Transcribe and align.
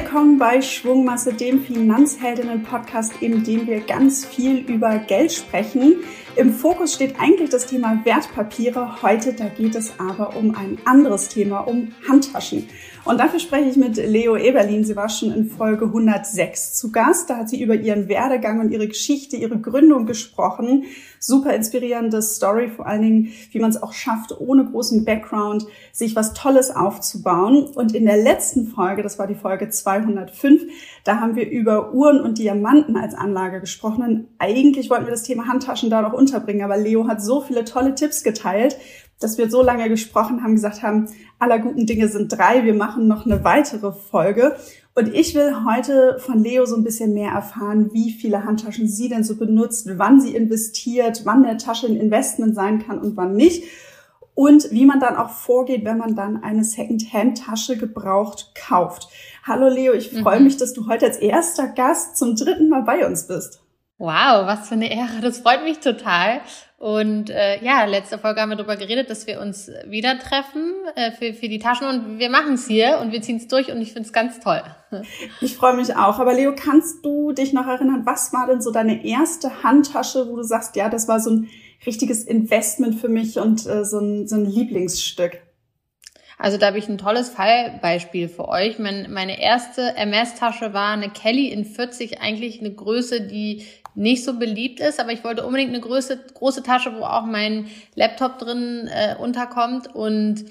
Willkommen 0.00 0.38
bei 0.38 0.62
Schwungmasse, 0.62 1.34
dem 1.34 1.60
Finanzheldinnen-Podcast, 1.60 3.14
in 3.20 3.42
dem 3.42 3.66
wir 3.66 3.80
ganz 3.80 4.24
viel 4.24 4.58
über 4.58 4.96
Geld 4.98 5.32
sprechen. 5.32 5.96
Im 6.38 6.52
Fokus 6.52 6.94
steht 6.94 7.18
eigentlich 7.18 7.50
das 7.50 7.66
Thema 7.66 8.00
Wertpapiere. 8.04 9.02
Heute, 9.02 9.32
da 9.32 9.48
geht 9.48 9.74
es 9.74 9.98
aber 9.98 10.36
um 10.36 10.54
ein 10.54 10.78
anderes 10.84 11.28
Thema, 11.30 11.62
um 11.62 11.90
Handtaschen. 12.08 12.68
Und 13.04 13.18
dafür 13.18 13.40
spreche 13.40 13.70
ich 13.70 13.76
mit 13.76 13.96
Leo 13.96 14.36
Eberlin. 14.36 14.84
Sie 14.84 14.94
war 14.94 15.08
schon 15.08 15.32
in 15.32 15.48
Folge 15.48 15.86
106 15.86 16.74
zu 16.74 16.92
Gast. 16.92 17.28
Da 17.28 17.38
hat 17.38 17.48
sie 17.48 17.60
über 17.60 17.74
ihren 17.74 18.08
Werdegang 18.08 18.60
und 18.60 18.70
ihre 18.70 18.86
Geschichte, 18.86 19.36
ihre 19.36 19.58
Gründung 19.58 20.06
gesprochen. 20.06 20.84
Super 21.18 21.54
inspirierende 21.54 22.22
Story, 22.22 22.68
vor 22.68 22.86
allen 22.86 23.02
Dingen, 23.02 23.32
wie 23.50 23.58
man 23.58 23.70
es 23.70 23.82
auch 23.82 23.92
schafft, 23.92 24.38
ohne 24.38 24.64
großen 24.64 25.04
Background 25.04 25.66
sich 25.90 26.14
was 26.14 26.34
Tolles 26.34 26.70
aufzubauen. 26.70 27.64
Und 27.64 27.96
in 27.96 28.04
der 28.04 28.18
letzten 28.18 28.68
Folge, 28.68 29.02
das 29.02 29.18
war 29.18 29.26
die 29.26 29.34
Folge 29.34 29.70
205, 29.70 30.62
da 31.08 31.20
haben 31.20 31.36
wir 31.36 31.48
über 31.48 31.94
Uhren 31.94 32.20
und 32.20 32.36
Diamanten 32.36 32.98
als 32.98 33.14
Anlage 33.14 33.60
gesprochen. 33.60 34.02
Und 34.02 34.28
eigentlich 34.38 34.90
wollten 34.90 35.06
wir 35.06 35.10
das 35.10 35.22
Thema 35.22 35.48
Handtaschen 35.48 35.88
da 35.88 36.02
noch 36.02 36.12
unterbringen, 36.12 36.62
aber 36.62 36.76
Leo 36.76 37.08
hat 37.08 37.22
so 37.22 37.40
viele 37.40 37.64
tolle 37.64 37.94
Tipps 37.94 38.22
geteilt, 38.22 38.76
dass 39.18 39.38
wir 39.38 39.50
so 39.50 39.62
lange 39.62 39.88
gesprochen 39.88 40.42
haben, 40.42 40.54
gesagt 40.54 40.82
haben, 40.82 41.08
aller 41.38 41.60
guten 41.60 41.86
Dinge 41.86 42.08
sind 42.08 42.28
drei, 42.28 42.64
wir 42.64 42.74
machen 42.74 43.08
noch 43.08 43.24
eine 43.24 43.42
weitere 43.42 43.90
Folge. 43.90 44.56
Und 44.94 45.14
ich 45.14 45.34
will 45.34 45.64
heute 45.64 46.18
von 46.18 46.44
Leo 46.44 46.66
so 46.66 46.76
ein 46.76 46.84
bisschen 46.84 47.14
mehr 47.14 47.32
erfahren, 47.32 47.88
wie 47.94 48.12
viele 48.12 48.44
Handtaschen 48.44 48.86
sie 48.86 49.08
denn 49.08 49.24
so 49.24 49.36
benutzt, 49.36 49.88
wann 49.96 50.20
sie 50.20 50.36
investiert, 50.36 51.22
wann 51.24 51.42
eine 51.42 51.56
Tasche 51.56 51.86
ein 51.86 51.96
Investment 51.96 52.54
sein 52.54 52.86
kann 52.86 52.98
und 52.98 53.16
wann 53.16 53.34
nicht. 53.34 53.64
Und 54.34 54.70
wie 54.72 54.84
man 54.84 55.00
dann 55.00 55.16
auch 55.16 55.30
vorgeht, 55.30 55.86
wenn 55.86 55.96
man 55.96 56.14
dann 56.14 56.42
eine 56.42 56.64
Second-Hand-Tasche 56.64 57.78
gebraucht 57.78 58.52
kauft. 58.54 59.08
Hallo 59.48 59.68
Leo, 59.68 59.94
ich 59.94 60.10
freue 60.10 60.40
mhm. 60.40 60.44
mich, 60.44 60.58
dass 60.58 60.74
du 60.74 60.88
heute 60.88 61.06
als 61.06 61.16
erster 61.16 61.68
Gast 61.68 62.18
zum 62.18 62.36
dritten 62.36 62.68
Mal 62.68 62.82
bei 62.82 63.06
uns 63.06 63.28
bist. 63.28 63.62
Wow, 63.96 64.46
was 64.46 64.68
für 64.68 64.74
eine 64.74 64.92
Ehre. 64.92 65.22
Das 65.22 65.38
freut 65.38 65.64
mich 65.64 65.78
total. 65.78 66.42
Und 66.76 67.30
äh, 67.30 67.64
ja, 67.64 67.86
letzte 67.86 68.18
Folge 68.18 68.42
haben 68.42 68.50
wir 68.50 68.56
darüber 68.56 68.76
geredet, 68.76 69.08
dass 69.08 69.26
wir 69.26 69.40
uns 69.40 69.70
wieder 69.86 70.18
treffen 70.18 70.74
äh, 70.94 71.12
für, 71.12 71.32
für 71.32 71.48
die 71.48 71.58
Taschen 71.58 71.88
und 71.88 72.18
wir 72.18 72.28
machen 72.28 72.54
es 72.54 72.68
hier 72.68 72.98
und 73.00 73.10
wir 73.10 73.22
ziehen 73.22 73.38
es 73.38 73.48
durch 73.48 73.72
und 73.72 73.80
ich 73.80 73.94
finde 73.94 74.06
es 74.06 74.12
ganz 74.12 74.38
toll. 74.38 74.62
Ich 75.40 75.56
freue 75.56 75.74
mich 75.74 75.96
auch. 75.96 76.18
Aber 76.18 76.34
Leo, 76.34 76.54
kannst 76.54 77.02
du 77.04 77.32
dich 77.32 77.54
noch 77.54 77.66
erinnern, 77.66 78.02
was 78.04 78.34
war 78.34 78.46
denn 78.46 78.60
so 78.60 78.70
deine 78.70 79.04
erste 79.04 79.62
Handtasche, 79.62 80.28
wo 80.28 80.36
du 80.36 80.42
sagst, 80.42 80.76
ja, 80.76 80.90
das 80.90 81.08
war 81.08 81.20
so 81.20 81.30
ein 81.30 81.48
richtiges 81.86 82.24
Investment 82.24 83.00
für 83.00 83.08
mich 83.08 83.38
und 83.38 83.66
äh, 83.66 83.84
so, 83.86 83.98
ein, 83.98 84.28
so 84.28 84.36
ein 84.36 84.44
Lieblingsstück? 84.44 85.40
Also 86.38 86.56
da 86.56 86.68
habe 86.68 86.78
ich 86.78 86.88
ein 86.88 86.98
tolles 86.98 87.30
Fallbeispiel 87.30 88.28
für 88.28 88.48
euch. 88.48 88.78
Mein, 88.78 89.10
meine 89.12 89.40
erste 89.40 89.96
MS-Tasche 89.96 90.72
war 90.72 90.92
eine 90.92 91.10
Kelly 91.10 91.48
in 91.48 91.64
40, 91.64 92.20
eigentlich 92.20 92.60
eine 92.60 92.72
Größe, 92.72 93.22
die 93.22 93.66
nicht 93.96 94.24
so 94.24 94.38
beliebt 94.38 94.78
ist, 94.78 95.00
aber 95.00 95.10
ich 95.10 95.24
wollte 95.24 95.44
unbedingt 95.44 95.70
eine 95.70 95.80
große, 95.80 96.26
große 96.34 96.62
Tasche, 96.62 96.94
wo 96.96 97.02
auch 97.02 97.24
mein 97.24 97.66
Laptop 97.96 98.38
drin 98.38 98.88
äh, 98.92 99.16
unterkommt. 99.16 99.92
Und 99.92 100.44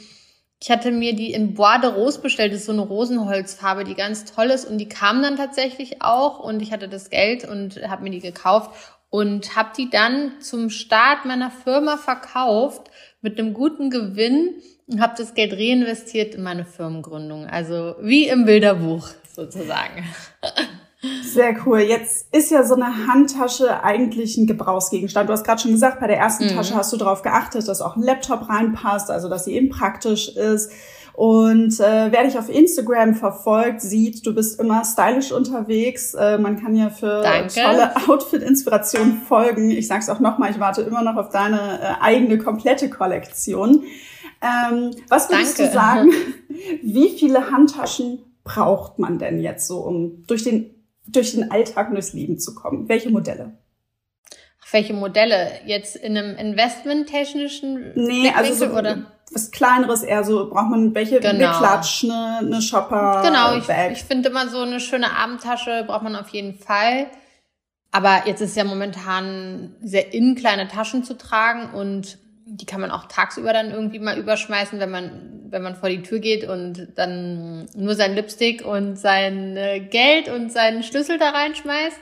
ich 0.62 0.70
hatte 0.70 0.92
mir 0.92 1.16
die 1.16 1.32
in 1.32 1.54
Bois 1.54 1.78
de 1.78 1.90
Rose 1.90 2.20
bestellt, 2.20 2.52
das 2.52 2.62
ist 2.62 2.66
so 2.66 2.74
eine 2.74 2.82
Rosenholzfarbe, 2.82 3.86
die 3.86 3.96
ganz 3.96 4.26
toll 4.26 4.48
ist. 4.48 4.66
Und 4.66 4.80
die 4.80 4.90
kam 4.90 5.22
dann 5.22 5.38
tatsächlich 5.38 6.02
auch. 6.02 6.40
Und 6.40 6.62
ich 6.62 6.74
hatte 6.74 6.90
das 6.90 7.10
Geld 7.10 7.48
und 7.48 7.82
habe 7.88 8.04
mir 8.04 8.10
die 8.10 8.20
gekauft 8.20 8.72
und 9.10 9.56
habe 9.56 9.70
die 9.78 9.90
dann 9.90 10.42
zum 10.42 10.70
Start 10.70 11.24
meiner 11.24 11.50
Firma 11.50 11.96
verkauft 11.96 12.92
mit 13.22 13.40
einem 13.40 13.54
guten 13.54 13.90
Gewinn 13.90 14.62
und 14.88 15.02
habe 15.02 15.14
das 15.18 15.34
Geld 15.34 15.54
reinvestiert 15.54 16.36
in 16.36 16.44
meine 16.44 16.66
Firmengründung, 16.66 17.46
also 17.46 17.96
wie 18.02 18.28
im 18.28 18.46
Bilderbuch 18.46 19.10
sozusagen. 19.36 20.04
Sehr 21.24 21.56
cool. 21.66 21.80
Jetzt 21.80 22.34
ist 22.34 22.50
ja 22.50 22.64
so 22.64 22.74
eine 22.74 23.08
Handtasche 23.08 23.84
eigentlich 23.84 24.36
ein 24.38 24.48
Gebrauchsgegenstand. 24.48 25.30
Du 25.30 25.34
hast 25.34 25.44
gerade 25.44 25.62
schon 25.62 25.72
gesagt, 25.72 26.00
bei 26.00 26.08
der 26.08 26.18
ersten 26.18 26.46
mhm. 26.46 26.50
Tasche 26.50 26.76
hast 26.76 26.92
du 26.92 26.98
darauf 26.98 27.22
geachtet, 27.22 27.68
dass 27.68 27.82
auch 27.82 27.96
ein 27.96 28.02
Laptop 28.02 28.50
reinpasst, 28.50 29.12
also 29.12 29.30
dass 29.30 29.46
sie 29.46 29.54
eben 29.54 29.70
praktisch 29.70 30.30
ist. 30.30 30.72
Und 31.14 31.80
äh, 31.80 32.12
wer 32.12 32.24
dich 32.24 32.38
auf 32.38 32.48
Instagram 32.48 33.16
verfolgt, 33.16 33.82
sieht, 33.82 34.26
du 34.26 34.36
bist 34.36 34.60
immer 34.60 34.84
stylisch 34.86 35.32
unterwegs. 35.32 36.14
Äh, 36.14 36.38
man 36.38 36.62
kann 36.62 36.76
ja 36.76 36.90
für 36.90 37.22
Danke. 37.22 37.60
tolle 37.60 37.92
Outfit-Inspirationen 38.08 39.22
folgen. 39.28 39.72
Ich 39.72 39.88
sag's 39.88 40.10
auch 40.10 40.20
nochmal, 40.20 40.52
ich 40.52 40.60
warte 40.60 40.82
immer 40.82 41.04
noch 41.04 41.16
auf 41.16 41.30
deine 41.30 41.80
äh, 41.82 42.04
eigene 42.04 42.38
komplette 42.38 42.90
Kollektion. 42.90 43.84
Ähm, 44.48 44.96
was 45.10 45.30
würdest 45.30 45.60
Danke. 45.60 45.72
du 45.72 45.78
sagen, 45.78 46.12
wie 46.82 47.10
viele 47.18 47.52
Handtaschen 47.52 48.20
braucht 48.44 49.00
man 49.00 49.20
denn 49.20 49.40
jetzt 49.42 49.68
so, 49.68 49.80
um 49.80 50.26
durch 50.28 50.44
den 50.44 50.74
durch 51.10 51.32
den 51.32 51.52
Alltag 51.52 51.88
und 51.88 51.96
durchs 51.96 52.14
Leben 52.14 52.40
zu 52.40 52.54
kommen? 52.54 52.90
Welche 52.90 53.10
Modelle? 53.10 53.58
Ach, 54.62 54.74
welche 54.74 54.94
Modelle? 54.94 55.52
Jetzt 55.66 55.96
in 55.96 56.18
einem 56.18 56.36
investmenttechnischen 56.36 57.94
Nee, 57.96 58.32
also 58.36 58.54
so 58.54 58.72
oder? 58.74 59.06
was 59.32 59.52
kleineres, 59.52 60.04
eher 60.04 60.24
so 60.24 60.50
braucht 60.50 60.70
man 60.70 60.96
welche 60.96 61.20
genau. 61.20 61.30
eine 61.30 61.58
Klatsch, 61.58 62.04
eine, 62.04 62.40
eine 62.40 62.62
Shopper. 62.62 63.22
Genau, 63.24 63.56
ich, 63.58 63.68
ich 63.92 64.04
finde 64.04 64.30
immer 64.30 64.48
so 64.48 64.62
eine 64.62 64.80
schöne 64.80 65.16
Abendtasche 65.18 65.84
braucht 65.86 66.04
man 66.04 66.16
auf 66.16 66.30
jeden 66.30 66.58
Fall. 66.58 67.08
Aber 67.92 68.24
jetzt 68.26 68.42
ist 68.42 68.56
ja 68.56 68.64
momentan 68.64 69.76
sehr 69.82 70.14
in, 70.14 70.36
kleine 70.36 70.68
Taschen 70.68 71.04
zu 71.04 71.18
tragen 71.18 71.74
und 71.74 72.20
die 72.50 72.66
kann 72.66 72.82
man 72.82 72.92
auch 72.92 73.06
tagsüber 73.06 73.52
dann 73.52 73.72
irgendwie 73.72 74.00
mal 74.00 74.18
überschmeißen, 74.18 74.80
wenn 74.80 74.90
man, 74.90 75.48
wenn 75.50 75.62
man 75.62 75.76
vor 75.76 75.90
die 75.90 76.02
Tür 76.02 76.20
geht 76.20 76.48
und 76.48 76.88
dann 76.96 77.68
nur 77.76 77.96
sein 77.96 78.16
Lipstick 78.16 78.66
und 78.66 78.96
sein 78.98 79.58
äh, 79.58 79.82
Geld 79.82 80.30
und 80.30 80.52
seinen 80.52 80.84
Schlüssel 80.84 81.18
da 81.18 81.32
reinschmeißt. 81.32 82.00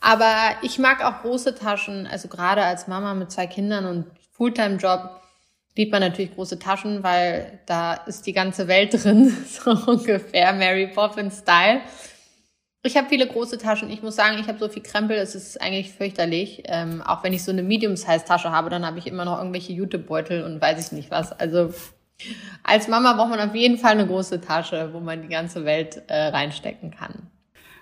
Aber 0.00 0.34
ich 0.62 0.78
mag 0.78 1.04
auch 1.04 1.22
große 1.22 1.56
Taschen, 1.56 2.06
also 2.06 2.28
gerade 2.28 2.62
als 2.62 2.86
Mama 2.86 3.14
mit 3.14 3.32
zwei 3.32 3.48
Kindern 3.48 3.86
und 3.86 4.06
Fulltime-Job 4.32 5.20
liebt 5.74 5.92
man 5.92 6.00
natürlich 6.00 6.34
große 6.34 6.58
Taschen, 6.58 7.02
weil 7.02 7.60
da 7.66 7.94
ist 7.94 8.26
die 8.26 8.32
ganze 8.32 8.68
Welt 8.68 8.92
drin, 9.04 9.36
so 9.46 9.70
ungefähr 9.90 10.52
Mary 10.52 10.88
Poppins 10.88 11.38
Style. 11.38 11.80
Ich 12.82 12.96
habe 12.96 13.08
viele 13.08 13.26
große 13.26 13.58
Taschen. 13.58 13.90
Ich 13.90 14.02
muss 14.02 14.14
sagen, 14.14 14.38
ich 14.38 14.46
habe 14.46 14.58
so 14.58 14.68
viel 14.68 14.82
Krempel, 14.82 15.16
es 15.16 15.34
ist 15.34 15.60
eigentlich 15.60 15.92
fürchterlich. 15.92 16.62
Ähm, 16.66 17.02
auch 17.02 17.24
wenn 17.24 17.32
ich 17.32 17.42
so 17.42 17.50
eine 17.50 17.64
Medium-Size-Tasche 17.64 18.52
habe, 18.52 18.70
dann 18.70 18.86
habe 18.86 18.98
ich 18.98 19.06
immer 19.06 19.24
noch 19.24 19.38
irgendwelche 19.38 19.72
Jutebeutel 19.72 20.44
und 20.44 20.60
weiß 20.60 20.86
ich 20.86 20.92
nicht 20.92 21.10
was. 21.10 21.32
Also 21.32 21.74
als 22.62 22.86
Mama 22.88 23.14
braucht 23.14 23.30
man 23.30 23.40
auf 23.40 23.54
jeden 23.54 23.78
Fall 23.78 23.92
eine 23.92 24.06
große 24.06 24.40
Tasche, 24.40 24.90
wo 24.92 25.00
man 25.00 25.22
die 25.22 25.28
ganze 25.28 25.64
Welt 25.64 26.02
äh, 26.06 26.28
reinstecken 26.28 26.92
kann. 26.92 27.28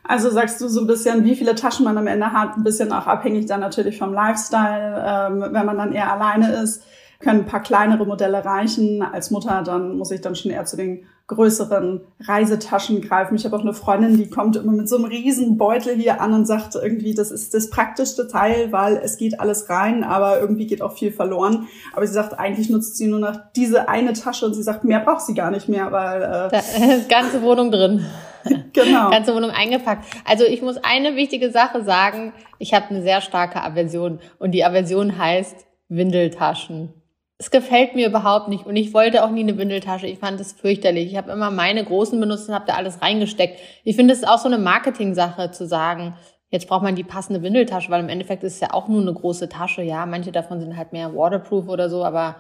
Also 0.03 0.31
sagst 0.31 0.61
du 0.61 0.69
so 0.69 0.81
ein 0.81 0.87
bisschen, 0.87 1.25
wie 1.25 1.35
viele 1.35 1.55
Taschen 1.55 1.85
man 1.85 1.99
am 1.99 2.07
Ende 2.07 2.33
hat, 2.33 2.57
ein 2.57 2.65
bisschen 2.65 2.93
auch 2.93 3.07
abhängig 3.07 3.47
dann 3.47 3.61
natürlich 3.61 3.99
vom 3.99 4.15
Lifestyle, 4.15 5.05
ähm, 5.05 5.41
wenn 5.53 5.67
man 5.67 5.77
dann 5.77 5.93
eher 5.93 6.13
alleine 6.13 6.53
ist 6.53 6.85
können 7.21 7.41
ein 7.41 7.47
paar 7.47 7.63
kleinere 7.63 8.07
Modelle 8.07 8.45
reichen. 8.45 9.03
Als 9.03 9.31
Mutter 9.31 9.63
dann 9.63 9.97
muss 9.97 10.11
ich 10.11 10.21
dann 10.21 10.35
schon 10.35 10.51
eher 10.51 10.65
zu 10.65 10.77
den 10.77 11.07
größeren 11.29 12.03
Reisetaschen 12.21 13.01
greifen. 13.01 13.35
Ich 13.35 13.45
habe 13.45 13.57
auch 13.57 13.63
eine 13.63 13.73
Freundin, 13.73 14.17
die 14.17 14.31
kommt 14.31 14.57
immer 14.57 14.73
mit 14.73 14.89
so 14.89 14.97
einem 14.97 15.07
riesen 15.07 15.59
Beutel 15.59 15.97
hier 15.97 16.21
an 16.21 16.33
und 16.33 16.47
sagt 16.47 16.77
irgendwie, 16.77 17.15
das 17.15 17.33
ist 17.33 17.53
das 17.53 17.69
praktischste 17.69 18.29
Teil, 18.29 18.71
weil 18.71 18.97
es 18.97 19.17
geht 19.17 19.41
alles 19.41 19.69
rein, 19.69 20.05
aber 20.05 20.39
irgendwie 20.39 20.69
geht 20.69 20.83
auch 20.83 20.93
viel 20.93 21.11
verloren. 21.11 21.67
Aber 21.95 22.07
sie 22.07 22.13
sagt, 22.13 22.39
eigentlich 22.39 22.71
nutzt 22.71 22.97
sie 22.97 23.09
nur 23.09 23.19
noch 23.19 23.37
diese 23.57 23.89
eine 23.89 24.13
Tasche 24.13 24.47
und 24.47 24.55
sie 24.55 24.63
sagt, 24.63 24.85
mehr 24.85 25.01
braucht 25.01 25.23
sie 25.23 25.35
gar 25.35 25.51
nicht 25.51 25.69
mehr, 25.69 25.91
weil 25.91 26.23
äh, 26.23 26.49
da, 26.49 26.61
ganze 27.09 27.43
Wohnung 27.43 27.73
drin. 27.73 28.07
genau. 28.73 29.11
Ganze 29.11 29.35
Wohnung 29.35 29.51
eingepackt. 29.51 30.05
Also 30.25 30.45
ich 30.45 30.63
muss 30.63 30.77
eine 30.77 31.17
wichtige 31.17 31.51
Sache 31.51 31.83
sagen. 31.83 32.33
Ich 32.61 32.73
habe 32.73 32.87
eine 32.91 33.03
sehr 33.03 33.21
starke 33.21 33.61
Aversion 33.63 34.21
und 34.39 34.53
die 34.53 34.65
Aversion 34.65 35.19
heißt 35.19 35.67
Windeltaschen 35.89 36.95
es 37.39 37.51
gefällt 37.51 37.95
mir 37.95 38.09
überhaupt 38.09 38.49
nicht 38.49 38.65
und 38.65 38.77
ich 38.77 38.95
wollte 38.95 39.23
auch 39.23 39.31
nie 39.31 39.43
eine 39.43 39.59
Windeltasche. 39.59 40.07
Ich 40.07 40.19
fand 40.19 40.41
es 40.41 40.53
fürchterlich. 40.53 41.11
Ich 41.11 41.17
habe 41.17 41.31
immer 41.33 41.51
meine 41.51 41.85
großen 41.85 42.19
benutzt 42.19 42.49
und 42.49 42.55
habe 42.55 42.65
da 42.67 42.75
alles 42.75 43.03
reingesteckt. 43.03 43.61
Ich 43.85 43.97
finde, 43.97 44.15
es 44.15 44.21
ist 44.21 44.29
auch 44.29 44.39
so 44.39 44.49
eine 44.49 44.59
Marketing-Sache 44.59 45.51
zu 45.51 45.67
sagen, 45.67 46.17
jetzt 46.51 46.67
braucht 46.67 46.83
man 46.83 46.97
die 46.97 47.05
passende 47.05 47.43
Windeltasche, 47.43 47.91
weil 47.91 48.01
im 48.01 48.09
Endeffekt 48.09 48.43
ist 48.43 48.55
es 48.55 48.61
ja 48.61 48.73
auch 48.73 48.89
nur 48.89 49.03
eine 49.03 49.13
große 49.13 49.51
Tasche. 49.51 49.83
Ja, 49.83 50.07
manche 50.07 50.33
davon 50.33 50.61
sind 50.61 50.79
halt 50.79 50.93
mehr 50.93 51.15
waterproof 51.15 51.69
oder 51.69 51.91
so, 51.91 52.05
aber 52.05 52.37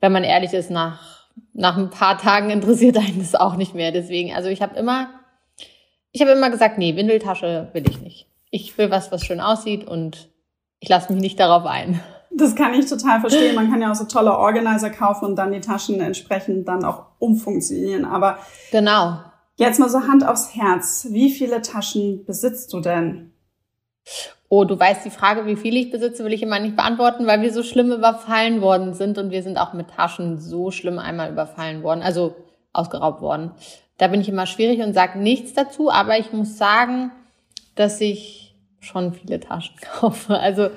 wenn 0.00 0.10
man 0.10 0.24
ehrlich 0.24 0.52
ist, 0.52 0.70
nach, 0.70 1.28
nach 1.52 1.76
ein 1.76 1.90
paar 1.90 2.18
Tagen 2.18 2.50
interessiert 2.50 2.96
einen 2.96 3.20
das 3.20 3.36
auch 3.36 3.54
nicht 3.54 3.74
mehr. 3.74 3.92
Deswegen, 3.92 4.34
also 4.34 4.48
ich 4.48 4.60
habe 4.60 4.76
immer, 4.76 5.08
ich 6.10 6.20
habe 6.20 6.32
immer 6.32 6.50
gesagt, 6.50 6.78
nee, 6.78 6.96
Windeltasche 6.96 7.68
will 7.74 7.88
ich 7.88 8.00
nicht. 8.00 8.26
Ich 8.50 8.76
will 8.76 8.90
was, 8.90 9.12
was 9.12 9.24
schön 9.24 9.40
aussieht 9.40 9.86
und 9.86 10.30
ich 10.80 10.88
lasse 10.88 11.12
mich 11.12 11.22
nicht 11.22 11.38
darauf 11.38 11.64
ein. 11.64 12.00
Das 12.30 12.54
kann 12.54 12.74
ich 12.74 12.86
total 12.86 13.20
verstehen. 13.20 13.54
Man 13.54 13.70
kann 13.70 13.80
ja 13.80 13.90
auch 13.90 13.94
so 13.94 14.04
tolle 14.04 14.36
Organizer 14.36 14.90
kaufen 14.90 15.26
und 15.26 15.36
dann 15.36 15.52
die 15.52 15.60
Taschen 15.60 16.00
entsprechend 16.00 16.68
dann 16.68 16.84
auch 16.84 17.06
umfunktionieren. 17.18 18.04
Aber 18.04 18.38
genau. 18.70 19.20
Jetzt 19.56 19.80
mal 19.80 19.88
so 19.88 20.00
Hand 20.00 20.26
aufs 20.26 20.54
Herz. 20.54 21.06
Wie 21.10 21.30
viele 21.30 21.62
Taschen 21.62 22.24
besitzt 22.24 22.72
du 22.72 22.80
denn? 22.80 23.32
Oh, 24.48 24.64
du 24.64 24.78
weißt 24.78 25.04
die 25.04 25.10
Frage, 25.10 25.46
wie 25.46 25.56
viel 25.56 25.76
ich 25.76 25.90
besitze, 25.90 26.24
will 26.24 26.32
ich 26.32 26.42
immer 26.42 26.60
nicht 26.60 26.76
beantworten, 26.76 27.26
weil 27.26 27.42
wir 27.42 27.52
so 27.52 27.62
schlimm 27.62 27.90
überfallen 27.90 28.60
worden 28.60 28.94
sind 28.94 29.18
und 29.18 29.30
wir 29.30 29.42
sind 29.42 29.58
auch 29.58 29.72
mit 29.72 29.88
Taschen 29.90 30.38
so 30.38 30.70
schlimm 30.70 30.98
einmal 30.98 31.32
überfallen 31.32 31.82
worden, 31.82 32.02
also 32.02 32.36
ausgeraubt 32.72 33.22
worden. 33.22 33.52
Da 33.98 34.08
bin 34.08 34.20
ich 34.20 34.28
immer 34.28 34.46
schwierig 34.46 34.80
und 34.82 34.92
sage 34.92 35.18
nichts 35.18 35.54
dazu, 35.54 35.90
aber 35.90 36.18
ich 36.18 36.32
muss 36.32 36.58
sagen, 36.58 37.10
dass 37.74 38.00
ich 38.00 38.54
schon 38.78 39.14
viele 39.14 39.40
Taschen 39.40 39.76
kaufe. 39.80 40.38
Also 40.38 40.68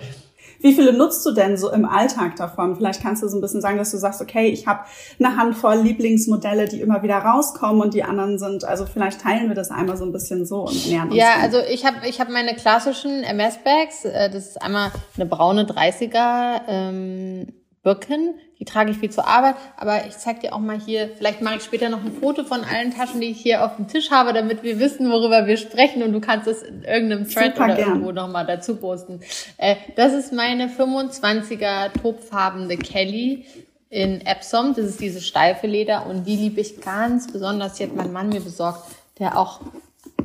wie 0.60 0.74
viele 0.74 0.94
nutzt 0.94 1.26
du 1.26 1.32
denn 1.32 1.58
so 1.58 1.72
im 1.72 1.86
Alltag 1.86 2.36
davon? 2.36 2.76
Vielleicht 2.76 3.02
kannst 3.02 3.24
du 3.24 3.28
so 3.28 3.38
ein 3.38 3.42
bisschen 3.42 3.62
sagen, 3.62 3.78
dass 3.78 3.92
du 3.92 3.98
sagst, 3.98 4.22
okay, 4.22 4.48
ich 4.48 4.68
habe 4.68 4.82
eine 5.20 5.38
Handvoll 5.38 5.78
Lieblingsmodelle, 5.78 6.68
die 6.68 6.82
immer 6.82 7.02
wieder 7.02 7.18
rauskommen 7.18 7.82
und 7.82 7.94
die 7.94 8.04
anderen 8.04 8.38
sind, 8.38 8.66
also 8.66 8.86
vielleicht 8.86 9.22
teilen 9.22 9.48
wir 9.48 9.56
das 9.56 9.72
einmal 9.72 9.98
so 9.98 10.06
ein 10.06 10.12
bisschen 10.12 10.46
so 10.46 10.66
und 10.66 10.88
nähern 10.88 11.08
uns. 11.10 11.18
Ja, 11.18 11.36
dann. 11.36 11.44
also 11.44 11.60
ich 11.60 11.86
habe 11.86 12.08
ich 12.08 12.20
hab 12.20 12.30
meine 12.30 12.56
klassischen 12.56 13.24
MS-Bags. 13.24 14.06
Äh, 14.06 14.30
das 14.30 14.50
ist 14.50 14.62
einmal 14.62 14.92
eine 15.16 15.26
braune 15.26 15.64
30er 15.64 16.62
ähm, 16.68 17.48
Birken. 17.84 18.36
Die 18.60 18.66
trage 18.66 18.92
ich 18.92 18.98
viel 18.98 19.10
zur 19.10 19.28
Arbeit. 19.28 19.56
Aber 19.78 20.06
ich 20.06 20.18
zeig 20.18 20.42
dir 20.42 20.54
auch 20.54 20.60
mal 20.60 20.80
hier, 20.80 21.10
vielleicht 21.18 21.42
mache 21.42 21.58
ich 21.58 21.64
später 21.64 21.90
noch 21.90 22.04
ein 22.04 22.12
Foto 22.12 22.44
von 22.44 22.64
allen 22.64 22.94
Taschen, 22.94 23.22
die 23.22 23.32
ich 23.32 23.40
hier 23.40 23.64
auf 23.64 23.78
dem 23.78 23.88
Tisch 23.88 24.12
habe, 24.12 24.34
damit 24.34 24.64
wir 24.64 24.80
wissen, 24.80 25.10
worüber 25.10 25.48
wir 25.48 25.58
sprechen. 25.58 26.04
Und 26.04 26.14
du 26.14 26.20
kannst 26.20 26.48
es 26.48 26.62
in 26.62 26.84
irgendeinem 26.84 27.30
Thread 27.30 27.56
Super 27.56 27.66
oder 27.66 27.76
gern. 27.76 27.90
irgendwo 27.90 28.12
nochmal 28.12 28.46
dazu 28.46 28.76
posten. 28.76 29.22
Äh, 29.58 29.76
das 29.96 30.14
ist 30.14 30.34
meine 30.34 30.68
25er 30.68 31.94
topfarbene 32.02 32.78
Kelly 32.78 33.46
in 33.90 34.26
Epsom. 34.26 34.74
Das 34.76 34.86
ist 34.86 35.00
diese 35.00 35.22
steife 35.22 35.68
Leder 35.68 36.06
und 36.06 36.26
die 36.26 36.36
liebe 36.36 36.60
ich 36.60 36.82
ganz 36.82 37.32
besonders. 37.32 37.76
Die 37.76 37.84
hat 37.84 37.96
mein 37.96 38.12
Mann 38.12 38.30
mir 38.30 38.42
besorgt, 38.42 38.84
der 39.20 39.38
auch 39.38 39.62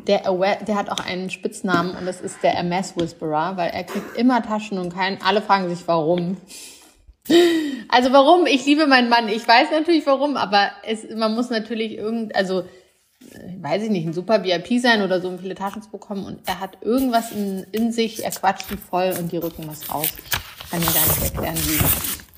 der, 0.06 0.20
der 0.20 0.76
hat 0.76 0.90
auch 0.90 1.04
einen 1.04 1.30
Spitznamen 1.30 1.96
und 1.96 2.04
das 2.04 2.20
ist 2.20 2.42
der 2.42 2.58
MS 2.58 2.96
Whisperer, 2.96 3.56
weil 3.56 3.70
er 3.70 3.84
kriegt 3.84 4.16
immer 4.18 4.42
Taschen 4.42 4.78
und 4.78 4.92
keinen, 4.92 5.18
alle 5.22 5.40
fragen 5.40 5.68
sich 5.68 5.86
warum. 5.86 6.36
Also 7.88 8.12
warum? 8.12 8.46
Ich 8.46 8.66
liebe 8.66 8.86
meinen 8.86 9.08
Mann. 9.08 9.28
Ich 9.28 9.46
weiß 9.46 9.68
natürlich 9.70 10.06
warum, 10.06 10.36
aber 10.36 10.70
es, 10.86 11.06
man 11.14 11.34
muss 11.34 11.50
natürlich 11.50 11.96
irgend, 11.96 12.34
also 12.36 12.64
weiß 13.60 13.84
ich 13.84 13.90
nicht, 13.90 14.06
ein 14.06 14.12
super 14.12 14.44
VIP 14.44 14.80
sein 14.80 15.02
oder 15.02 15.20
so, 15.20 15.28
um 15.28 15.38
viele 15.38 15.54
Taschen 15.54 15.82
zu 15.82 15.90
bekommen. 15.90 16.26
Und 16.26 16.40
er 16.46 16.60
hat 16.60 16.78
irgendwas 16.82 17.32
in, 17.32 17.64
in 17.72 17.92
sich, 17.92 18.24
er 18.24 18.30
quatscht 18.30 18.70
die 18.70 18.76
voll 18.76 19.14
und 19.18 19.32
die 19.32 19.38
rücken 19.38 19.66
was 19.66 19.92
raus. 19.92 20.08
Ich 20.64 20.70
kann 20.70 20.80
mir 20.80 20.86
gar 20.86 21.06
nicht 21.06 21.22
erklären, 21.22 21.56
wie. 21.56 21.84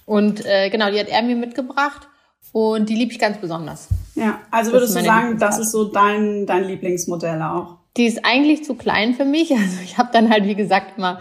Und 0.05 0.45
äh, 0.47 0.71
genau, 0.71 0.91
die 0.91 1.01
hat 1.01 1.09
er 1.09 1.23
mir 1.23 1.37
mitgebracht 1.37 2.09
und 2.53 2.89
die 2.89 2.95
liebe 2.95 3.13
ich 3.13 3.19
ganz 3.19 3.39
besonders. 3.39 3.89
Ja, 4.15 4.41
also 4.51 4.73
würdest 4.73 4.97
du 4.97 5.03
sagen, 5.03 5.39
das 5.39 5.59
ist 5.59 5.73
so 5.73 5.85
dein, 5.85 6.47
dein 6.47 6.65
Lieblingsmodell 6.65 7.43
auch? 7.43 7.79
Die 7.97 8.07
ist 8.07 8.25
eigentlich 8.25 8.65
zu 8.65 8.75
klein 8.75 9.15
für 9.15 9.25
mich. 9.25 9.51
Also 9.57 9.79
ich 9.83 9.99
habe 9.99 10.11
dann 10.13 10.31
halt, 10.31 10.45
wie 10.45 10.55
gesagt, 10.55 10.99
immer 10.99 11.21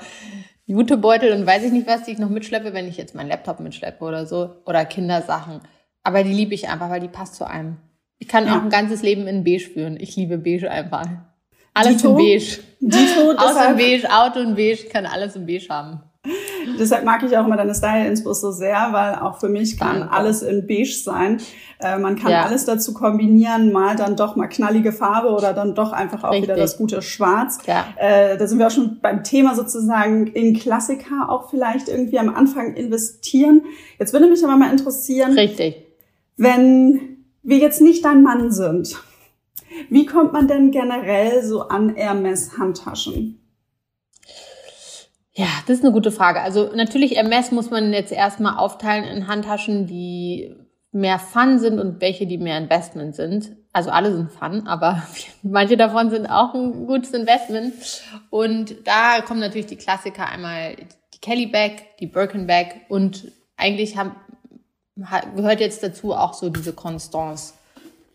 Jutebeutel 0.65 1.31
und 1.33 1.45
weiß 1.45 1.63
ich 1.63 1.71
nicht 1.71 1.87
was, 1.87 2.03
die 2.03 2.11
ich 2.11 2.17
noch 2.17 2.29
mitschleppe, 2.29 2.73
wenn 2.73 2.87
ich 2.87 2.97
jetzt 2.97 3.15
meinen 3.15 3.29
Laptop 3.29 3.59
mitschleppe 3.59 4.03
oder 4.03 4.25
so. 4.25 4.55
Oder 4.65 4.85
Kindersachen. 4.85 5.61
Aber 6.03 6.23
die 6.23 6.33
liebe 6.33 6.53
ich 6.53 6.69
einfach, 6.69 6.89
weil 6.89 7.01
die 7.01 7.07
passt 7.07 7.35
zu 7.35 7.47
einem. 7.47 7.77
Ich 8.17 8.27
kann 8.27 8.45
ja. 8.45 8.57
auch 8.57 8.63
ein 8.63 8.69
ganzes 8.69 9.01
Leben 9.01 9.27
in 9.27 9.43
beige 9.43 9.69
führen. 9.69 9.97
Ich 9.99 10.15
liebe 10.15 10.37
beige 10.37 10.69
einfach. 10.69 11.07
Alles 11.73 11.97
Dito? 11.97 12.11
in 12.11 12.15
beige. 12.17 12.59
Dito, 12.79 13.31
Auto 13.37 13.71
in 13.71 13.77
beige, 13.77 14.09
Auto 14.09 14.39
in 14.39 14.55
beige, 14.55 14.85
ich 14.85 14.89
kann 14.89 15.05
alles 15.05 15.35
in 15.35 15.45
beige 15.45 15.67
haben. 15.69 16.01
Deshalb 16.79 17.05
mag 17.05 17.23
ich 17.23 17.37
auch 17.37 17.45
immer 17.45 17.57
deine 17.57 17.75
Style-Inspos 17.75 18.41
so 18.41 18.51
sehr, 18.51 18.89
weil 18.91 19.15
auch 19.15 19.39
für 19.39 19.49
mich 19.49 19.77
kann 19.77 19.99
Danke. 19.99 20.13
alles 20.13 20.41
in 20.41 20.67
beige 20.67 20.91
sein. 20.91 21.41
Äh, 21.79 21.97
man 21.97 22.15
kann 22.15 22.31
ja. 22.31 22.43
alles 22.43 22.65
dazu 22.65 22.93
kombinieren, 22.93 23.71
mal 23.71 23.95
dann 23.95 24.15
doch 24.15 24.35
mal 24.35 24.47
knallige 24.47 24.91
Farbe 24.91 25.29
oder 25.29 25.53
dann 25.53 25.75
doch 25.75 25.91
einfach 25.91 26.23
auch 26.23 26.31
Richtig. 26.31 26.49
wieder 26.49 26.55
das 26.57 26.77
gute 26.77 27.01
Schwarz. 27.01 27.59
Ja. 27.65 27.85
Äh, 27.97 28.37
da 28.37 28.47
sind 28.47 28.59
wir 28.59 28.67
auch 28.67 28.71
schon 28.71 28.99
beim 29.01 29.23
Thema 29.23 29.55
sozusagen 29.55 30.27
in 30.27 30.57
Klassiker 30.57 31.29
auch 31.29 31.49
vielleicht 31.49 31.89
irgendwie 31.89 32.19
am 32.19 32.33
Anfang 32.33 32.75
investieren. 32.75 33.63
Jetzt 33.99 34.13
würde 34.13 34.27
mich 34.27 34.43
aber 34.43 34.55
mal 34.55 34.71
interessieren. 34.71 35.33
Richtig. 35.33 35.85
Wenn 36.37 37.17
wir 37.43 37.57
jetzt 37.57 37.81
nicht 37.81 38.03
dein 38.03 38.23
Mann 38.23 38.51
sind, 38.51 38.97
wie 39.89 40.05
kommt 40.05 40.33
man 40.33 40.47
denn 40.47 40.71
generell 40.71 41.43
so 41.43 41.67
an 41.67 41.95
Hermes 41.95 42.57
Handtaschen? 42.57 43.44
Ja, 45.37 45.47
das 45.67 45.77
ist 45.77 45.83
eine 45.83 45.93
gute 45.93 46.11
Frage. 46.11 46.41
Also 46.41 46.71
natürlich 46.73 47.17
MS 47.17 47.51
muss 47.51 47.69
man 47.69 47.91
jetzt 47.91 48.13
erstmal 48.13 48.57
aufteilen 48.57 49.03
in 49.03 49.27
Handtaschen, 49.27 49.85
die 49.85 50.55
mehr 50.93 51.19
Fun 51.19 51.59
sind 51.59 51.77
und 51.77 51.99
welche, 51.99 52.25
die 52.25 52.37
mehr 52.37 52.57
Investment 52.57 53.15
sind. 53.15 53.51
Also 53.73 53.89
alle 53.89 54.15
sind 54.15 54.31
Fun, 54.31 54.65
aber 54.65 55.03
manche 55.43 55.75
davon 55.75 56.09
sind 56.09 56.27
auch 56.27 56.53
ein 56.53 56.87
gutes 56.87 57.11
Investment. 57.11 57.73
Und 58.29 58.87
da 58.87 59.21
kommen 59.21 59.41
natürlich 59.41 59.65
die 59.65 59.75
Klassiker 59.75 60.29
einmal 60.29 60.77
die 61.13 61.19
Kelly 61.19 61.47
Bag, 61.47 61.97
die 61.99 62.07
Birkin 62.07 62.47
Bag 62.47 62.81
und 62.87 63.29
eigentlich 63.57 63.97
haben, 63.97 64.15
gehört 65.35 65.59
jetzt 65.59 65.83
dazu 65.83 66.13
auch 66.13 66.33
so 66.33 66.49
diese 66.49 66.71
Constance. 66.71 67.55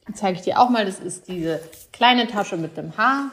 Die 0.09 0.15
zeige 0.15 0.39
ich 0.39 0.45
dir 0.45 0.59
auch 0.59 0.71
mal. 0.71 0.87
Das 0.87 1.01
ist 1.01 1.29
diese 1.29 1.61
kleine 1.93 2.27
Tasche 2.27 2.57
mit 2.57 2.79
dem 2.79 2.97
Haar. 2.97 3.31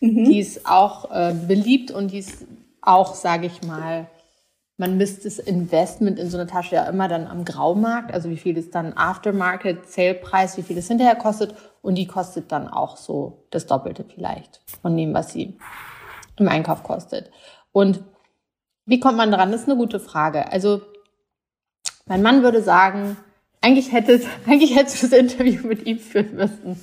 Mhm. 0.00 0.24
Die 0.26 0.38
ist 0.40 0.66
auch 0.66 1.10
äh, 1.10 1.34
beliebt 1.34 1.90
und 1.90 2.12
die 2.12 2.18
ist 2.18 2.44
auch, 2.88 3.14
sage 3.14 3.46
ich 3.46 3.62
mal, 3.62 4.08
man 4.78 4.96
misst 4.96 5.24
das 5.24 5.38
Investment 5.38 6.18
in 6.18 6.30
so 6.30 6.38
eine 6.38 6.46
Tasche 6.46 6.76
ja 6.76 6.84
immer 6.84 7.08
dann 7.08 7.26
am 7.26 7.44
Graumarkt, 7.44 8.14
also 8.14 8.30
wie 8.30 8.36
viel 8.36 8.56
ist 8.56 8.74
dann 8.74 8.96
Aftermarket, 8.96 9.90
Sale-Preis, 9.90 10.56
wie 10.56 10.62
viel 10.62 10.78
es 10.78 10.88
hinterher 10.88 11.16
kostet 11.16 11.54
und 11.82 11.96
die 11.96 12.06
kostet 12.06 12.50
dann 12.52 12.68
auch 12.68 12.96
so 12.96 13.44
das 13.50 13.66
Doppelte 13.66 14.04
vielleicht 14.04 14.60
von 14.80 14.96
dem, 14.96 15.12
was 15.14 15.32
sie 15.32 15.58
im 16.36 16.48
Einkauf 16.48 16.84
kostet. 16.84 17.30
Und 17.72 18.02
wie 18.86 19.00
kommt 19.00 19.16
man 19.16 19.32
dran? 19.32 19.50
Das 19.50 19.62
ist 19.62 19.68
eine 19.68 19.76
gute 19.76 20.00
Frage. 20.00 20.50
Also 20.50 20.80
mein 22.06 22.22
Mann 22.22 22.42
würde 22.42 22.62
sagen, 22.62 23.16
eigentlich 23.60 23.92
hätte 23.92 24.20
eigentlich 24.46 24.76
hättest 24.76 25.02
du 25.02 25.08
das 25.08 25.18
Interview 25.18 25.66
mit 25.66 25.84
ihm 25.86 25.98
führen 25.98 26.36
müssen. 26.36 26.80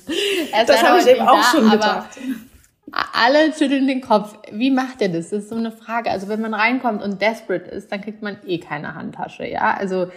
das 0.66 0.82
habe 0.82 1.00
ich 1.00 1.06
eben 1.06 1.26
auch 1.26 1.40
da, 1.40 1.42
schon 1.42 1.70
gedacht 1.70 2.10
alle 2.92 3.52
schütteln 3.52 3.86
den 3.86 4.00
Kopf. 4.00 4.38
Wie 4.50 4.70
macht 4.70 5.02
er 5.02 5.08
das? 5.08 5.30
Das 5.30 5.44
ist 5.44 5.48
so 5.48 5.56
eine 5.56 5.72
Frage. 5.72 6.10
Also 6.10 6.28
wenn 6.28 6.40
man 6.40 6.54
reinkommt 6.54 7.02
und 7.02 7.20
desperate 7.20 7.70
ist, 7.70 7.90
dann 7.90 8.00
kriegt 8.00 8.22
man 8.22 8.38
eh 8.46 8.58
keine 8.58 8.94
Handtasche, 8.94 9.46
ja? 9.46 9.74
Also 9.74 10.08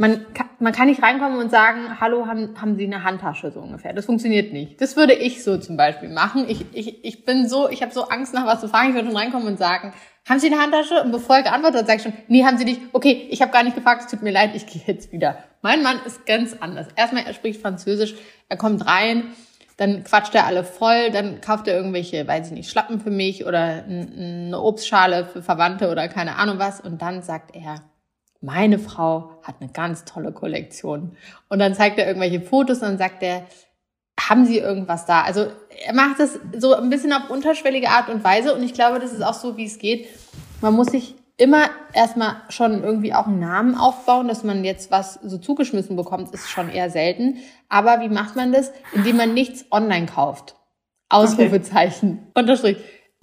man 0.00 0.32
kann, 0.32 0.48
man 0.60 0.72
kann 0.72 0.88
nicht 0.88 1.02
reinkommen 1.02 1.38
und 1.38 1.50
sagen, 1.50 2.00
hallo, 2.00 2.26
haben, 2.26 2.58
haben 2.58 2.76
Sie 2.76 2.86
eine 2.86 3.04
Handtasche 3.04 3.50
so 3.52 3.60
ungefähr. 3.60 3.92
Das 3.92 4.06
funktioniert 4.06 4.50
nicht. 4.50 4.80
Das 4.80 4.96
würde 4.96 5.12
ich 5.12 5.44
so 5.44 5.58
zum 5.58 5.76
Beispiel 5.76 6.08
machen. 6.08 6.46
Ich, 6.48 6.64
ich, 6.72 7.04
ich 7.04 7.24
bin 7.26 7.46
so, 7.46 7.68
ich 7.68 7.82
habe 7.82 7.92
so 7.92 8.04
Angst 8.04 8.32
nach 8.32 8.46
was 8.46 8.62
zu 8.62 8.68
fragen. 8.68 8.88
Ich 8.88 8.94
würde 8.94 9.08
schon 9.08 9.16
reinkommen 9.16 9.46
und 9.46 9.58
sagen, 9.58 9.92
haben 10.26 10.40
Sie 10.40 10.46
eine 10.46 10.60
Handtasche? 10.60 11.02
Und 11.02 11.12
bevor 11.12 11.36
er 11.36 11.42
geantwortet 11.42 11.80
hat, 11.80 11.86
sage 11.86 11.96
ich 11.98 12.02
schon, 12.02 12.12
nee, 12.28 12.44
haben 12.44 12.56
Sie 12.56 12.64
nicht. 12.64 12.80
Okay, 12.92 13.28
ich 13.30 13.42
habe 13.42 13.52
gar 13.52 13.62
nicht 13.62 13.76
gefragt, 13.76 14.02
es 14.02 14.10
tut 14.10 14.22
mir 14.22 14.32
leid, 14.32 14.52
ich 14.54 14.66
gehe 14.66 14.82
jetzt 14.86 15.12
wieder. 15.12 15.44
Mein 15.60 15.82
Mann 15.82 16.00
ist 16.06 16.24
ganz 16.24 16.56
anders. 16.58 16.88
Erstmal, 16.96 17.26
er 17.26 17.34
spricht 17.34 17.60
Französisch, 17.60 18.14
er 18.48 18.56
kommt 18.56 18.86
rein 18.86 19.24
dann 19.80 20.04
quatscht 20.04 20.34
er 20.34 20.44
alle 20.44 20.62
voll, 20.62 21.10
dann 21.10 21.40
kauft 21.40 21.66
er 21.66 21.74
irgendwelche, 21.74 22.28
weiß 22.28 22.48
ich 22.48 22.52
nicht, 22.52 22.70
Schlappen 22.70 23.00
für 23.00 23.10
mich 23.10 23.46
oder 23.46 23.82
eine 23.82 24.60
Obstschale 24.60 25.24
für 25.24 25.42
Verwandte 25.42 25.90
oder 25.90 26.06
keine 26.06 26.36
Ahnung 26.36 26.58
was. 26.58 26.82
Und 26.82 27.00
dann 27.00 27.22
sagt 27.22 27.56
er, 27.56 27.76
meine 28.42 28.78
Frau 28.78 29.40
hat 29.42 29.54
eine 29.58 29.72
ganz 29.72 30.04
tolle 30.04 30.32
Kollektion. 30.32 31.16
Und 31.48 31.60
dann 31.60 31.74
zeigt 31.74 31.98
er 31.98 32.06
irgendwelche 32.06 32.42
Fotos 32.42 32.80
und 32.80 32.88
dann 32.88 32.98
sagt 32.98 33.22
er, 33.22 33.46
haben 34.20 34.44
Sie 34.44 34.58
irgendwas 34.58 35.06
da? 35.06 35.22
Also 35.22 35.46
er 35.86 35.94
macht 35.94 36.20
das 36.20 36.38
so 36.58 36.74
ein 36.74 36.90
bisschen 36.90 37.14
auf 37.14 37.30
unterschwellige 37.30 37.88
Art 37.88 38.10
und 38.10 38.22
Weise 38.22 38.54
und 38.54 38.62
ich 38.62 38.74
glaube, 38.74 38.98
das 38.98 39.14
ist 39.14 39.22
auch 39.22 39.32
so, 39.32 39.56
wie 39.56 39.64
es 39.64 39.78
geht. 39.78 40.08
Man 40.60 40.74
muss 40.74 40.88
sich 40.88 41.14
immer 41.40 41.70
erstmal 41.94 42.36
schon 42.50 42.82
irgendwie 42.82 43.14
auch 43.14 43.26
einen 43.26 43.40
Namen 43.40 43.74
aufbauen, 43.74 44.28
dass 44.28 44.44
man 44.44 44.62
jetzt 44.64 44.90
was 44.90 45.14
so 45.14 45.38
zugeschmissen 45.38 45.96
bekommt, 45.96 46.32
ist 46.34 46.50
schon 46.50 46.68
eher 46.70 46.90
selten. 46.90 47.38
Aber 47.68 48.00
wie 48.00 48.08
macht 48.08 48.36
man 48.36 48.52
das? 48.52 48.72
Indem 48.92 49.16
man 49.16 49.32
nichts 49.32 49.64
online 49.70 50.06
kauft. 50.06 50.54
Ausrufezeichen. 51.08 52.28
Okay. 52.30 52.40
Unterstrich. 52.40 52.76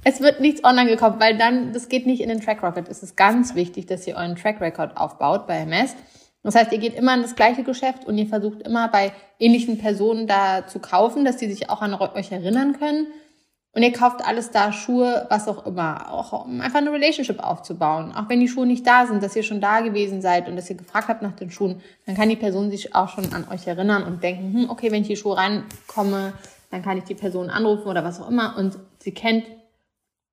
Es 0.03 0.21
wird 0.21 0.41
nichts 0.41 0.63
online 0.63 0.89
gekauft, 0.89 1.19
weil 1.19 1.38
dann, 1.38 1.74
das 1.74 1.89
geht 1.89 2.05
nicht 2.05 2.21
in 2.21 2.29
den 2.29 2.41
Track 2.41 2.63
Rocket. 2.63 2.88
Es 2.88 3.03
ist 3.03 3.17
ganz 3.17 3.55
wichtig, 3.55 3.86
dass 3.86 4.07
ihr 4.07 4.15
euren 4.15 4.36
Track 4.36 4.62
Record 4.62 4.97
aufbaut 4.97 5.47
bei 5.47 5.57
MS. 5.59 5.95
Das 6.43 6.55
heißt, 6.55 6.71
ihr 6.71 6.77
geht 6.77 6.95
immer 6.95 7.13
in 7.13 7.21
das 7.21 7.36
gleiche 7.36 7.63
Geschäft 7.63 8.05
und 8.05 8.17
ihr 8.17 8.27
versucht 8.27 8.62
immer 8.62 8.88
bei 8.88 9.12
ähnlichen 9.39 9.77
Personen 9.77 10.27
da 10.27 10.65
zu 10.65 10.79
kaufen, 10.79 11.25
dass 11.25 11.38
die 11.38 11.50
sich 11.50 11.69
auch 11.69 11.81
an 11.81 11.93
euch 11.93 12.31
erinnern 12.31 12.77
können 12.79 13.07
und 13.77 13.84
ihr 13.84 13.93
kauft 13.93 14.25
alles 14.25 14.50
da, 14.50 14.74
Schuhe, 14.74 15.27
was 15.29 15.48
auch 15.48 15.67
immer, 15.67 16.12
auch 16.12 16.46
um 16.46 16.62
einfach 16.62 16.79
eine 16.79 16.91
Relationship 16.91 17.38
aufzubauen. 17.38 18.12
Auch 18.12 18.27
wenn 18.27 18.39
die 18.39 18.48
Schuhe 18.48 18.65
nicht 18.65 18.88
da 18.88 19.05
sind, 19.05 19.22
dass 19.22 19.36
ihr 19.36 19.43
schon 19.43 19.62
da 19.62 19.81
gewesen 19.81 20.19
seid 20.19 20.50
und 20.50 20.55
dass 20.55 20.67
ihr 20.67 20.75
gefragt 20.75 21.10
habt 21.10 21.22
nach 21.22 21.34
den 21.34 21.51
Schuhen, 21.51 21.79
dann 22.07 22.15
kann 22.15 22.27
die 22.27 22.36
Person 22.36 22.72
sich 22.72 22.96
auch 22.96 23.10
schon 23.10 23.31
an 23.34 23.48
euch 23.51 23.67
erinnern 23.67 24.01
und 24.01 24.24
denken, 24.24 24.51
hm, 24.51 24.69
okay, 24.72 24.91
wenn 24.91 25.03
ich 25.03 25.10
die 25.10 25.15
Schuhe 25.15 25.38
reinkomme, 25.38 26.34
dann 26.72 26.81
kann 26.81 26.98
ich 26.98 27.03
die 27.03 27.13
Person 27.13 27.51
anrufen 27.51 27.88
oder 27.88 28.03
was 28.03 28.19
auch 28.19 28.31
immer 28.31 28.57
und 28.57 28.79
sie 28.98 29.13
kennt 29.13 29.46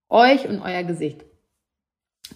euch 0.08 0.48
und 0.48 0.62
euer 0.62 0.82
Gesicht. 0.84 1.22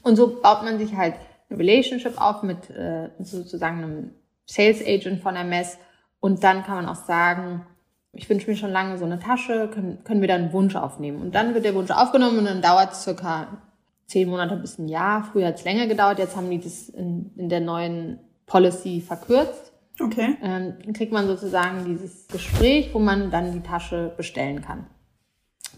Und 0.03 0.17
so 0.17 0.43
baut 0.43 0.63
man 0.63 0.79
sich 0.79 0.95
halt 0.95 1.15
eine 1.49 1.59
Relationship 1.59 2.21
auf 2.21 2.43
mit 2.43 2.69
äh, 2.69 3.09
sozusagen 3.21 3.79
einem 3.79 4.11
Sales 4.45 4.83
Agent 4.87 5.23
von 5.23 5.37
MS 5.37 5.79
und 6.21 6.45
dann 6.45 6.65
kann 6.65 6.85
man 6.85 6.87
auch 6.87 7.03
sagen, 7.07 7.65
ich 8.13 8.29
wünsche 8.29 8.51
mir 8.51 8.57
schon 8.57 8.71
lange 8.71 8.99
so 8.99 9.05
eine 9.05 9.19
Tasche, 9.19 9.69
können, 9.69 10.03
können 10.05 10.21
wir 10.21 10.29
da 10.29 10.35
einen 10.35 10.53
Wunsch 10.53 10.77
aufnehmen. 10.77 11.21
Und 11.21 11.35
dann 11.35 11.55
wird 11.55 11.65
der 11.65 11.75
Wunsch 11.75 11.91
aufgenommen 11.91 12.39
und 12.39 12.45
dann 12.47 12.63
dauert 12.63 12.93
es 12.93 13.03
circa 13.03 13.59
zehn 14.07 14.29
Monate 14.29 14.57
bis 14.57 14.79
ein 14.79 14.89
Jahr. 14.89 15.25
Früher 15.25 15.49
hat 15.49 15.57
es 15.57 15.65
länger 15.65 15.87
gedauert, 15.87 16.19
jetzt 16.19 16.37
haben 16.37 16.51
die 16.51 16.61
das 16.61 16.89
in, 16.89 17.31
in 17.37 17.49
der 17.49 17.61
neuen 17.61 18.19
Policy 18.47 19.01
verkürzt. 19.01 19.73
Okay. 20.01 20.37
Ähm, 20.43 20.75
dann 20.85 20.93
kriegt 20.93 21.13
man 21.13 21.27
sozusagen 21.27 21.85
dieses 21.85 22.29
Gespräch, 22.29 22.91
wo 22.93 22.99
man 22.99 23.31
dann 23.31 23.53
die 23.53 23.61
Tasche 23.61 24.13
bestellen 24.17 24.63
kann. 24.63 24.87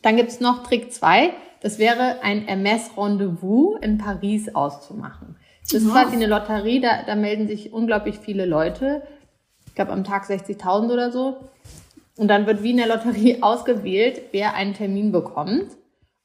Dann 0.03 0.17
gibt's 0.17 0.41
noch 0.41 0.63
Trick 0.63 0.93
zwei. 0.93 1.33
Das 1.61 1.79
wäre 1.79 2.23
ein 2.23 2.47
Hermes-Rendezvous 2.47 3.79
in 3.83 3.99
Paris 3.99 4.55
auszumachen. 4.55 5.37
Das 5.63 5.75
ist 5.75 5.91
quasi 5.91 6.17
eine 6.17 6.27
Lotterie, 6.27 6.81
da, 6.81 7.03
da 7.07 7.15
melden 7.15 7.47
sich 7.47 7.73
unglaublich 7.73 8.19
viele 8.19 8.47
Leute. 8.47 9.03
Ich 9.67 9.75
glaube 9.75 9.93
am 9.93 10.05
Tag 10.05 10.25
60.000 10.25 10.91
oder 10.91 11.13
so. 11.13 11.37
Und 12.21 12.29
dann 12.29 12.47
wird 12.47 12.63
wie 12.63 12.73
in 12.73 12.77
der 12.77 12.87
Lotterie 12.87 13.39
ausgewählt, 13.43 14.21
wer 14.31 14.53
einen 14.53 14.75
Termin 14.75 15.11
bekommt. 15.11 15.71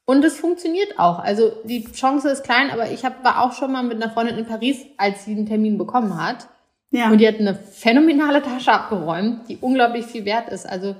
Und 0.04 0.22
es 0.26 0.38
funktioniert 0.38 0.98
auch. 0.98 1.18
Also 1.18 1.52
die 1.64 1.90
Chance 1.90 2.28
ist 2.28 2.44
klein, 2.44 2.68
aber 2.70 2.90
ich 2.90 3.02
hab, 3.06 3.24
war 3.24 3.42
auch 3.42 3.54
schon 3.54 3.72
mal 3.72 3.82
mit 3.82 3.96
einer 3.96 4.12
Freundin 4.12 4.36
in 4.36 4.44
Paris, 4.44 4.84
als 4.98 5.24
sie 5.24 5.30
einen 5.30 5.46
Termin 5.46 5.78
bekommen 5.78 6.22
hat. 6.22 6.48
Ja. 6.90 7.10
Und 7.10 7.16
die 7.16 7.26
hat 7.26 7.40
eine 7.40 7.54
phänomenale 7.54 8.42
Tasche 8.42 8.72
abgeräumt, 8.72 9.48
die 9.48 9.56
unglaublich 9.56 10.04
viel 10.04 10.26
wert 10.26 10.50
ist. 10.50 10.68
Also 10.68 10.96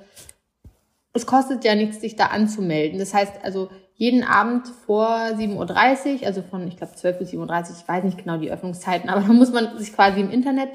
es 1.12 1.26
kostet 1.26 1.62
ja 1.62 1.74
nichts, 1.74 2.00
sich 2.00 2.16
da 2.16 2.28
anzumelden. 2.28 2.98
Das 2.98 3.12
heißt 3.12 3.44
also 3.44 3.68
jeden 3.96 4.24
Abend 4.24 4.66
vor 4.86 5.08
7.30 5.08 6.20
Uhr, 6.20 6.26
also 6.26 6.40
von, 6.40 6.66
ich 6.66 6.78
glaube, 6.78 6.94
12 6.94 7.18
bis 7.18 7.32
7.30 7.32 7.38
Uhr, 7.40 7.76
ich 7.82 7.86
weiß 7.86 8.02
nicht 8.02 8.16
genau 8.16 8.38
die 8.38 8.50
Öffnungszeiten, 8.50 9.10
aber 9.10 9.20
da 9.20 9.32
muss 9.34 9.52
man 9.52 9.76
sich 9.76 9.92
quasi 9.92 10.20
im 10.20 10.30
Internet 10.30 10.70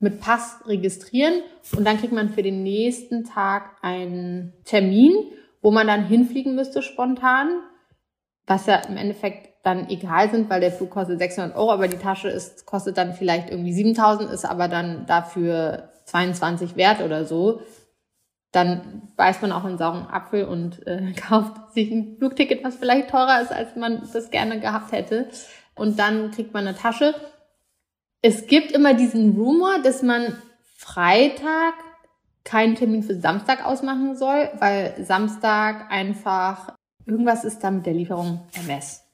mit 0.00 0.20
Pass 0.20 0.60
registrieren 0.66 1.42
und 1.76 1.86
dann 1.86 1.98
kriegt 1.98 2.12
man 2.12 2.30
für 2.30 2.42
den 2.42 2.62
nächsten 2.62 3.24
Tag 3.24 3.76
einen 3.82 4.54
Termin, 4.64 5.12
wo 5.62 5.70
man 5.70 5.86
dann 5.86 6.06
hinfliegen 6.06 6.54
müsste 6.54 6.82
spontan, 6.82 7.60
was 8.46 8.66
ja 8.66 8.76
im 8.76 8.96
Endeffekt 8.96 9.50
dann 9.62 9.90
egal 9.90 10.30
sind, 10.30 10.48
weil 10.48 10.60
der 10.60 10.72
Flug 10.72 10.90
kostet 10.90 11.18
600 11.18 11.54
Euro, 11.54 11.70
aber 11.70 11.86
die 11.86 11.98
Tasche 11.98 12.28
ist, 12.28 12.64
kostet 12.64 12.96
dann 12.96 13.12
vielleicht 13.12 13.50
irgendwie 13.50 13.74
7000, 13.74 14.30
ist 14.30 14.46
aber 14.46 14.68
dann 14.68 15.04
dafür 15.06 15.90
22 16.06 16.76
wert 16.76 17.02
oder 17.02 17.26
so. 17.26 17.60
Dann 18.52 19.12
beißt 19.16 19.42
man 19.42 19.52
auch 19.52 19.64
einen 19.64 19.78
sauren 19.78 20.06
Apfel 20.06 20.44
und 20.46 20.86
äh, 20.86 21.12
kauft 21.28 21.72
sich 21.74 21.90
ein 21.90 22.16
Flugticket, 22.16 22.64
was 22.64 22.76
vielleicht 22.76 23.10
teurer 23.10 23.42
ist, 23.42 23.52
als 23.52 23.76
man 23.76 24.08
das 24.12 24.30
gerne 24.30 24.60
gehabt 24.60 24.92
hätte. 24.92 25.28
Und 25.74 25.98
dann 25.98 26.30
kriegt 26.30 26.54
man 26.54 26.66
eine 26.66 26.76
Tasche. 26.76 27.14
Es 28.22 28.46
gibt 28.46 28.72
immer 28.72 28.94
diesen 28.94 29.36
Rumor, 29.36 29.80
dass 29.82 30.02
man 30.02 30.36
Freitag 30.76 31.74
keinen 32.44 32.74
Termin 32.74 33.02
für 33.02 33.14
Samstag 33.14 33.64
ausmachen 33.64 34.16
soll, 34.16 34.50
weil 34.58 34.94
Samstag 35.04 35.90
einfach 35.90 36.74
irgendwas 37.06 37.44
ist 37.44 37.60
da 37.60 37.70
mit 37.70 37.86
der 37.86 37.94
Lieferung 37.94 38.40
MS. 38.54 39.04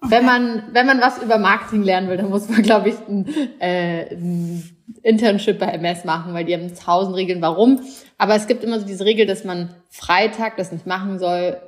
Wenn 0.00 0.24
man 0.24 0.64
wenn 0.72 0.86
man 0.86 1.00
was 1.00 1.22
über 1.22 1.38
Marketing 1.38 1.82
lernen 1.82 2.08
will, 2.08 2.16
dann 2.16 2.28
muss 2.28 2.48
man 2.48 2.62
glaube 2.62 2.90
ich 2.90 2.96
ein, 3.08 3.26
äh, 3.60 4.14
ein 4.14 4.76
Internship 5.02 5.58
bei 5.58 5.66
MS 5.66 6.04
machen, 6.04 6.34
weil 6.34 6.44
die 6.44 6.54
haben 6.54 6.74
tausend 6.74 7.16
Regeln, 7.16 7.40
warum. 7.40 7.80
Aber 8.18 8.34
es 8.34 8.46
gibt 8.46 8.62
immer 8.62 8.80
so 8.80 8.86
diese 8.86 9.04
Regel, 9.04 9.26
dass 9.26 9.44
man 9.44 9.70
Freitag 9.90 10.56
das 10.56 10.72
nicht 10.72 10.86
machen 10.86 11.18
soll, 11.18 11.60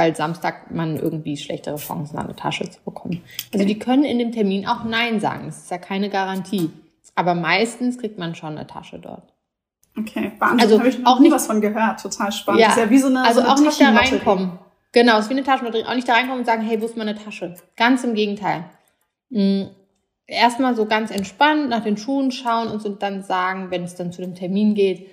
weil 0.00 0.16
Samstag 0.16 0.70
man 0.70 0.96
irgendwie 0.96 1.36
schlechtere 1.36 1.76
Chancen 1.76 2.18
hat, 2.18 2.24
eine 2.24 2.34
Tasche 2.34 2.64
zu 2.70 2.80
bekommen. 2.82 3.22
Also 3.52 3.66
die 3.66 3.78
können 3.78 4.04
in 4.04 4.18
dem 4.18 4.32
Termin 4.32 4.66
auch 4.66 4.82
Nein 4.84 5.20
sagen. 5.20 5.42
Das 5.44 5.58
ist 5.58 5.70
ja 5.70 5.76
keine 5.76 6.08
Garantie. 6.08 6.70
Aber 7.14 7.34
meistens 7.34 7.98
kriegt 7.98 8.18
man 8.18 8.34
schon 8.34 8.56
eine 8.56 8.66
Tasche 8.66 8.98
dort. 8.98 9.34
Okay, 9.98 10.32
Wahnsinn. 10.38 10.60
Also 10.60 10.78
habe 10.78 10.88
ich 10.88 10.98
noch 11.00 11.12
auch 11.12 11.18
nie 11.18 11.24
nicht- 11.24 11.32
was 11.34 11.46
von 11.46 11.60
gehört. 11.60 12.00
Total 12.00 12.32
spannend. 12.32 12.62
Das 12.62 12.76
ist 12.76 12.78
ja 12.78 12.88
wie 12.88 12.96
so 12.98 13.08
eine, 13.08 13.22
also 13.24 13.40
so 13.40 13.46
eine 13.46 13.54
auch 13.54 13.60
nicht 13.60 13.78
da 13.78 13.90
reinkommen. 13.90 14.58
Genau, 14.92 15.18
es 15.18 15.24
ist 15.24 15.28
wie 15.28 15.34
eine 15.34 15.44
Taschenlotterie. 15.44 15.84
Auch 15.86 15.94
nicht 15.94 16.08
da 16.08 16.14
reinkommen 16.14 16.38
und 16.40 16.46
sagen, 16.46 16.62
hey, 16.62 16.80
wo 16.80 16.86
ist 16.86 16.96
meine 16.96 17.14
Tasche? 17.14 17.54
Ganz 17.76 18.02
im 18.02 18.14
Gegenteil. 18.14 18.64
Mm, 19.28 19.64
Erstmal 20.26 20.76
so 20.76 20.86
ganz 20.86 21.10
entspannt 21.10 21.68
nach 21.68 21.82
den 21.82 21.96
Schuhen 21.98 22.30
schauen 22.30 22.68
und 22.68 23.02
dann 23.02 23.22
sagen, 23.22 23.70
wenn 23.70 23.82
es 23.82 23.96
dann 23.96 24.12
zu 24.12 24.22
dem 24.22 24.34
Termin 24.34 24.74
geht, 24.74 25.08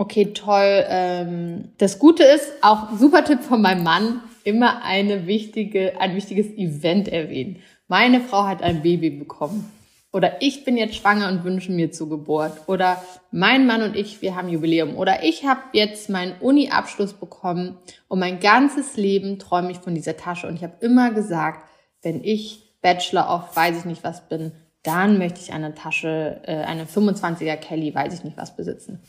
okay, 0.00 0.32
toll. 0.32 0.84
Ähm, 0.88 1.72
das 1.76 1.98
Gute 1.98 2.24
ist, 2.24 2.50
auch 2.62 2.96
super 2.98 3.22
Tipp 3.22 3.42
von 3.42 3.60
meinem 3.60 3.84
Mann, 3.84 4.22
immer 4.44 4.82
eine 4.82 5.26
wichtige, 5.26 6.00
ein 6.00 6.16
wichtiges 6.16 6.46
Event 6.56 7.06
erwähnen. 7.08 7.58
Meine 7.86 8.20
Frau 8.20 8.46
hat 8.46 8.62
ein 8.62 8.80
Baby 8.80 9.10
bekommen. 9.10 9.70
Oder 10.12 10.40
ich 10.40 10.64
bin 10.64 10.78
jetzt 10.78 10.96
schwanger 10.96 11.28
und 11.28 11.44
wünsche 11.44 11.70
mir 11.70 11.92
zur 11.92 12.08
Geburt. 12.08 12.66
Oder 12.66 13.04
mein 13.30 13.66
Mann 13.66 13.82
und 13.82 13.94
ich, 13.94 14.22
wir 14.22 14.34
haben 14.34 14.48
Jubiläum. 14.48 14.96
Oder 14.96 15.22
ich 15.22 15.44
habe 15.44 15.60
jetzt 15.74 16.08
meinen 16.08 16.32
Uni-Abschluss 16.40 17.12
bekommen 17.12 17.76
und 18.08 18.18
mein 18.18 18.40
ganzes 18.40 18.96
Leben 18.96 19.38
träume 19.38 19.70
ich 19.70 19.78
von 19.78 19.94
dieser 19.94 20.16
Tasche. 20.16 20.48
Und 20.48 20.56
ich 20.56 20.64
habe 20.64 20.74
immer 20.80 21.12
gesagt, 21.12 21.68
wenn 22.02 22.24
ich 22.24 22.74
Bachelor 22.80 23.32
of 23.32 23.54
weiß 23.54 23.80
ich 23.80 23.84
nicht 23.84 24.02
was 24.02 24.26
bin, 24.28 24.52
dann 24.82 25.18
möchte 25.18 25.40
ich 25.40 25.52
eine 25.52 25.74
Tasche, 25.74 26.40
äh, 26.44 26.62
eine 26.62 26.86
25er 26.86 27.56
Kelly, 27.56 27.94
weiß 27.94 28.14
ich 28.14 28.24
nicht 28.24 28.38
was 28.38 28.56
besitzen. 28.56 29.00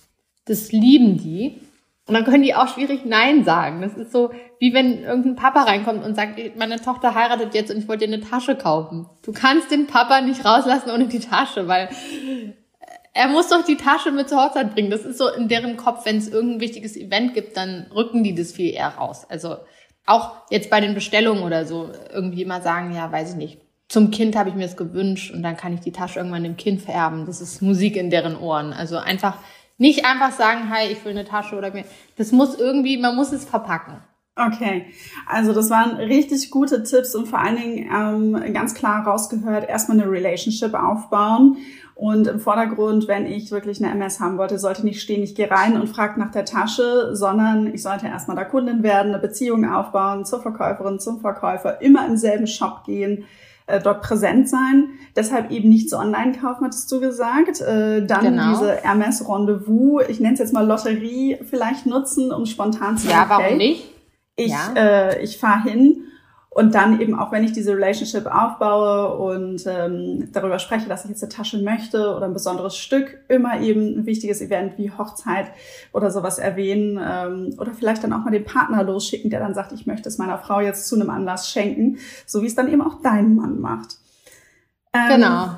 Das 0.45 0.71
lieben 0.71 1.17
die. 1.17 1.61
Und 2.07 2.15
dann 2.15 2.25
können 2.25 2.43
die 2.43 2.55
auch 2.55 2.67
schwierig 2.67 3.05
Nein 3.05 3.45
sagen. 3.45 3.81
Das 3.81 3.93
ist 3.93 4.11
so, 4.11 4.31
wie 4.59 4.73
wenn 4.73 5.03
irgendein 5.03 5.35
Papa 5.35 5.63
reinkommt 5.63 6.03
und 6.03 6.15
sagt, 6.15 6.39
meine 6.57 6.81
Tochter 6.81 7.15
heiratet 7.15 7.53
jetzt 7.53 7.71
und 7.71 7.77
ich 7.77 7.87
wollte 7.87 8.07
dir 8.07 8.13
eine 8.13 8.23
Tasche 8.23 8.55
kaufen. 8.55 9.07
Du 9.21 9.31
kannst 9.31 9.71
den 9.71 9.87
Papa 9.87 10.21
nicht 10.21 10.43
rauslassen 10.43 10.89
ohne 10.89 11.07
die 11.07 11.19
Tasche, 11.19 11.67
weil 11.67 11.89
er 13.13 13.27
muss 13.27 13.49
doch 13.49 13.63
die 13.63 13.77
Tasche 13.77 14.11
mit 14.11 14.29
zur 14.29 14.43
Hochzeit 14.43 14.73
bringen. 14.73 14.89
Das 14.89 15.05
ist 15.05 15.17
so 15.17 15.29
in 15.29 15.47
deren 15.47 15.77
Kopf, 15.77 16.05
wenn 16.05 16.17
es 16.17 16.29
irgendein 16.29 16.61
wichtiges 16.61 16.97
Event 16.97 17.33
gibt, 17.33 17.55
dann 17.55 17.87
rücken 17.93 18.23
die 18.23 18.35
das 18.35 18.51
viel 18.51 18.73
eher 18.73 18.89
raus. 18.89 19.25
Also 19.29 19.57
auch 20.05 20.31
jetzt 20.49 20.69
bei 20.69 20.81
den 20.81 20.93
Bestellungen 20.93 21.43
oder 21.43 21.65
so, 21.65 21.89
irgendwie 22.11 22.45
mal 22.45 22.61
sagen, 22.61 22.93
ja, 22.95 23.11
weiß 23.11 23.31
ich 23.31 23.37
nicht. 23.37 23.61
Zum 23.87 24.09
Kind 24.09 24.35
habe 24.35 24.49
ich 24.49 24.55
mir 24.55 24.63
das 24.63 24.77
gewünscht 24.77 25.33
und 25.33 25.43
dann 25.43 25.57
kann 25.57 25.73
ich 25.73 25.81
die 25.81 25.91
Tasche 25.91 26.19
irgendwann 26.19 26.43
dem 26.43 26.55
Kind 26.55 26.81
vererben. 26.81 27.25
Das 27.25 27.41
ist 27.41 27.61
Musik 27.61 27.97
in 27.97 28.09
deren 28.09 28.37
Ohren. 28.37 28.71
Also 28.71 28.97
einfach 28.97 29.37
nicht 29.81 30.05
einfach 30.05 30.31
sagen, 30.31 30.69
hi, 30.69 30.91
ich 30.91 31.03
will 31.03 31.11
eine 31.11 31.25
Tasche 31.25 31.57
oder 31.57 31.73
mir. 31.73 31.85
Das 32.15 32.31
muss 32.31 32.57
irgendwie, 32.57 32.97
man 32.97 33.15
muss 33.15 33.31
es 33.31 33.45
verpacken. 33.45 33.95
Okay, 34.35 34.85
also 35.27 35.53
das 35.53 35.71
waren 35.71 35.97
richtig 35.97 36.51
gute 36.51 36.83
Tipps 36.83 37.15
und 37.15 37.27
vor 37.27 37.39
allen 37.39 37.57
Dingen 37.57 37.89
ähm, 37.91 38.53
ganz 38.53 38.75
klar 38.75 39.05
rausgehört, 39.05 39.67
erstmal 39.67 39.99
eine 39.99 40.09
Relationship 40.09 40.75
aufbauen. 40.75 41.57
Und 41.95 42.27
im 42.27 42.39
Vordergrund, 42.39 43.07
wenn 43.07 43.25
ich 43.25 43.51
wirklich 43.51 43.83
eine 43.83 43.91
MS 43.91 44.19
haben 44.19 44.37
wollte, 44.37 44.59
sollte 44.59 44.85
nicht 44.85 45.01
stehen, 45.01 45.23
ich 45.23 45.33
gehe 45.33 45.49
rein 45.49 45.79
und 45.79 45.87
frage 45.87 46.19
nach 46.19 46.31
der 46.31 46.45
Tasche, 46.45 47.15
sondern 47.15 47.73
ich 47.73 47.81
sollte 47.81 48.05
erstmal 48.05 48.37
da 48.37 48.43
Kundin 48.43 48.83
werden, 48.83 49.13
eine 49.13 49.19
Beziehung 49.21 49.67
aufbauen 49.67 50.25
zur 50.25 50.41
Verkäuferin, 50.41 50.99
zum 50.99 51.21
Verkäufer, 51.21 51.81
immer 51.81 52.05
im 52.05 52.17
selben 52.17 52.47
Shop 52.47 52.83
gehen, 52.85 53.25
äh, 53.67 53.79
dort 53.81 54.01
präsent 54.01 54.49
sein. 54.49 54.89
Deshalb 55.15 55.51
eben 55.51 55.69
nicht 55.69 55.89
so 55.89 55.97
online 55.97 56.33
kaufen, 56.33 56.65
hattest 56.65 56.91
du 56.91 56.99
gesagt. 56.99 57.61
Äh, 57.61 58.05
dann 58.05 58.23
Genau. 58.23 58.51
diese 58.51 58.73
Hermes 58.77 59.27
Rendezvous, 59.27 60.03
ich 60.07 60.19
nenne 60.19 60.33
es 60.33 60.39
jetzt 60.39 60.53
mal 60.53 60.65
Lotterie, 60.65 61.37
vielleicht 61.49 61.85
nutzen, 61.85 62.31
um 62.31 62.45
spontan 62.45 62.97
zu 62.97 63.07
Ja, 63.09 63.25
warum 63.27 63.57
nicht? 63.57 63.89
ich, 64.35 64.51
Ja. 64.51 64.73
äh, 64.75 65.23
ich 65.23 65.37
fahre 65.37 65.63
hin 65.69 66.03
und 66.53 66.75
dann 66.75 66.99
eben 66.99 67.17
auch, 67.17 67.31
wenn 67.31 67.45
ich 67.45 67.53
diese 67.53 67.73
Relationship 67.73 68.25
aufbaue 68.25 69.15
und 69.15 69.63
ähm, 69.65 70.27
darüber 70.33 70.59
spreche, 70.59 70.89
dass 70.89 71.05
ich 71.05 71.11
jetzt 71.11 71.23
eine 71.23 71.31
Tasche 71.31 71.61
möchte 71.61 72.13
oder 72.13 72.25
ein 72.25 72.33
besonderes 72.33 72.75
Stück, 72.75 73.19
immer 73.29 73.61
eben 73.61 73.99
ein 73.99 74.05
wichtiges 74.05 74.41
Event 74.41 74.77
wie 74.77 74.91
Hochzeit 74.91 75.47
oder 75.93 76.11
sowas 76.11 76.39
erwähnen 76.39 76.99
ähm, 77.01 77.55
oder 77.57 77.71
vielleicht 77.73 78.03
dann 78.03 78.11
auch 78.11 78.25
mal 78.25 78.31
den 78.31 78.43
Partner 78.43 78.83
losschicken, 78.83 79.29
der 79.29 79.39
dann 79.39 79.53
sagt, 79.53 79.71
ich 79.71 79.87
möchte 79.87 80.09
es 80.09 80.17
meiner 80.17 80.37
Frau 80.39 80.59
jetzt 80.59 80.89
zu 80.89 80.95
einem 80.95 81.09
Anlass 81.09 81.49
schenken, 81.49 81.99
so 82.25 82.41
wie 82.41 82.47
es 82.47 82.55
dann 82.55 82.69
eben 82.69 82.81
auch 82.81 83.01
dein 83.01 83.33
Mann 83.35 83.61
macht. 83.61 84.00
Ähm, 84.93 85.07
Genau. 85.07 85.49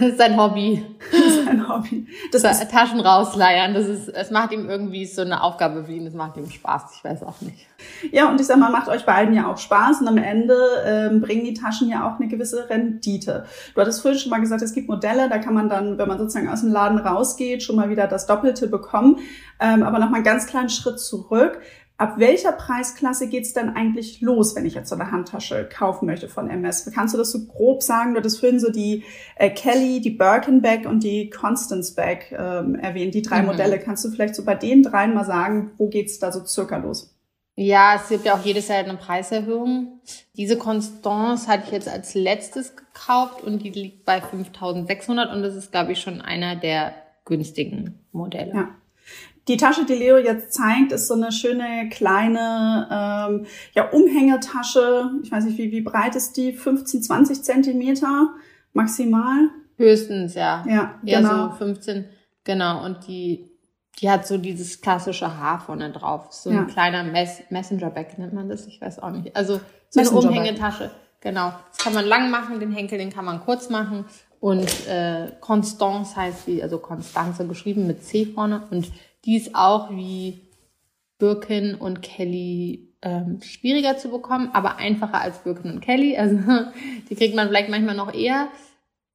Das 0.00 0.08
ist 0.08 0.18
sein 0.18 0.36
Hobby. 0.40 0.82
Das 1.12 1.20
ist 1.20 1.48
ein 1.48 1.68
Hobby. 1.68 2.06
Das 2.32 2.42
Das 2.42 2.62
ist, 2.62 2.70
Taschen 2.70 3.00
rausleiern. 3.00 3.74
Das 3.74 3.86
ist, 3.86 4.08
es 4.08 4.30
macht 4.30 4.52
ihm 4.52 4.68
irgendwie 4.68 5.04
so 5.04 5.20
eine 5.22 5.42
Aufgabe 5.42 5.84
für 5.84 5.92
ihn. 5.92 6.06
Das 6.06 6.14
macht 6.14 6.38
ihm 6.38 6.50
Spaß. 6.50 6.94
Ich 6.96 7.04
weiß 7.04 7.22
auch 7.22 7.38
nicht. 7.42 7.66
Ja, 8.12 8.30
und 8.30 8.40
ich 8.40 8.46
sag 8.46 8.56
mal, 8.56 8.70
macht 8.70 8.88
euch 8.88 9.04
beiden 9.04 9.34
ja 9.34 9.50
auch 9.50 9.58
Spaß 9.58 10.00
und 10.00 10.08
am 10.08 10.16
Ende 10.16 10.56
ähm, 10.86 11.20
bringen 11.20 11.44
die 11.44 11.52
Taschen 11.52 11.90
ja 11.90 12.08
auch 12.08 12.18
eine 12.18 12.28
gewisse 12.28 12.68
Rendite. 12.70 13.44
Du 13.74 13.80
hattest 13.80 14.00
vorhin 14.00 14.18
schon 14.18 14.30
mal 14.30 14.40
gesagt, 14.40 14.62
es 14.62 14.72
gibt 14.72 14.88
Modelle, 14.88 15.28
da 15.28 15.38
kann 15.38 15.54
man 15.54 15.68
dann, 15.68 15.98
wenn 15.98 16.08
man 16.08 16.18
sozusagen 16.18 16.48
aus 16.48 16.60
dem 16.60 16.72
Laden 16.72 16.98
rausgeht, 16.98 17.62
schon 17.62 17.76
mal 17.76 17.90
wieder 17.90 18.06
das 18.06 18.26
Doppelte 18.26 18.68
bekommen. 18.68 19.18
Ähm, 19.60 19.82
aber 19.82 19.98
noch 19.98 20.08
mal 20.08 20.16
einen 20.16 20.24
ganz 20.24 20.46
kleinen 20.46 20.70
Schritt 20.70 20.98
zurück. 20.98 21.60
Ab 21.98 22.14
welcher 22.18 22.52
Preisklasse 22.52 23.26
geht's 23.28 23.52
denn 23.54 23.70
eigentlich 23.70 24.20
los, 24.20 24.54
wenn 24.54 24.64
ich 24.64 24.74
jetzt 24.74 24.88
so 24.88 24.94
eine 24.94 25.10
Handtasche 25.10 25.68
kaufen 25.68 26.06
möchte 26.06 26.28
von 26.28 26.48
MS? 26.48 26.88
Kannst 26.94 27.12
du 27.12 27.18
das 27.18 27.32
so 27.32 27.44
grob 27.46 27.82
sagen? 27.82 28.12
Du 28.14 28.18
hattest 28.20 28.38
vorhin 28.38 28.60
so 28.60 28.70
die 28.70 29.02
äh, 29.34 29.50
Kelly, 29.50 30.00
die 30.00 30.10
Birkin 30.10 30.62
Bag 30.62 30.86
und 30.86 31.02
die 31.02 31.28
Constance 31.28 31.94
Bag 31.96 32.30
ähm, 32.30 32.76
erwähnt, 32.76 33.14
die 33.14 33.22
drei 33.22 33.40
Mhm. 33.40 33.46
Modelle. 33.46 33.80
Kannst 33.80 34.04
du 34.04 34.10
vielleicht 34.10 34.36
so 34.36 34.44
bei 34.44 34.54
den 34.54 34.84
dreien 34.84 35.12
mal 35.12 35.24
sagen, 35.24 35.72
wo 35.76 35.88
geht's 35.88 36.20
da 36.20 36.30
so 36.30 36.44
circa 36.46 36.76
los? 36.76 37.16
Ja, 37.56 37.96
es 37.96 38.08
gibt 38.08 38.24
ja 38.24 38.34
auch 38.34 38.44
jedes 38.44 38.68
Jahr 38.68 38.78
eine 38.78 38.94
Preiserhöhung. 38.96 40.00
Diese 40.36 40.56
Constance 40.56 41.48
hatte 41.48 41.64
ich 41.66 41.72
jetzt 41.72 41.88
als 41.88 42.14
letztes 42.14 42.76
gekauft 42.76 43.42
und 43.42 43.58
die 43.64 43.70
liegt 43.70 44.04
bei 44.04 44.20
5600 44.20 45.32
und 45.34 45.42
das 45.42 45.56
ist, 45.56 45.72
glaube 45.72 45.90
ich, 45.90 46.00
schon 46.00 46.20
einer 46.20 46.54
der 46.54 46.94
günstigen 47.24 48.06
Modelle. 48.12 48.52
Ja. 48.54 48.68
Die 49.48 49.56
Tasche, 49.56 49.86
die 49.86 49.94
Leo 49.94 50.18
jetzt 50.18 50.52
zeigt, 50.52 50.92
ist 50.92 51.08
so 51.08 51.14
eine 51.14 51.32
schöne 51.32 51.88
kleine 51.88 52.86
ähm, 52.90 53.46
ja, 53.74 53.88
Umhängetasche. 53.88 55.10
Ich 55.22 55.32
weiß 55.32 55.44
nicht, 55.44 55.56
wie, 55.56 55.72
wie 55.72 55.80
breit 55.80 56.14
ist 56.14 56.36
die? 56.36 56.52
15, 56.52 57.02
20 57.02 57.42
Zentimeter 57.42 58.34
maximal? 58.74 59.48
Höchstens, 59.76 60.34
ja. 60.34 60.64
Ja, 60.68 60.94
Ja, 61.02 61.20
genau. 61.20 61.50
so 61.50 61.56
15. 61.56 62.04
Genau, 62.44 62.84
und 62.84 63.06
die, 63.06 63.50
die 64.00 64.10
hat 64.10 64.26
so 64.26 64.36
dieses 64.36 64.82
klassische 64.82 65.38
Haar 65.38 65.60
vorne 65.60 65.90
drauf. 65.92 66.26
So 66.30 66.50
ein 66.50 66.56
ja. 66.56 66.64
kleiner 66.64 67.02
Mess 67.04 67.42
Messenger-Bag 67.48 68.18
nennt 68.18 68.34
man 68.34 68.48
das, 68.50 68.66
ich 68.66 68.80
weiß 68.80 68.98
auch 68.98 69.10
nicht. 69.10 69.34
Also 69.34 69.60
so 69.88 70.00
eine 70.00 70.10
Umhängetasche. 70.10 70.90
Genau. 71.20 71.52
Das 71.70 71.78
kann 71.78 71.94
man 71.94 72.04
lang 72.04 72.30
machen, 72.30 72.60
den 72.60 72.72
Henkel, 72.72 72.98
den 72.98 73.10
kann 73.10 73.24
man 73.24 73.40
kurz 73.40 73.70
machen. 73.70 74.04
Und 74.40 74.86
äh, 74.86 75.32
Constance 75.40 76.14
heißt 76.14 76.46
die, 76.46 76.62
also 76.62 76.78
Constanze 76.78 77.46
geschrieben 77.46 77.86
mit 77.86 78.04
C 78.04 78.26
vorne. 78.26 78.62
Und 78.70 78.86
die 79.24 79.36
ist 79.36 79.54
auch 79.54 79.90
wie 79.90 80.40
Birkin 81.18 81.74
und 81.74 82.02
Kelly 82.02 82.94
ähm, 83.02 83.40
schwieriger 83.42 83.96
zu 83.96 84.10
bekommen, 84.10 84.50
aber 84.52 84.76
einfacher 84.76 85.20
als 85.20 85.38
Birkin 85.38 85.72
und 85.72 85.80
Kelly. 85.80 86.16
Also 86.16 86.38
die 87.10 87.14
kriegt 87.14 87.34
man 87.34 87.48
vielleicht 87.48 87.70
manchmal 87.70 87.96
noch 87.96 88.12
eher. 88.12 88.48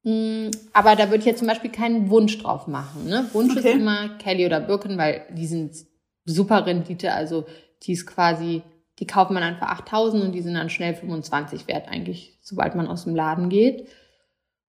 Mm, 0.02 0.50
aber 0.72 0.96
da 0.96 1.08
würde 1.08 1.18
ich 1.18 1.24
jetzt 1.24 1.38
zum 1.38 1.48
Beispiel 1.48 1.70
keinen 1.70 2.10
Wunsch 2.10 2.38
drauf 2.38 2.66
machen. 2.66 3.06
Ne? 3.06 3.28
Wunsch 3.32 3.56
okay. 3.56 3.70
ist 3.70 3.74
immer 3.76 4.10
Kelly 4.18 4.46
oder 4.46 4.60
Birkin, 4.60 4.98
weil 4.98 5.26
die 5.30 5.46
sind 5.46 5.74
super 6.24 6.66
Rendite. 6.66 7.12
Also 7.12 7.46
die 7.82 7.92
ist 7.92 8.06
quasi, 8.06 8.62
die 8.98 9.06
kauft 9.06 9.30
man 9.30 9.42
dann 9.42 9.56
für 9.56 9.68
8000 9.68 10.24
und 10.24 10.32
die 10.32 10.42
sind 10.42 10.54
dann 10.54 10.70
schnell 10.70 10.94
25 10.94 11.66
wert 11.68 11.88
eigentlich, 11.88 12.38
sobald 12.42 12.74
man 12.74 12.86
aus 12.86 13.04
dem 13.04 13.14
Laden 13.14 13.48
geht. 13.48 13.88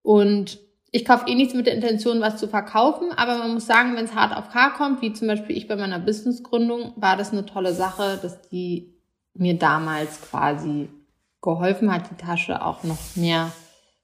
Und 0.01 0.59
ich 0.95 1.03
kaufe 1.03 1.27
eh 1.27 1.35
nichts 1.35 1.53
mit 1.53 1.67
der 1.67 1.75
Intention, 1.75 2.21
was 2.21 2.37
zu 2.37 2.47
verkaufen, 2.47 3.11
aber 3.11 3.37
man 3.37 3.53
muss 3.53 3.65
sagen, 3.65 3.97
wenn 3.97 4.05
es 4.05 4.15
hart 4.15 4.33
auf 4.33 4.49
K 4.49 4.69
kommt, 4.69 5.01
wie 5.01 5.11
zum 5.11 5.27
Beispiel 5.27 5.57
ich 5.57 5.67
bei 5.67 5.75
meiner 5.75 5.99
Businessgründung, 5.99 6.93
war 6.95 7.17
das 7.17 7.33
eine 7.33 7.45
tolle 7.45 7.73
Sache, 7.73 8.17
dass 8.21 8.47
die 8.47 8.93
mir 9.33 9.59
damals 9.59 10.21
quasi 10.21 10.87
geholfen 11.41 11.91
hat, 11.91 12.09
die 12.09 12.15
Tasche 12.15 12.63
auch 12.63 12.83
noch 12.85 12.97
mehr 13.15 13.51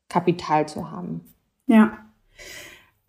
Kapital 0.10 0.68
zu 0.68 0.92
haben. 0.92 1.22
Ja. 1.66 1.98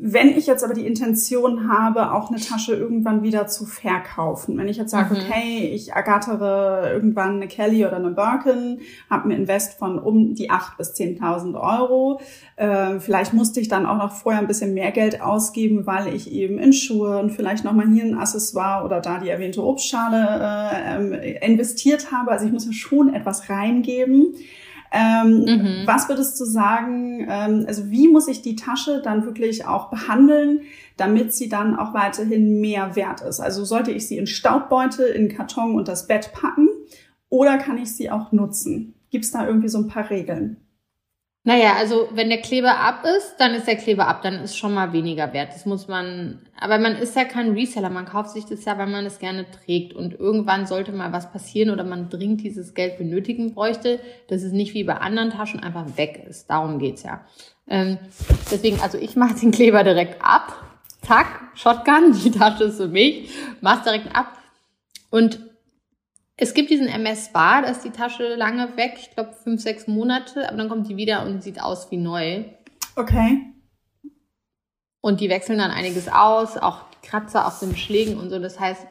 Wenn 0.05 0.37
ich 0.37 0.49
jetzt 0.49 0.65
aber 0.65 0.75
die 0.75 0.85
Intention 0.85 1.69
habe, 1.69 2.11
auch 2.13 2.29
eine 2.29 2.41
Tasche 2.41 2.75
irgendwann 2.75 3.23
wieder 3.23 3.47
zu 3.47 3.65
verkaufen, 3.65 4.59
wenn 4.59 4.67
ich 4.67 4.77
jetzt 4.77 4.91
sage, 4.91 5.15
mhm. 5.15 5.21
okay, 5.21 5.71
ich 5.73 5.93
ergattere 5.93 6.91
irgendwann 6.93 7.37
eine 7.37 7.47
Kelly 7.47 7.87
oder 7.87 7.99
eine 7.99 8.11
Birkin, 8.11 8.81
habe 9.09 9.29
ein 9.29 9.31
Invest 9.31 9.79
von 9.79 10.01
um 10.01 10.35
die 10.35 10.51
8.000 10.51 10.77
bis 10.77 10.95
10.000 10.95 11.55
Euro, 11.55 12.21
äh, 12.57 12.99
vielleicht 12.99 13.33
musste 13.33 13.61
ich 13.61 13.69
dann 13.69 13.87
auch 13.87 13.97
noch 13.97 14.11
vorher 14.11 14.41
ein 14.41 14.49
bisschen 14.49 14.75
mehr 14.75 14.91
Geld 14.91 15.21
ausgeben, 15.21 15.87
weil 15.87 16.13
ich 16.13 16.33
eben 16.33 16.59
in 16.59 16.73
Schuhe 16.73 17.21
und 17.21 17.31
vielleicht 17.31 17.63
nochmal 17.63 17.87
hier 17.89 18.03
ein 18.03 18.19
Accessoire 18.19 18.85
oder 18.85 19.01
da 19.01 19.21
die 19.21 19.29
erwähnte 19.29 19.63
Obstschale 19.63 20.73
äh, 20.73 20.97
ähm, 20.97 21.13
investiert 21.13 22.11
habe. 22.11 22.33
Also 22.33 22.47
ich 22.47 22.53
muss 22.53 22.67
ja 22.67 22.73
schon 22.73 23.15
etwas 23.15 23.49
reingeben. 23.49 24.35
Ähm, 24.93 25.45
mhm. 25.45 25.83
Was 25.87 26.09
würdest 26.09 26.39
du 26.39 26.45
sagen, 26.45 27.27
ähm, 27.29 27.65
also 27.67 27.91
wie 27.91 28.09
muss 28.09 28.29
ich 28.29 28.43
die 28.43 28.57
Tasche 28.57 29.01
dann 29.03 29.25
wirklich 29.25 29.65
auch 29.65 29.89
behandeln, 29.89 30.61
damit 30.99 31.33
sie 31.33 31.49
dann 31.49 31.77
auch 31.77 31.95
weiterhin 31.95 32.61
mehr 32.61 32.95
wert 32.95 33.23
ist? 33.23 33.41
Also 33.41 33.65
sollte 33.65 33.91
ich 33.91 34.07
sie 34.07 34.19
in 34.19 34.27
Staubbeutel, 34.27 35.07
in 35.07 35.29
Karton 35.29 35.75
und 35.77 35.89
das 35.89 36.07
Bett 36.07 36.33
packen 36.35 36.69
oder 37.31 37.57
kann 37.57 37.79
ich 37.79 37.93
sie 37.93 38.11
auch 38.11 38.33
nutzen? 38.33 38.95
Gibt 39.11 39.25
es 39.25 39.31
da 39.31 39.47
irgendwie 39.47 39.69
so 39.69 39.79
ein 39.79 39.89
paar 39.89 40.11
Regeln? 40.11 40.59
Naja, 41.45 41.75
also 41.77 42.09
wenn 42.13 42.29
der 42.29 42.41
Kleber 42.41 42.79
ab 42.79 43.05
ist, 43.05 43.35
dann 43.39 43.55
ist 43.55 43.67
der 43.67 43.75
Kleber 43.75 44.07
ab, 44.07 44.23
dann 44.23 44.45
ist 44.45 44.57
schon 44.57 44.75
mal 44.75 44.93
weniger 44.93 45.33
wert. 45.33 45.53
Das 45.53 45.67
muss 45.67 45.89
man, 45.89 46.39
aber 46.57 46.79
man 46.79 46.95
ist 46.95 47.17
ja 47.17 47.25
kein 47.25 47.51
Reseller, 47.51 47.91
man 47.91 48.05
kauft 48.05 48.31
sich 48.31 48.45
das 48.45 48.65
ja, 48.65 48.79
weil 48.79 48.87
man 48.87 49.05
es 49.07 49.19
gerne 49.19 49.45
trägt 49.51 49.93
und 49.93 50.15
irgendwann 50.15 50.69
sollte 50.69 50.93
mal 50.93 51.13
was 51.13 51.33
passieren 51.33 51.71
oder 51.71 51.83
man 51.83 52.09
dringend 52.09 52.43
dieses 52.43 52.75
Geld 52.75 52.97
benötigen 52.97 53.55
bräuchte, 53.55 53.99
dass 54.29 54.45
es 54.45 54.53
nicht 54.53 54.75
wie 54.75 54.85
bei 54.85 54.95
anderen 54.95 55.31
Taschen 55.31 55.61
einfach 55.61 55.97
weg 55.97 56.25
ist. 56.29 56.49
Darum 56.49 56.79
geht's 56.79 57.03
ja. 57.03 57.23
Ähm, 57.69 57.99
deswegen, 58.49 58.81
also 58.81 58.97
ich 58.97 59.17
mache 59.17 59.35
den 59.35 59.51
Kleber 59.51 59.83
direkt 59.83 60.23
ab, 60.23 60.55
zack, 61.05 61.41
Shotgun, 61.55 62.13
die 62.25 62.31
Tasche 62.31 62.65
ist 62.65 62.77
für 62.77 62.87
mich, 62.87 63.31
mach's 63.61 63.83
direkt 63.83 64.15
ab 64.15 64.39
und 65.11 65.41
es 66.43 66.55
gibt 66.55 66.71
diesen 66.71 66.89
MS 66.89 67.29
Bar, 67.33 67.63
da 67.63 67.69
ist 67.69 67.85
die 67.85 67.91
Tasche 67.91 68.35
lange 68.35 68.77
weg, 68.77 68.95
ich 68.99 69.11
glaube 69.13 69.33
fünf, 69.33 69.63
sechs 69.63 69.87
Monate, 69.87 70.49
aber 70.49 70.57
dann 70.57 70.69
kommt 70.69 70.89
die 70.89 70.97
wieder 70.97 71.25
und 71.25 71.41
sieht 71.41 71.63
aus 71.63 71.89
wie 71.93 71.99
neu. 71.99 72.43
Okay. 72.97 73.43
Und 75.01 75.21
die 75.21 75.31
wechseln 75.31 75.59
dann 75.59 75.71
einiges 75.71 76.09
aus, 76.09 76.57
auch 76.57 76.81
Kratzer 77.03 77.47
auf 77.47 77.61
den 77.61 77.77
Schlägen 77.77 78.19
und 78.19 78.31
so. 78.31 78.41
Das 78.41 78.59
heißt, 78.59 78.85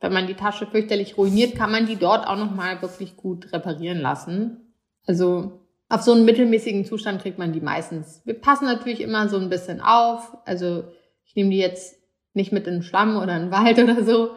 wenn 0.00 0.12
man 0.12 0.26
die 0.26 0.34
Tasche 0.34 0.66
fürchterlich 0.66 1.16
ruiniert, 1.16 1.54
kann 1.54 1.70
man 1.70 1.86
die 1.86 1.94
dort 1.94 2.26
auch 2.26 2.36
nochmal 2.36 2.82
wirklich 2.82 3.16
gut 3.16 3.52
reparieren 3.52 3.98
lassen. 3.98 4.74
Also 5.06 5.60
auf 5.88 6.02
so 6.02 6.14
einen 6.14 6.24
mittelmäßigen 6.24 6.84
Zustand 6.84 7.22
kriegt 7.22 7.38
man 7.38 7.52
die 7.52 7.60
meistens. 7.60 8.22
Wir 8.24 8.34
passen 8.34 8.64
natürlich 8.64 9.00
immer 9.00 9.28
so 9.28 9.38
ein 9.38 9.50
bisschen 9.50 9.80
auf. 9.80 10.36
Also 10.44 10.82
ich 11.24 11.36
nehme 11.36 11.50
die 11.50 11.58
jetzt 11.58 11.96
nicht 12.34 12.50
mit 12.50 12.66
in 12.66 12.74
den 12.74 12.82
Schlamm 12.82 13.16
oder 13.16 13.36
in 13.36 13.42
den 13.44 13.50
Wald 13.52 13.78
oder 13.82 14.02
so. 14.02 14.30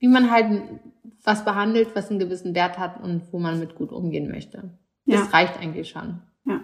Wie 0.00 0.08
man 0.08 0.32
halt 0.32 0.62
was 1.28 1.44
behandelt, 1.44 1.94
was 1.94 2.08
einen 2.10 2.18
gewissen 2.18 2.54
Wert 2.54 2.78
hat 2.78 3.02
und 3.02 3.22
wo 3.32 3.38
man 3.38 3.60
mit 3.60 3.74
gut 3.74 3.92
umgehen 3.92 4.30
möchte. 4.30 4.70
Das 5.04 5.20
ja. 5.20 5.24
reicht 5.26 5.60
eigentlich 5.60 5.90
schon. 5.90 6.22
Ja. 6.46 6.60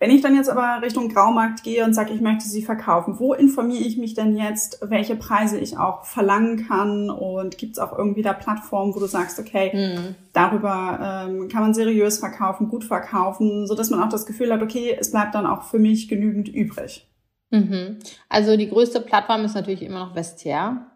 Wenn 0.00 0.10
ich 0.10 0.20
dann 0.20 0.34
jetzt 0.34 0.50
aber 0.50 0.82
Richtung 0.82 1.08
Graumarkt 1.08 1.62
gehe 1.62 1.84
und 1.84 1.94
sage, 1.94 2.12
ich 2.12 2.20
möchte 2.20 2.44
sie 2.44 2.62
verkaufen, 2.62 3.20
wo 3.20 3.34
informiere 3.34 3.84
ich 3.84 3.96
mich 3.96 4.14
denn 4.14 4.36
jetzt, 4.36 4.80
welche 4.82 5.14
Preise 5.14 5.60
ich 5.60 5.78
auch 5.78 6.04
verlangen 6.04 6.66
kann? 6.66 7.08
Und 7.08 7.56
gibt 7.56 7.74
es 7.74 7.78
auch 7.78 7.96
irgendwie 7.96 8.22
da 8.22 8.32
Plattformen, 8.32 8.96
wo 8.96 8.98
du 8.98 9.06
sagst, 9.06 9.38
okay, 9.38 9.70
mhm. 9.72 10.16
darüber 10.32 11.26
ähm, 11.28 11.48
kann 11.48 11.62
man 11.62 11.74
seriös 11.74 12.18
verkaufen, 12.18 12.68
gut 12.68 12.82
verkaufen, 12.82 13.68
so 13.68 13.76
dass 13.76 13.90
man 13.90 14.02
auch 14.02 14.08
das 14.08 14.26
Gefühl 14.26 14.52
hat, 14.52 14.62
okay, 14.62 14.96
es 14.98 15.12
bleibt 15.12 15.36
dann 15.36 15.46
auch 15.46 15.62
für 15.62 15.78
mich 15.78 16.08
genügend 16.08 16.48
übrig. 16.48 17.08
Mhm. 17.50 18.00
Also 18.28 18.56
die 18.56 18.68
größte 18.68 19.00
Plattform 19.00 19.44
ist 19.44 19.54
natürlich 19.54 19.82
immer 19.82 20.06
noch 20.06 20.16
Vestiaire. 20.16 20.86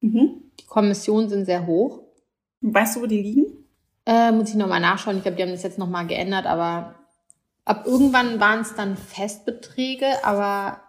Mhm. 0.00 0.42
Die 0.60 0.66
Kommissionen 0.66 1.28
sind 1.28 1.46
sehr 1.46 1.66
hoch. 1.66 2.03
Weißt 2.66 2.96
du, 2.96 3.02
wo 3.02 3.06
die 3.06 3.20
liegen? 3.20 3.46
Äh, 4.06 4.32
muss 4.32 4.48
ich 4.48 4.54
nochmal 4.54 4.80
nachschauen. 4.80 5.18
Ich 5.18 5.22
glaube, 5.22 5.36
die 5.36 5.42
haben 5.42 5.50
das 5.50 5.62
jetzt 5.62 5.78
nochmal 5.78 6.06
geändert, 6.06 6.46
aber 6.46 6.94
ab 7.66 7.84
irgendwann 7.86 8.40
waren 8.40 8.60
es 8.60 8.74
dann 8.74 8.96
Festbeträge, 8.96 10.06
aber 10.24 10.80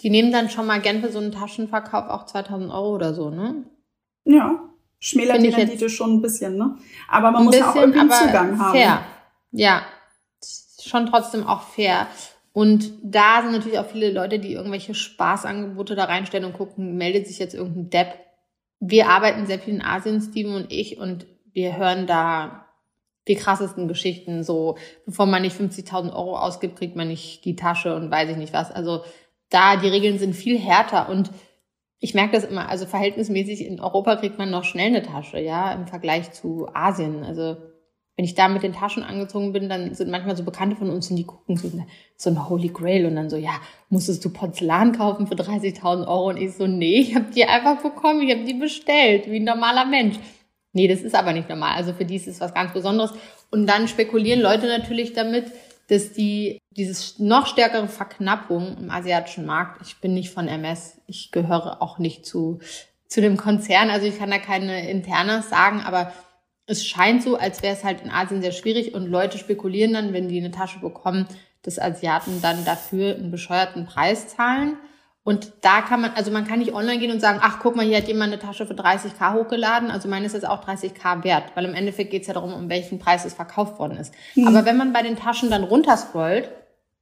die 0.00 0.10
nehmen 0.10 0.32
dann 0.32 0.50
schon 0.50 0.66
mal 0.66 0.80
gern 0.80 1.00
für 1.00 1.10
so 1.10 1.18
einen 1.18 1.30
Taschenverkauf 1.30 2.08
auch 2.08 2.26
2000 2.26 2.72
Euro 2.72 2.94
oder 2.94 3.14
so, 3.14 3.30
ne? 3.30 3.64
Ja, 4.24 4.60
schmälert 4.98 5.40
die 5.42 5.48
Rendite 5.48 5.88
schon 5.88 6.14
ein 6.14 6.22
bisschen, 6.22 6.56
ne? 6.56 6.76
Aber 7.08 7.30
man 7.30 7.44
muss 7.44 7.56
bisschen, 7.56 7.66
ja 7.66 7.70
auch 7.70 7.76
irgendwie 7.76 8.00
einen 8.00 8.10
Zugang 8.10 8.58
haben. 8.58 8.72
Fair. 8.72 9.00
Ja, 9.52 9.82
schon 10.80 11.06
trotzdem 11.06 11.46
auch 11.46 11.62
fair. 11.62 12.08
Und 12.52 12.92
da 13.02 13.42
sind 13.42 13.52
natürlich 13.52 13.78
auch 13.78 13.86
viele 13.86 14.10
Leute, 14.10 14.40
die 14.40 14.52
irgendwelche 14.52 14.94
Spaßangebote 14.94 15.94
da 15.94 16.04
reinstellen 16.04 16.44
und 16.44 16.54
gucken, 16.56 16.96
meldet 16.96 17.28
sich 17.28 17.38
jetzt 17.38 17.54
irgendein 17.54 17.90
Depp 17.90 18.27
wir 18.80 19.08
arbeiten 19.08 19.46
sehr 19.46 19.58
viel 19.58 19.74
in 19.74 19.82
Asien, 19.82 20.20
Steven 20.20 20.54
und 20.54 20.72
ich, 20.72 20.98
und 20.98 21.26
wir 21.52 21.76
hören 21.76 22.06
da 22.06 22.66
die 23.26 23.34
krassesten 23.34 23.88
Geschichten. 23.88 24.42
So, 24.42 24.76
bevor 25.04 25.26
man 25.26 25.42
nicht 25.42 25.58
50.000 25.58 26.12
Euro 26.12 26.38
ausgibt, 26.38 26.76
kriegt 26.76 26.96
man 26.96 27.08
nicht 27.08 27.44
die 27.44 27.56
Tasche 27.56 27.94
und 27.94 28.10
weiß 28.10 28.30
ich 28.30 28.36
nicht 28.36 28.52
was. 28.52 28.70
Also 28.70 29.02
da, 29.50 29.76
die 29.76 29.88
Regeln 29.88 30.18
sind 30.18 30.34
viel 30.34 30.58
härter 30.58 31.08
und 31.08 31.30
ich 32.00 32.14
merke 32.14 32.32
das 32.32 32.44
immer, 32.44 32.68
also 32.68 32.86
verhältnismäßig 32.86 33.66
in 33.66 33.80
Europa 33.80 34.16
kriegt 34.16 34.38
man 34.38 34.50
noch 34.50 34.64
schnell 34.64 34.88
eine 34.88 35.02
Tasche, 35.02 35.40
ja, 35.40 35.72
im 35.72 35.86
Vergleich 35.86 36.32
zu 36.32 36.68
Asien. 36.72 37.24
Also 37.24 37.56
wenn 38.18 38.24
ich 38.24 38.34
da 38.34 38.48
mit 38.48 38.64
den 38.64 38.72
Taschen 38.72 39.04
angezogen 39.04 39.52
bin, 39.52 39.68
dann 39.68 39.94
sind 39.94 40.10
manchmal 40.10 40.36
so 40.36 40.42
Bekannte 40.42 40.74
von 40.74 40.90
uns 40.90 41.08
und 41.08 41.14
die 41.14 41.24
gucken 41.24 41.56
so, 41.56 41.70
so 42.16 42.30
ein 42.30 42.48
Holy 42.48 42.70
Grail 42.70 43.06
und 43.06 43.14
dann 43.14 43.30
so, 43.30 43.36
ja, 43.36 43.60
musstest 43.90 44.24
du 44.24 44.30
Porzellan 44.30 44.90
kaufen 44.90 45.28
für 45.28 45.36
30.000 45.36 46.08
Euro? 46.08 46.30
Und 46.30 46.36
ich 46.36 46.52
so, 46.52 46.66
nee, 46.66 46.98
ich 46.98 47.14
habe 47.14 47.26
die 47.32 47.44
einfach 47.44 47.80
bekommen, 47.80 48.22
ich 48.22 48.34
habe 48.34 48.44
die 48.44 48.54
bestellt, 48.54 49.30
wie 49.30 49.36
ein 49.36 49.44
normaler 49.44 49.84
Mensch. 49.84 50.16
Nee, 50.72 50.88
das 50.88 51.02
ist 51.02 51.14
aber 51.14 51.32
nicht 51.32 51.48
normal. 51.48 51.76
Also 51.76 51.92
für 51.92 52.04
die 52.04 52.16
ist 52.16 52.26
es 52.26 52.40
was 52.40 52.52
ganz 52.52 52.72
Besonderes. 52.72 53.12
Und 53.52 53.68
dann 53.68 53.86
spekulieren 53.86 54.40
Leute 54.40 54.66
natürlich 54.66 55.12
damit, 55.12 55.44
dass 55.86 56.12
die 56.12 56.58
dieses 56.70 57.20
noch 57.20 57.46
stärkere 57.46 57.86
Verknappung 57.86 58.78
im 58.78 58.90
asiatischen 58.90 59.46
Markt, 59.46 59.80
ich 59.86 60.00
bin 60.00 60.14
nicht 60.14 60.30
von 60.30 60.48
MS, 60.48 61.00
ich 61.06 61.30
gehöre 61.30 61.80
auch 61.80 62.00
nicht 62.00 62.26
zu, 62.26 62.58
zu 63.06 63.20
dem 63.20 63.36
Konzern, 63.36 63.90
also 63.90 64.08
ich 64.08 64.18
kann 64.18 64.30
da 64.30 64.38
keine 64.38 64.90
Internas 64.90 65.50
sagen, 65.50 65.82
aber 65.86 66.12
es 66.68 66.86
scheint 66.86 67.22
so, 67.22 67.36
als 67.36 67.62
wäre 67.62 67.74
es 67.74 67.82
halt 67.82 68.02
in 68.02 68.10
Asien 68.10 68.42
sehr 68.42 68.52
schwierig 68.52 68.94
und 68.94 69.06
Leute 69.06 69.38
spekulieren 69.38 69.94
dann, 69.94 70.12
wenn 70.12 70.28
die 70.28 70.38
eine 70.38 70.50
Tasche 70.50 70.78
bekommen, 70.78 71.26
dass 71.62 71.78
Asiaten 71.78 72.40
dann 72.42 72.64
dafür 72.64 73.16
einen 73.16 73.30
bescheuerten 73.30 73.86
Preis 73.86 74.28
zahlen. 74.28 74.76
Und 75.24 75.52
da 75.62 75.80
kann 75.80 76.00
man, 76.00 76.12
also 76.14 76.30
man 76.30 76.46
kann 76.46 76.58
nicht 76.58 76.74
online 76.74 76.98
gehen 76.98 77.10
und 77.10 77.20
sagen, 77.20 77.40
ach 77.42 77.58
guck 77.60 77.74
mal, 77.74 77.84
hier 77.84 77.96
hat 77.96 78.06
jemand 78.06 78.32
eine 78.32 78.40
Tasche 78.40 78.66
für 78.66 78.74
30k 78.74 79.34
hochgeladen, 79.34 79.90
also 79.90 80.08
meine 80.08 80.26
ist 80.26 80.32
jetzt 80.32 80.48
auch 80.48 80.64
30k 80.64 81.24
wert, 81.24 81.52
weil 81.54 81.64
im 81.64 81.74
Endeffekt 81.74 82.10
geht 82.10 82.22
es 82.22 82.28
ja 82.28 82.34
darum, 82.34 82.54
um 82.54 82.68
welchen 82.68 82.98
Preis 82.98 83.24
es 83.24 83.34
verkauft 83.34 83.78
worden 83.78 83.98
ist. 83.98 84.14
Mhm. 84.34 84.48
Aber 84.48 84.64
wenn 84.64 84.76
man 84.76 84.92
bei 84.92 85.02
den 85.02 85.16
Taschen 85.16 85.50
dann 85.50 85.64
runterscrollt, 85.64 86.50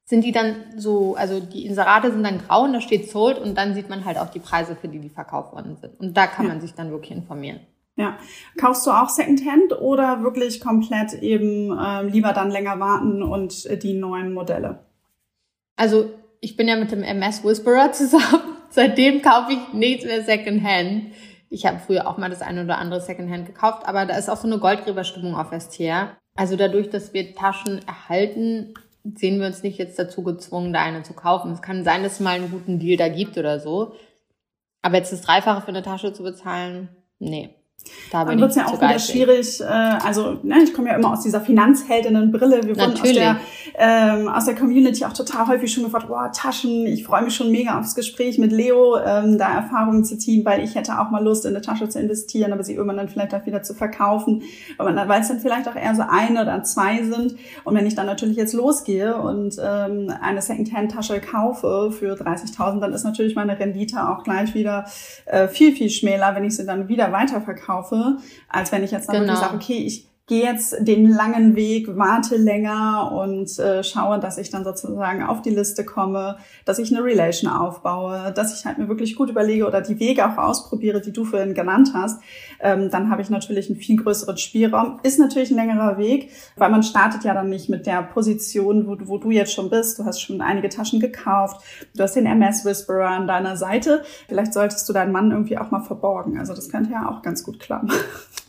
sind 0.05 0.24
die 0.24 0.33
dann 0.33 0.57
so, 0.76 1.16
also 1.16 1.40
die 1.40 1.66
Inserate 1.66 2.12
sind 2.12 2.22
dann 2.22 2.38
grau 2.38 2.62
und 2.62 2.72
da 2.72 2.81
steht 2.81 3.11
sold 3.11 3.38
und 3.38 3.57
dann 3.57 3.74
sieht 3.74 3.88
man 3.88 4.05
halt 4.05 4.18
auch 4.18 4.31
die 4.31 4.38
Preise, 4.38 4.76
für 4.76 4.88
die 4.88 5.00
die 5.00 5.09
verkauft 5.09 5.52
worden 5.52 5.76
sind. 5.76 5.98
Und 5.98 6.16
da 6.16 6.29
kann 6.29 6.46
man 6.46 6.61
sich 6.61 6.74
dann 6.74 6.90
wirklich 6.92 7.11
informieren. 7.11 7.61
Ja. 7.96 8.18
Kaufst 8.59 8.87
du 8.87 8.90
auch 8.90 9.09
Secondhand 9.09 9.80
oder 9.80 10.22
wirklich 10.22 10.61
komplett 10.61 11.14
eben 11.14 11.76
äh, 11.76 12.02
lieber 12.02 12.32
dann 12.32 12.50
länger 12.50 12.78
warten 12.78 13.22
und 13.22 13.66
äh, 13.66 13.78
die 13.78 13.94
neuen 13.94 14.32
Modelle? 14.32 14.85
Also 15.76 16.11
ich 16.40 16.56
bin 16.56 16.68
ja 16.68 16.76
mit 16.76 16.92
dem 16.92 17.02
MS 17.02 17.42
Whisperer 17.42 17.92
zusammen, 17.92 18.56
Seitdem 18.76 19.22
kaufe 19.22 19.52
ich 19.52 19.72
nichts 19.72 20.04
mehr 20.04 20.22
Secondhand. 20.22 21.14
Ich 21.48 21.64
habe 21.64 21.78
früher 21.78 22.06
auch 22.06 22.18
mal 22.18 22.28
das 22.28 22.42
eine 22.42 22.64
oder 22.64 22.78
andere 22.78 23.00
Secondhand 23.00 23.46
gekauft, 23.46 23.87
aber 23.87 24.04
da 24.04 24.18
ist 24.18 24.28
auch 24.28 24.37
so 24.37 24.46
eine 24.46 24.59
Goldgräberstimmung 24.59 25.35
auf 25.35 25.50
Vestiaire. 25.50 26.16
Also 26.35 26.56
dadurch, 26.56 26.90
dass 26.90 27.14
wir 27.14 27.35
Taschen 27.35 27.80
erhalten, 27.87 28.74
sehen 29.14 29.40
wir 29.40 29.46
uns 29.46 29.62
nicht 29.62 29.78
jetzt 29.78 29.98
dazu 29.98 30.22
gezwungen, 30.22 30.74
da 30.74 30.82
eine 30.82 31.02
zu 31.02 31.14
kaufen. 31.14 31.52
Es 31.52 31.62
kann 31.62 31.85
sein, 31.85 32.02
dass 32.02 32.14
es 32.14 32.20
mal 32.20 32.35
einen 32.35 32.50
guten 32.50 32.78
Deal 32.78 32.98
da 32.98 33.09
gibt 33.09 33.38
oder 33.38 33.61
so. 33.61 33.94
Aber 34.82 34.96
jetzt 34.96 35.12
das 35.12 35.22
Dreifache 35.22 35.62
für 35.62 35.68
eine 35.68 35.82
Tasche 35.82 36.12
zu 36.12 36.22
bezahlen, 36.22 36.90
nee. 37.18 37.55
Da 38.11 38.25
dann 38.25 38.40
wird 38.40 38.51
es 38.51 38.57
ja 38.57 38.66
auch 38.66 38.81
wieder 38.81 38.99
schwierig. 38.99 39.61
Äh, 39.61 39.64
also 39.64 40.38
ne, 40.42 40.62
ich 40.62 40.72
komme 40.72 40.88
ja 40.88 40.96
immer 40.96 41.12
aus 41.12 41.22
dieser 41.22 41.40
Finanzheldinnenbrille. 41.40 42.62
Wir 42.64 42.77
wurden 42.77 43.01
aus 43.01 43.12
der, 43.12 43.37
ähm, 43.75 44.29
aus 44.29 44.44
der 44.44 44.55
Community 44.55 45.05
auch 45.05 45.12
total 45.12 45.49
häufig 45.49 45.72
schon 45.72 45.85
gefragt, 45.85 46.09
boah, 46.09 46.31
Taschen, 46.33 46.87
ich 46.87 47.05
freue 47.05 47.22
mich 47.22 47.35
schon 47.35 47.51
mega 47.51 47.79
aufs 47.79 47.94
Gespräch 47.94 48.38
mit 48.38 48.53
Leo, 48.53 48.96
ähm, 48.99 49.38
da 49.38 49.55
Erfahrungen 49.55 50.05
zu 50.05 50.18
ziehen, 50.18 50.44
weil 50.44 50.62
ich 50.62 50.75
hätte 50.75 50.99
auch 51.01 51.11
mal 51.11 51.22
Lust, 51.22 51.44
in 51.44 51.55
eine 51.55 51.62
Tasche 51.62 51.88
zu 51.88 52.01
investieren, 52.01 52.53
aber 52.53 52.64
sie 52.64 52.75
irgendwann 52.75 52.96
dann 52.96 53.09
vielleicht 53.09 53.35
auch 53.35 53.44
wieder 53.46 53.62
zu 53.62 53.75
verkaufen. 53.75 54.42
Weil 54.79 55.20
es 55.20 55.29
dann 55.29 55.40
vielleicht 55.40 55.68
auch 55.68 55.77
eher 55.77 55.94
so 55.94 56.03
eine 56.09 56.42
oder 56.42 56.62
zwei 56.62 57.03
sind. 57.03 57.37
Und 57.64 57.75
wenn 57.75 57.87
ich 57.87 57.94
dann 57.94 58.07
natürlich 58.07 58.37
jetzt 58.37 58.53
losgehe 58.53 59.16
und 59.16 59.57
ähm, 59.62 60.12
eine 60.20 60.42
Secondhand-Tasche 60.42 61.20
kaufe 61.20 61.92
für 61.92 62.14
30.000, 62.14 62.81
dann 62.81 62.92
ist 62.92 63.05
natürlich 63.05 63.35
meine 63.35 63.59
Rendite 63.59 64.09
auch 64.09 64.22
gleich 64.22 64.55
wieder 64.55 64.87
äh, 65.27 65.49
viel, 65.49 65.72
viel 65.72 65.90
schmäler, 65.90 66.35
wenn 66.35 66.44
ich 66.44 66.57
sie 66.57 66.64
dann 66.64 66.88
wieder 66.88 67.12
weiterverkaufe 67.12 67.75
kaufe, 67.76 68.18
als 68.48 68.72
wenn 68.72 68.82
ich 68.82 68.90
jetzt 68.90 69.08
dann 69.08 69.20
genau. 69.20 69.32
wirklich 69.32 69.46
sage, 69.46 69.56
okay, 69.56 69.78
ich 69.86 70.06
gehe 70.26 70.42
jetzt 70.42 70.76
den 70.80 71.08
langen 71.08 71.54
Weg, 71.54 71.96
warte 71.96 72.36
länger 72.36 73.12
und 73.12 73.58
äh, 73.60 73.84
schaue, 73.84 74.18
dass 74.18 74.38
ich 74.38 74.50
dann 74.50 74.64
sozusagen 74.64 75.22
auf 75.22 75.40
die 75.40 75.50
Liste 75.50 75.84
komme, 75.84 76.38
dass 76.64 76.80
ich 76.80 76.92
eine 76.92 77.04
Relation 77.04 77.48
aufbaue, 77.48 78.32
dass 78.34 78.58
ich 78.58 78.66
halt 78.66 78.78
mir 78.78 78.88
wirklich 78.88 79.14
gut 79.14 79.30
überlege 79.30 79.68
oder 79.68 79.80
die 79.80 80.00
Wege 80.00 80.26
auch 80.28 80.36
ausprobiere, 80.36 81.00
die 81.00 81.12
du 81.12 81.24
vorhin 81.24 81.54
genannt 81.54 81.92
hast, 81.94 82.20
ähm, 82.58 82.90
dann 82.90 83.08
habe 83.08 83.22
ich 83.22 83.30
natürlich 83.30 83.70
einen 83.70 83.78
viel 83.78 84.02
größeren 84.02 84.36
Spielraum. 84.36 84.98
Ist 85.04 85.20
natürlich 85.20 85.52
ein 85.52 85.56
längerer 85.56 85.96
Weg, 85.96 86.30
weil 86.56 86.70
man 86.70 86.82
startet 86.82 87.22
ja 87.22 87.32
dann 87.32 87.48
nicht 87.48 87.68
mit 87.68 87.86
der 87.86 88.02
Position, 88.02 88.88
wo, 88.88 88.96
wo 89.08 89.18
du 89.18 89.30
jetzt 89.30 89.52
schon 89.52 89.70
bist. 89.70 90.00
Du 90.00 90.04
hast 90.04 90.20
schon 90.20 90.40
einige 90.40 90.68
Taschen 90.68 90.98
gekauft, 90.98 91.60
du 91.94 92.02
hast 92.02 92.16
den 92.16 92.26
MS 92.26 92.64
Whisperer 92.64 93.10
an 93.10 93.28
deiner 93.28 93.56
Seite. 93.56 94.02
Vielleicht 94.26 94.54
solltest 94.54 94.88
du 94.88 94.92
deinen 94.92 95.12
Mann 95.12 95.30
irgendwie 95.30 95.56
auch 95.56 95.70
mal 95.70 95.82
verborgen. 95.82 96.36
Also 96.40 96.52
das 96.52 96.68
könnte 96.68 96.90
ja 96.90 97.08
auch 97.08 97.22
ganz 97.22 97.44
gut 97.44 97.60
klappen. 97.60 97.92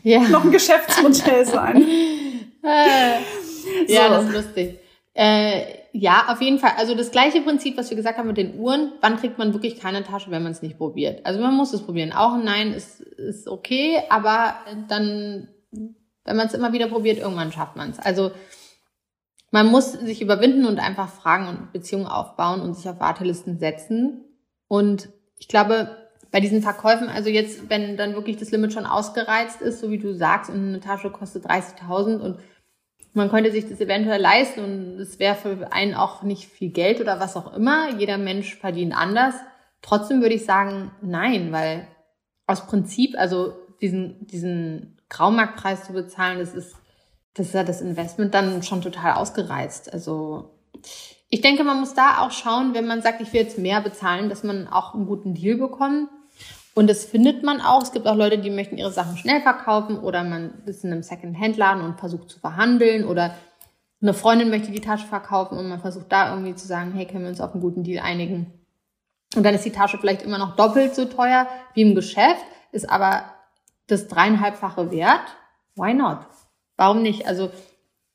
Ja. 0.01 0.19
Noch 0.29 0.43
ein 0.43 0.51
Geschäftsmodell 0.51 1.45
sein. 1.45 1.66
Äh, 1.75 3.19
ja, 3.87 4.09
das 4.09 4.25
ist 4.25 4.33
lustig. 4.33 4.79
Äh, 5.13 5.63
ja, 5.93 6.25
auf 6.27 6.41
jeden 6.41 6.59
Fall. 6.59 6.73
Also 6.77 6.93
das 6.93 7.11
gleiche 7.11 7.41
Prinzip, 7.41 7.75
was 7.77 7.89
wir 7.89 7.97
gesagt 7.97 8.17
haben 8.17 8.27
mit 8.27 8.37
den 8.37 8.59
Uhren. 8.59 8.93
Wann 9.01 9.17
kriegt 9.17 9.37
man 9.37 9.53
wirklich 9.53 9.79
keine 9.79 10.03
Tasche, 10.03 10.29
wenn 10.29 10.43
man 10.43 10.51
es 10.51 10.61
nicht 10.61 10.77
probiert? 10.77 11.25
Also 11.25 11.39
man 11.39 11.55
muss 11.55 11.73
es 11.73 11.81
probieren. 11.81 12.13
Auch 12.13 12.33
ein 12.33 12.43
Nein 12.43 12.71
ist, 12.71 13.01
ist 13.01 13.47
okay, 13.47 13.99
aber 14.09 14.55
dann, 14.89 15.47
wenn 15.71 16.35
man 16.35 16.45
es 16.45 16.53
immer 16.53 16.71
wieder 16.71 16.87
probiert, 16.87 17.17
irgendwann 17.17 17.51
schafft 17.51 17.75
man 17.75 17.89
es. 17.89 17.99
Also 17.99 18.31
man 19.49 19.67
muss 19.67 19.93
sich 19.93 20.21
überwinden 20.21 20.65
und 20.65 20.79
einfach 20.79 21.09
Fragen 21.09 21.47
und 21.47 21.71
Beziehungen 21.71 22.05
aufbauen 22.05 22.61
und 22.61 22.75
sich 22.75 22.87
auf 22.87 22.99
Wartelisten 22.99 23.57
setzen. 23.57 24.23
Und 24.67 25.09
ich 25.39 25.47
glaube, 25.47 26.06
bei 26.31 26.39
diesen 26.39 26.61
Verkäufen, 26.61 27.09
also 27.09 27.29
jetzt, 27.29 27.69
wenn 27.69 27.97
dann 27.97 28.13
wirklich 28.13 28.37
das 28.37 28.51
Limit 28.51 28.73
schon 28.73 28.85
ausgereizt 28.85 29.61
ist, 29.61 29.79
so 29.79 29.89
wie 29.91 29.97
du 29.97 30.13
sagst, 30.13 30.49
und 30.49 30.67
eine 30.67 30.79
Tasche 30.79 31.09
kostet 31.09 31.45
30.000 31.45 32.19
und 32.19 32.39
man 33.13 33.29
könnte 33.29 33.51
sich 33.51 33.67
das 33.67 33.81
eventuell 33.81 34.21
leisten 34.21 34.63
und 34.63 34.99
es 34.99 35.19
wäre 35.19 35.35
für 35.35 35.71
einen 35.71 35.95
auch 35.95 36.23
nicht 36.23 36.45
viel 36.49 36.69
Geld 36.69 37.01
oder 37.01 37.19
was 37.19 37.35
auch 37.35 37.53
immer. 37.55 37.89
Jeder 37.97 38.17
Mensch 38.17 38.55
verdient 38.55 38.95
anders. 38.95 39.33
Trotzdem 39.81 40.21
würde 40.21 40.35
ich 40.35 40.45
sagen, 40.45 40.91
nein, 41.01 41.51
weil 41.51 41.87
aus 42.45 42.67
Prinzip, 42.67 43.15
also 43.17 43.53
diesen, 43.81 44.27
diesen 44.27 45.01
Graumarktpreis 45.09 45.85
zu 45.85 45.93
bezahlen, 45.93 46.39
das 46.39 46.53
ist, 46.53 46.75
das 47.33 47.47
ist 47.47 47.53
ja 47.53 47.63
das 47.63 47.81
Investment 47.81 48.33
dann 48.33 48.61
schon 48.63 48.81
total 48.81 49.13
ausgereizt. 49.13 49.91
Also 49.91 50.51
ich 51.29 51.41
denke, 51.41 51.63
man 51.63 51.79
muss 51.79 51.93
da 51.93 52.19
auch 52.21 52.31
schauen, 52.31 52.73
wenn 52.73 52.87
man 52.87 53.01
sagt, 53.01 53.21
ich 53.21 53.33
will 53.33 53.41
jetzt 53.41 53.57
mehr 53.57 53.81
bezahlen, 53.81 54.29
dass 54.29 54.43
man 54.43 54.67
auch 54.67 54.93
einen 54.93 55.05
guten 55.05 55.33
Deal 55.33 55.57
bekommt. 55.57 56.09
Und 56.77 56.85
das 56.85 57.05
findet 57.05 57.41
man 57.41 57.59
auch. 57.59 57.81
Es 57.81 57.91
gibt 57.91 58.05
auch 58.05 58.15
Leute, 58.15 58.37
die 58.37 58.51
möchten 58.51 58.77
ihre 58.77 58.91
Sachen 58.91 59.17
schnell 59.17 59.41
verkaufen 59.41 59.97
oder 59.97 60.23
man 60.23 60.61
ist 60.67 60.83
in 60.83 60.91
einem 60.91 61.01
Second-Hand-Laden 61.01 61.81
und 61.81 61.97
versucht 61.97 62.29
zu 62.29 62.39
verhandeln 62.39 63.03
oder 63.03 63.33
eine 63.99 64.13
Freundin 64.13 64.51
möchte 64.51 64.69
die 64.69 64.79
Tasche 64.79 65.07
verkaufen 65.07 65.57
und 65.57 65.69
man 65.69 65.79
versucht 65.79 66.11
da 66.11 66.29
irgendwie 66.29 66.53
zu 66.53 66.67
sagen, 66.67 66.91
hey, 66.93 67.07
können 67.07 67.23
wir 67.23 67.29
uns 67.29 67.41
auf 67.41 67.53
einen 67.53 67.63
guten 67.63 67.83
Deal 67.83 68.05
einigen? 68.05 68.53
Und 69.35 69.41
dann 69.41 69.55
ist 69.55 69.65
die 69.65 69.71
Tasche 69.71 69.97
vielleicht 69.97 70.21
immer 70.21 70.37
noch 70.37 70.55
doppelt 70.55 70.93
so 70.93 71.05
teuer 71.05 71.47
wie 71.73 71.81
im 71.81 71.95
Geschäft, 71.95 72.45
ist 72.71 72.87
aber 72.87 73.23
das 73.87 74.07
dreieinhalbfache 74.07 74.91
wert. 74.91 75.35
Why 75.75 75.95
not? 75.95 76.19
Warum 76.75 77.01
nicht? 77.01 77.25
Also 77.25 77.49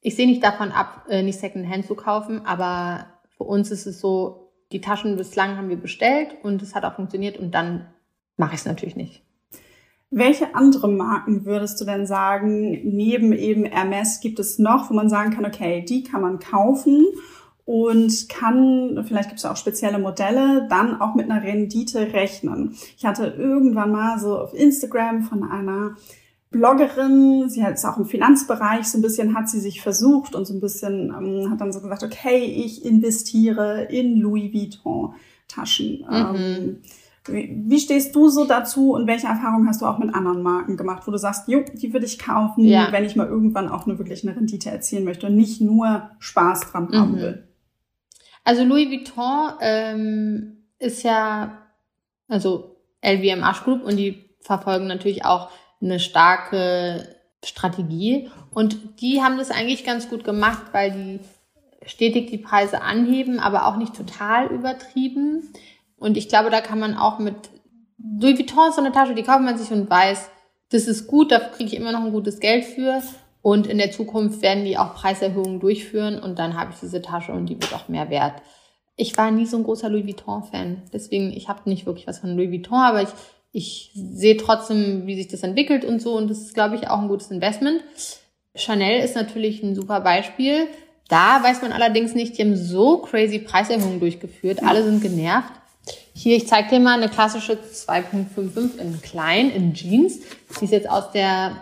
ich 0.02 0.14
sehe 0.14 0.28
nicht 0.28 0.44
davon 0.44 0.70
ab, 0.70 1.06
äh, 1.08 1.24
nicht 1.24 1.40
Second-Hand 1.40 1.86
zu 1.86 1.96
kaufen, 1.96 2.46
aber 2.46 3.06
für 3.36 3.42
uns 3.42 3.72
ist 3.72 3.86
es 3.86 3.98
so, 3.98 4.52
die 4.70 4.80
Taschen 4.80 5.16
bislang 5.16 5.56
haben 5.56 5.68
wir 5.68 5.80
bestellt 5.80 6.36
und 6.44 6.62
es 6.62 6.76
hat 6.76 6.84
auch 6.84 6.94
funktioniert 6.94 7.36
und 7.38 7.50
dann 7.50 7.88
mache 8.36 8.54
ich 8.54 8.60
es 8.60 8.66
natürlich 8.66 8.96
nicht. 8.96 9.22
Welche 10.10 10.54
andere 10.54 10.88
Marken 10.88 11.46
würdest 11.46 11.80
du 11.80 11.86
denn 11.86 12.06
sagen, 12.06 12.70
neben 12.84 13.32
eben 13.32 13.64
Hermes 13.64 14.20
gibt 14.20 14.38
es 14.38 14.58
noch, 14.58 14.90
wo 14.90 14.94
man 14.94 15.08
sagen 15.08 15.30
kann, 15.30 15.46
okay, 15.46 15.84
die 15.88 16.02
kann 16.02 16.20
man 16.20 16.38
kaufen 16.38 17.06
und 17.64 18.28
kann, 18.28 19.04
vielleicht 19.06 19.30
gibt 19.30 19.38
es 19.38 19.46
auch 19.46 19.56
spezielle 19.56 19.98
Modelle, 19.98 20.66
dann 20.68 21.00
auch 21.00 21.14
mit 21.14 21.30
einer 21.30 21.42
Rendite 21.42 22.12
rechnen. 22.12 22.76
Ich 22.98 23.06
hatte 23.06 23.26
irgendwann 23.26 23.92
mal 23.92 24.18
so 24.18 24.38
auf 24.38 24.52
Instagram 24.52 25.22
von 25.22 25.44
einer 25.44 25.96
Bloggerin, 26.50 27.48
sie 27.48 27.64
hat 27.64 27.74
es 27.74 27.84
auch 27.86 27.96
im 27.96 28.04
Finanzbereich 28.04 28.86
so 28.86 28.98
ein 28.98 29.02
bisschen, 29.02 29.34
hat 29.34 29.48
sie 29.48 29.60
sich 29.60 29.80
versucht 29.80 30.34
und 30.34 30.44
so 30.44 30.52
ein 30.52 30.60
bisschen 30.60 31.08
ähm, 31.08 31.50
hat 31.50 31.60
dann 31.62 31.72
so 31.72 31.80
gesagt, 31.80 32.02
okay, 32.02 32.44
ich 32.44 32.84
investiere 32.84 33.84
in 33.84 34.18
Louis 34.18 34.52
Vuitton 34.52 35.14
Taschen. 35.48 36.04
Mhm. 36.08 36.36
Ähm, 36.36 36.76
wie 37.26 37.78
stehst 37.78 38.14
du 38.16 38.28
so 38.28 38.44
dazu 38.44 38.94
und 38.94 39.06
welche 39.06 39.28
Erfahrungen 39.28 39.68
hast 39.68 39.80
du 39.80 39.86
auch 39.86 39.98
mit 39.98 40.14
anderen 40.14 40.42
Marken 40.42 40.76
gemacht, 40.76 41.02
wo 41.06 41.10
du 41.12 41.18
sagst, 41.18 41.48
jo, 41.48 41.62
die 41.72 41.92
würde 41.92 42.06
ich 42.06 42.18
kaufen, 42.18 42.64
ja. 42.64 42.88
wenn 42.90 43.04
ich 43.04 43.14
mal 43.14 43.28
irgendwann 43.28 43.68
auch 43.68 43.86
nur 43.86 43.98
wirklich 43.98 44.26
eine 44.26 44.36
Rendite 44.36 44.70
erzielen 44.70 45.04
möchte 45.04 45.26
und 45.28 45.36
nicht 45.36 45.60
nur 45.60 46.10
Spaß 46.18 46.72
dran 46.72 46.88
haben 46.92 47.12
mhm. 47.12 47.16
will? 47.16 47.48
Also 48.44 48.64
Louis 48.64 48.90
Vuitton 48.90 49.52
ähm, 49.60 50.56
ist 50.78 51.04
ja, 51.04 51.58
also 52.26 52.76
LVMH 53.04 53.64
Group 53.64 53.84
und 53.84 53.96
die 53.96 54.24
verfolgen 54.40 54.88
natürlich 54.88 55.24
auch 55.24 55.50
eine 55.80 56.00
starke 56.00 57.06
Strategie 57.44 58.30
und 58.52 59.00
die 59.00 59.22
haben 59.22 59.38
das 59.38 59.50
eigentlich 59.50 59.84
ganz 59.84 60.08
gut 60.08 60.24
gemacht, 60.24 60.62
weil 60.72 60.90
die 60.90 61.20
stetig 61.86 62.30
die 62.30 62.38
Preise 62.38 62.82
anheben, 62.82 63.40
aber 63.40 63.66
auch 63.66 63.76
nicht 63.76 63.94
total 63.94 64.46
übertrieben. 64.48 65.52
Und 66.02 66.16
ich 66.16 66.28
glaube, 66.28 66.50
da 66.50 66.60
kann 66.60 66.80
man 66.80 66.96
auch 66.96 67.18
mit 67.18 67.34
Louis 68.20 68.36
Vuitton 68.36 68.72
so 68.72 68.80
eine 68.80 68.92
Tasche, 68.92 69.14
die 69.14 69.22
kauft 69.22 69.42
man 69.42 69.56
sich 69.56 69.70
und 69.70 69.88
weiß, 69.88 70.30
das 70.70 70.88
ist 70.88 71.06
gut, 71.06 71.30
da 71.30 71.38
kriege 71.38 71.70
ich 71.70 71.76
immer 71.76 71.92
noch 71.92 72.04
ein 72.04 72.12
gutes 72.12 72.40
Geld 72.40 72.64
für. 72.64 73.00
Und 73.40 73.66
in 73.66 73.78
der 73.78 73.92
Zukunft 73.92 74.42
werden 74.42 74.64
die 74.64 74.78
auch 74.78 74.94
Preiserhöhungen 74.94 75.60
durchführen 75.60 76.20
und 76.20 76.38
dann 76.38 76.58
habe 76.58 76.72
ich 76.72 76.80
diese 76.80 77.02
Tasche 77.02 77.32
und 77.32 77.46
die 77.46 77.60
wird 77.60 77.74
auch 77.74 77.88
mehr 77.88 78.10
wert. 78.10 78.34
Ich 78.96 79.16
war 79.16 79.30
nie 79.30 79.46
so 79.46 79.56
ein 79.56 79.64
großer 79.64 79.88
Louis 79.88 80.06
Vuitton-Fan. 80.06 80.82
Deswegen, 80.92 81.32
ich 81.32 81.48
habe 81.48 81.68
nicht 81.68 81.86
wirklich 81.86 82.06
was 82.06 82.18
von 82.18 82.36
Louis 82.36 82.50
Vuitton, 82.50 82.78
aber 82.78 83.02
ich, 83.02 83.08
ich 83.52 83.90
sehe 83.94 84.36
trotzdem, 84.36 85.06
wie 85.06 85.16
sich 85.16 85.28
das 85.28 85.42
entwickelt 85.42 85.84
und 85.84 86.02
so. 86.02 86.16
Und 86.16 86.28
das 86.28 86.38
ist, 86.38 86.54
glaube 86.54 86.76
ich, 86.76 86.88
auch 86.88 87.00
ein 87.00 87.08
gutes 87.08 87.30
Investment. 87.30 87.82
Chanel 88.54 89.02
ist 89.02 89.16
natürlich 89.16 89.62
ein 89.62 89.74
super 89.74 90.00
Beispiel. 90.00 90.66
Da 91.08 91.42
weiß 91.42 91.62
man 91.62 91.72
allerdings 91.72 92.14
nicht, 92.14 92.38
die 92.38 92.42
haben 92.42 92.56
so 92.56 92.98
crazy 92.98 93.38
Preiserhöhungen 93.38 94.00
durchgeführt. 94.00 94.62
Alle 94.62 94.84
sind 94.84 95.02
genervt. 95.02 95.52
Hier, 96.14 96.36
ich 96.36 96.46
zeige 96.46 96.68
dir 96.68 96.80
mal 96.80 96.96
eine 96.96 97.08
klassische 97.08 97.54
2.55 97.54 98.78
in 98.78 99.02
klein, 99.02 99.50
in 99.50 99.74
Jeans. 99.74 100.20
Die 100.60 100.64
ist 100.64 100.70
jetzt 100.70 100.88
aus 100.88 101.10
der 101.12 101.56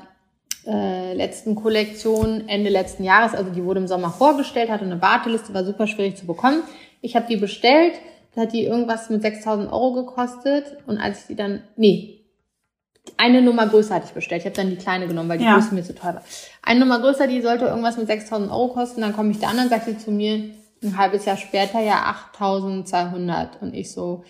äh, 0.66 1.14
letzten 1.14 1.54
Kollektion 1.54 2.48
Ende 2.48 2.70
letzten 2.70 3.04
Jahres. 3.04 3.34
Also 3.34 3.50
die 3.50 3.64
wurde 3.64 3.80
im 3.80 3.88
Sommer 3.88 4.10
vorgestellt, 4.10 4.70
hatte 4.70 4.84
eine 4.84 5.00
Warteliste, 5.00 5.54
war 5.54 5.64
super 5.64 5.86
schwierig 5.86 6.16
zu 6.16 6.26
bekommen. 6.26 6.62
Ich 7.00 7.16
habe 7.16 7.26
die 7.26 7.36
bestellt, 7.36 7.94
da 8.34 8.42
hat 8.42 8.52
die 8.52 8.64
irgendwas 8.64 9.08
mit 9.08 9.24
6.000 9.24 9.72
Euro 9.72 9.92
gekostet. 10.04 10.76
Und 10.86 10.98
als 10.98 11.22
ich 11.22 11.26
die 11.28 11.36
dann, 11.36 11.62
nee, 11.76 12.20
eine 13.16 13.42
Nummer 13.42 13.66
größer 13.66 13.94
hatte 13.94 14.06
ich 14.08 14.12
bestellt. 14.12 14.42
Ich 14.42 14.46
habe 14.46 14.56
dann 14.56 14.70
die 14.70 14.76
kleine 14.76 15.06
genommen, 15.06 15.28
weil 15.28 15.38
die 15.38 15.44
ja. 15.44 15.54
Größe 15.54 15.74
mir 15.74 15.82
zu 15.82 15.94
teuer 15.94 16.14
war. 16.16 16.24
Eine 16.62 16.80
Nummer 16.80 17.00
größer, 17.00 17.26
die 17.26 17.40
sollte 17.40 17.64
irgendwas 17.64 17.96
mit 17.96 18.10
6.000 18.10 18.50
Euro 18.50 18.68
kosten. 18.68 19.00
Dann 19.00 19.14
komme 19.14 19.30
ich 19.30 19.38
da 19.38 19.48
an 19.48 19.58
und 19.58 19.70
sagt 19.70 19.86
sie 19.86 19.96
zu 19.96 20.10
mir, 20.10 20.50
ein 20.82 20.96
halbes 20.96 21.24
Jahr 21.24 21.36
später 21.36 21.80
ja 21.80 22.04
8200 22.32 23.62
und 23.62 23.74
ich 23.74 23.92
so. 23.92 24.24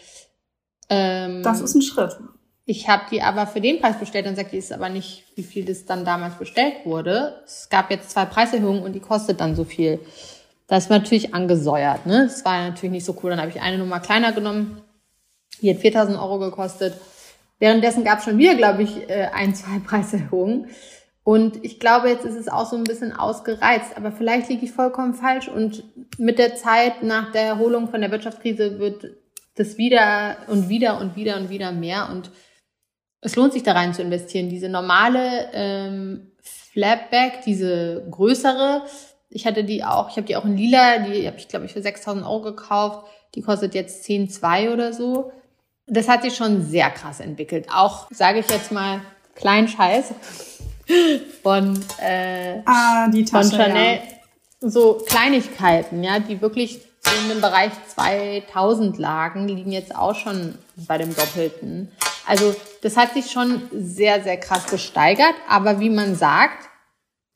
Ähm, 0.89 1.43
das 1.43 1.61
ist 1.61 1.75
ein 1.75 1.83
Schritt. 1.83 2.19
Ich 2.67 2.89
habe 2.89 3.05
die 3.11 3.23
aber 3.23 3.47
für 3.47 3.61
den 3.61 3.81
Preis 3.81 3.99
bestellt 3.99 4.27
und 4.27 4.37
sagt, 4.37 4.53
die 4.53 4.59
ist 4.59 4.73
aber 4.73 4.89
nicht, 4.89 5.25
wie 5.35 5.43
viel 5.43 5.65
das 5.65 5.87
dann 5.87 6.05
damals 6.05 6.37
bestellt 6.37 6.75
wurde. 6.85 7.43
Es 7.45 7.69
gab 7.69 7.91
jetzt 7.91 8.11
zwei 8.11 8.27
Preiserhöhungen 8.27 8.83
und 8.83 8.93
die 8.93 9.01
kostet 9.01 9.41
dann 9.41 9.57
so 9.57 9.65
viel. 9.65 9.99
Das 10.69 10.85
ist 10.85 10.91
natürlich 10.91 11.35
angesäuert. 11.35 12.07
Ne? 12.07 12.29
Das 12.29 12.45
war 12.45 12.69
natürlich 12.69 12.93
nicht 12.93 13.05
so 13.05 13.17
cool. 13.23 13.31
Dann 13.31 13.41
habe 13.41 13.51
ich 13.51 13.61
eine 13.61 13.79
Nummer 13.79 13.99
kleiner 13.99 14.31
genommen. 14.31 14.83
Die 15.61 15.71
hat 15.71 15.81
4000 15.81 16.17
Euro 16.17 16.39
gekostet. 16.39 16.95
Währenddessen 17.59 18.05
gab 18.05 18.21
es 18.21 18.25
schon 18.25 18.39
wieder, 18.39 18.55
glaube 18.55 18.85
ich, 18.85 19.09
äh, 19.11 19.31
ein, 19.35 19.55
zwei 19.55 19.79
Preiserhöhungen. 19.85 20.69
Und 21.23 21.65
ich 21.65 21.79
glaube, 21.79 22.09
jetzt 22.09 22.25
ist 22.25 22.37
es 22.37 22.49
auch 22.49 22.67
so 22.67 22.77
ein 22.77 22.85
bisschen 22.85 23.13
ausgereizt. 23.13 23.97
Aber 23.97 24.11
vielleicht 24.11 24.49
liege 24.49 24.65
ich 24.65 24.73
vollkommen 24.73 25.15
falsch. 25.15 25.49
Und 25.49 25.85
mit 26.19 26.39
der 26.39 26.57
Zeit 26.57 27.03
nach 27.03 27.33
der 27.33 27.43
Erholung 27.43 27.89
von 27.89 28.01
der 28.01 28.11
Wirtschaftskrise 28.11 28.79
wird 28.79 29.17
das 29.57 29.77
wieder 29.77 30.37
und 30.47 30.69
wieder 30.69 30.99
und 30.99 31.17
wieder 31.17 31.37
und 31.37 31.51
wieder 31.51 31.73
mehr. 31.73 32.09
Und 32.11 32.31
es 33.21 33.37
lohnt 33.37 33.53
sich 33.53 33.63
da 33.63 33.73
rein 33.73 33.93
zu 33.93 34.03
investieren. 34.03 34.49
Diese 34.49 34.69
normale 34.69 35.51
ähm, 35.53 36.33
Flapback, 36.41 37.43
diese 37.45 38.07
größere, 38.11 38.83
ich 39.29 39.47
hatte 39.47 39.63
die 39.63 39.85
auch, 39.85 40.09
ich 40.11 40.17
habe 40.17 40.27
die 40.27 40.37
auch 40.37 40.45
in 40.45 40.57
lila, 40.57 40.99
die 41.01 41.27
habe 41.27 41.37
ich 41.37 41.49
glaube 41.49 41.67
ich 41.67 41.73
für 41.73 41.83
6000 41.83 42.25
Euro 42.25 42.43
gekauft. 42.43 43.07
Die 43.35 43.43
kostet 43.43 43.75
jetzt 43.75 44.09
10,2 44.09 44.73
oder 44.73 44.93
so. 44.93 45.33
Das 45.87 46.09
hat 46.09 46.23
sich 46.23 46.35
schon 46.35 46.63
sehr 46.63 46.91
krass 46.91 47.21
entwickelt. 47.21 47.69
Auch, 47.73 48.09
sage 48.11 48.41
ich 48.41 48.51
jetzt 48.51 48.73
mal, 48.73 49.03
klein 49.35 49.69
Scheiß 49.69 50.15
von, 51.43 51.79
äh, 51.99 52.61
ah, 52.65 53.09
die 53.09 53.25
Tasche, 53.25 53.51
von 53.51 53.59
Chanel. 53.59 53.97
Ja. 53.97 54.69
So 54.69 55.03
Kleinigkeiten, 55.07 56.05
ja, 56.05 56.19
die 56.19 56.41
wirklich 56.41 56.81
so 57.01 57.11
in 57.23 57.31
dem 57.31 57.41
Bereich 57.41 57.73
2000 57.95 58.99
lagen, 58.99 59.49
liegen 59.49 59.73
jetzt 59.73 59.95
auch 59.95 60.15
schon 60.15 60.59
bei 60.87 60.99
dem 60.99 61.15
Doppelten. 61.15 61.91
Also 62.27 62.55
das 62.83 62.97
hat 62.97 63.15
sich 63.15 63.31
schon 63.31 63.63
sehr, 63.73 64.23
sehr 64.23 64.37
krass 64.37 64.67
gesteigert. 64.67 65.35
Aber 65.49 65.81
wie 65.81 65.91
man 65.91 66.15
sagt, 66.15 66.69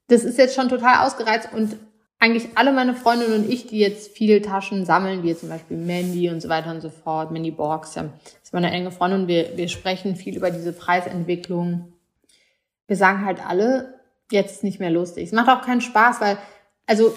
das 0.08 0.24
ist 0.24 0.38
jetzt 0.38 0.54
schon 0.54 0.68
total 0.68 1.06
ausgereizt 1.06 1.48
und 1.52 1.76
eigentlich 2.20 2.48
alle 2.54 2.72
meine 2.72 2.94
Freundinnen 2.94 3.34
und 3.34 3.50
ich, 3.50 3.66
die 3.66 3.78
jetzt 3.78 4.16
viele 4.16 4.40
Taschen 4.40 4.86
sammeln, 4.86 5.22
wie 5.22 5.36
zum 5.36 5.48
Beispiel 5.48 5.76
Mandy 5.76 6.30
und 6.30 6.40
so 6.40 6.48
weiter 6.48 6.70
und 6.70 6.80
so 6.80 6.88
fort, 6.88 7.30
Mandy 7.30 7.50
Box, 7.50 7.96
ja, 7.96 8.04
ist 8.42 8.52
meine 8.52 8.70
enge 8.70 8.90
Freundin 8.90 9.22
und 9.22 9.28
wir, 9.28 9.56
wir 9.56 9.68
sprechen 9.68 10.16
viel 10.16 10.36
über 10.36 10.50
diese 10.50 10.72
Preisentwicklung. 10.72 11.92
Wir 12.86 12.96
sagen 12.96 13.24
halt 13.24 13.44
alle, 13.46 14.00
jetzt 14.30 14.56
ist 14.56 14.64
nicht 14.64 14.80
mehr 14.80 14.90
lustig. 14.90 15.24
Es 15.24 15.32
macht 15.32 15.48
auch 15.48 15.64
keinen 15.64 15.80
Spaß, 15.80 16.20
weil, 16.20 16.38
also 16.86 17.14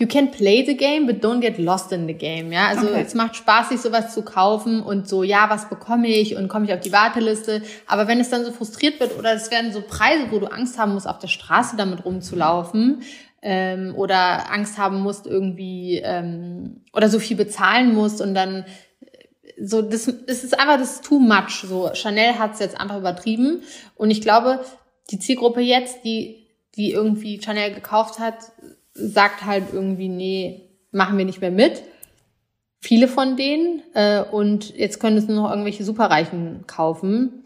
you 0.00 0.06
can 0.06 0.30
play 0.30 0.64
the 0.64 0.76
game, 0.76 1.06
but 1.06 1.22
don't 1.22 1.40
get 1.40 1.58
lost 1.58 1.92
in 1.92 2.06
the 2.06 2.14
game. 2.14 2.52
Ja, 2.52 2.68
also 2.68 2.88
okay. 2.88 3.04
es 3.06 3.14
macht 3.14 3.36
Spaß, 3.36 3.68
sich 3.68 3.80
sowas 3.80 4.14
zu 4.14 4.22
kaufen 4.22 4.82
und 4.82 5.06
so, 5.06 5.22
ja, 5.22 5.50
was 5.50 5.68
bekomme 5.68 6.08
ich 6.08 6.36
und 6.36 6.48
komme 6.48 6.64
ich 6.64 6.72
auf 6.72 6.80
die 6.80 6.92
Warteliste. 6.92 7.62
Aber 7.86 8.08
wenn 8.08 8.18
es 8.18 8.30
dann 8.30 8.44
so 8.44 8.50
frustriert 8.50 8.98
wird 8.98 9.18
oder 9.18 9.34
es 9.34 9.50
werden 9.50 9.72
so 9.72 9.82
Preise, 9.82 10.30
wo 10.30 10.38
du 10.38 10.46
Angst 10.46 10.78
haben 10.78 10.94
musst, 10.94 11.06
auf 11.06 11.18
der 11.18 11.28
Straße 11.28 11.76
damit 11.76 12.04
rumzulaufen 12.04 13.02
ähm, 13.42 13.94
oder 13.94 14.50
Angst 14.50 14.78
haben 14.78 15.00
musst 15.00 15.26
irgendwie 15.26 16.00
ähm, 16.02 16.80
oder 16.94 17.10
so 17.10 17.18
viel 17.18 17.36
bezahlen 17.36 17.94
musst 17.94 18.22
und 18.22 18.34
dann 18.34 18.64
äh, 19.00 19.64
so 19.64 19.82
das, 19.82 20.10
das 20.26 20.44
ist 20.44 20.58
einfach 20.58 20.78
das 20.78 21.02
too 21.02 21.18
much. 21.18 21.62
So 21.66 21.90
Chanel 21.92 22.38
hat 22.38 22.54
es 22.54 22.60
jetzt 22.60 22.80
einfach 22.80 22.96
übertrieben 22.96 23.62
und 23.96 24.10
ich 24.10 24.22
glaube, 24.22 24.60
die 25.10 25.18
Zielgruppe 25.18 25.60
jetzt, 25.60 26.04
die 26.04 26.40
die 26.76 26.92
irgendwie 26.92 27.40
Chanel 27.42 27.74
gekauft 27.74 28.18
hat, 28.18 28.52
sagt 28.94 29.44
halt 29.44 29.64
irgendwie, 29.72 30.08
nee, 30.08 30.68
machen 30.92 31.18
wir 31.18 31.24
nicht 31.24 31.40
mehr 31.40 31.50
mit. 31.50 31.82
Viele 32.80 33.08
von 33.08 33.36
denen. 33.36 33.82
Äh, 33.94 34.22
und 34.22 34.76
jetzt 34.76 35.00
können 35.00 35.16
es 35.16 35.26
nur 35.26 35.42
noch 35.42 35.50
irgendwelche 35.50 35.84
Superreichen 35.84 36.64
kaufen. 36.66 37.42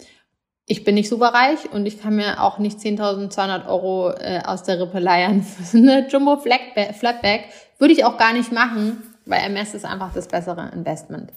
Ich 0.66 0.84
bin 0.84 0.94
nicht 0.94 1.08
superreich 1.08 1.72
und 1.72 1.84
ich 1.86 2.00
kann 2.00 2.16
mir 2.16 2.42
auch 2.42 2.58
nicht 2.58 2.78
10.200 2.78 3.66
Euro 3.66 4.12
äh, 4.12 4.40
aus 4.44 4.62
der 4.62 4.80
Rippe 4.80 4.98
leiern 4.98 5.42
für 5.42 5.76
eine 5.76 6.08
Jumbo 6.08 6.36
Flatback. 6.38 7.48
Würde 7.78 7.92
ich 7.92 8.04
auch 8.04 8.16
gar 8.16 8.32
nicht 8.32 8.52
machen, 8.52 9.02
weil 9.26 9.44
MS 9.44 9.74
ist 9.74 9.84
einfach 9.84 10.14
das 10.14 10.28
bessere 10.28 10.70
Investment. 10.72 11.32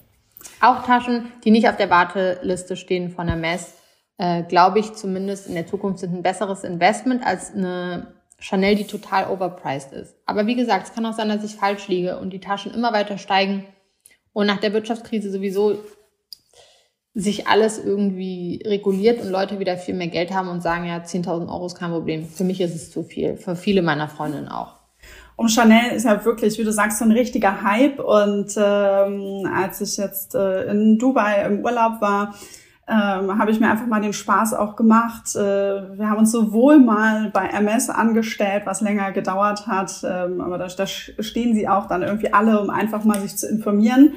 Auch 0.60 0.84
Taschen, 0.84 1.32
die 1.44 1.50
nicht 1.50 1.68
auf 1.68 1.76
der 1.76 1.90
Warteliste 1.90 2.76
stehen 2.76 3.10
von 3.10 3.28
MS, 3.28 3.74
äh, 4.18 4.42
glaube 4.42 4.80
ich 4.80 4.94
zumindest 4.94 5.46
in 5.46 5.54
der 5.54 5.66
Zukunft 5.66 6.00
sind 6.00 6.14
ein 6.14 6.22
besseres 6.22 6.64
Investment 6.64 7.24
als 7.24 7.54
eine 7.54 8.08
Chanel, 8.38 8.76
die 8.76 8.86
total 8.86 9.30
overpriced 9.30 9.92
ist. 9.92 10.14
Aber 10.26 10.46
wie 10.46 10.54
gesagt, 10.54 10.88
es 10.88 10.94
kann 10.94 11.06
auch 11.06 11.14
sein, 11.14 11.28
dass 11.28 11.42
ich 11.42 11.56
falsch 11.56 11.88
liege 11.88 12.18
und 12.18 12.30
die 12.30 12.40
Taschen 12.40 12.72
immer 12.72 12.92
weiter 12.92 13.18
steigen 13.18 13.64
und 14.32 14.46
nach 14.46 14.60
der 14.60 14.72
Wirtschaftskrise 14.72 15.30
sowieso 15.30 15.78
sich 17.14 17.48
alles 17.48 17.84
irgendwie 17.84 18.62
reguliert 18.64 19.20
und 19.20 19.30
Leute 19.30 19.58
wieder 19.58 19.76
viel 19.76 19.94
mehr 19.94 20.06
Geld 20.06 20.32
haben 20.32 20.48
und 20.48 20.62
sagen, 20.62 20.84
ja, 20.84 20.98
10.000 20.98 21.48
Euro 21.48 21.66
ist 21.66 21.76
kein 21.76 21.90
Problem. 21.90 22.24
Für 22.24 22.44
mich 22.44 22.60
ist 22.60 22.76
es 22.76 22.92
zu 22.92 23.02
viel, 23.02 23.36
für 23.36 23.56
viele 23.56 23.82
meiner 23.82 24.08
Freundinnen 24.08 24.46
auch. 24.46 24.74
Um 25.34 25.48
Chanel 25.48 25.92
ist 25.92 26.04
ja 26.04 26.24
wirklich, 26.24 26.58
wie 26.58 26.64
du 26.64 26.72
sagst, 26.72 26.98
so 26.98 27.04
ein 27.04 27.12
richtiger 27.12 27.62
Hype. 27.62 27.98
Und 27.98 28.54
ähm, 28.56 29.48
als 29.52 29.80
ich 29.80 29.96
jetzt 29.96 30.34
äh, 30.34 30.70
in 30.70 30.98
Dubai 30.98 31.44
im 31.44 31.64
Urlaub 31.64 32.00
war, 32.00 32.34
ähm, 32.88 33.38
habe 33.38 33.50
ich 33.50 33.60
mir 33.60 33.70
einfach 33.70 33.86
mal 33.86 34.00
den 34.00 34.14
Spaß 34.14 34.54
auch 34.54 34.74
gemacht. 34.74 35.36
Äh, 35.36 35.98
wir 35.98 36.08
haben 36.08 36.18
uns 36.18 36.32
sowohl 36.32 36.78
mal 36.78 37.30
bei 37.30 37.46
MS 37.46 37.90
angestellt, 37.90 38.62
was 38.64 38.80
länger 38.80 39.12
gedauert 39.12 39.66
hat, 39.66 40.02
ähm, 40.04 40.40
aber 40.40 40.56
da, 40.56 40.68
da 40.68 40.86
stehen 40.86 41.54
sie 41.54 41.68
auch 41.68 41.86
dann 41.86 42.02
irgendwie 42.02 42.32
alle, 42.32 42.60
um 42.60 42.70
einfach 42.70 43.04
mal 43.04 43.20
sich 43.20 43.36
zu 43.36 43.46
informieren. 43.46 44.14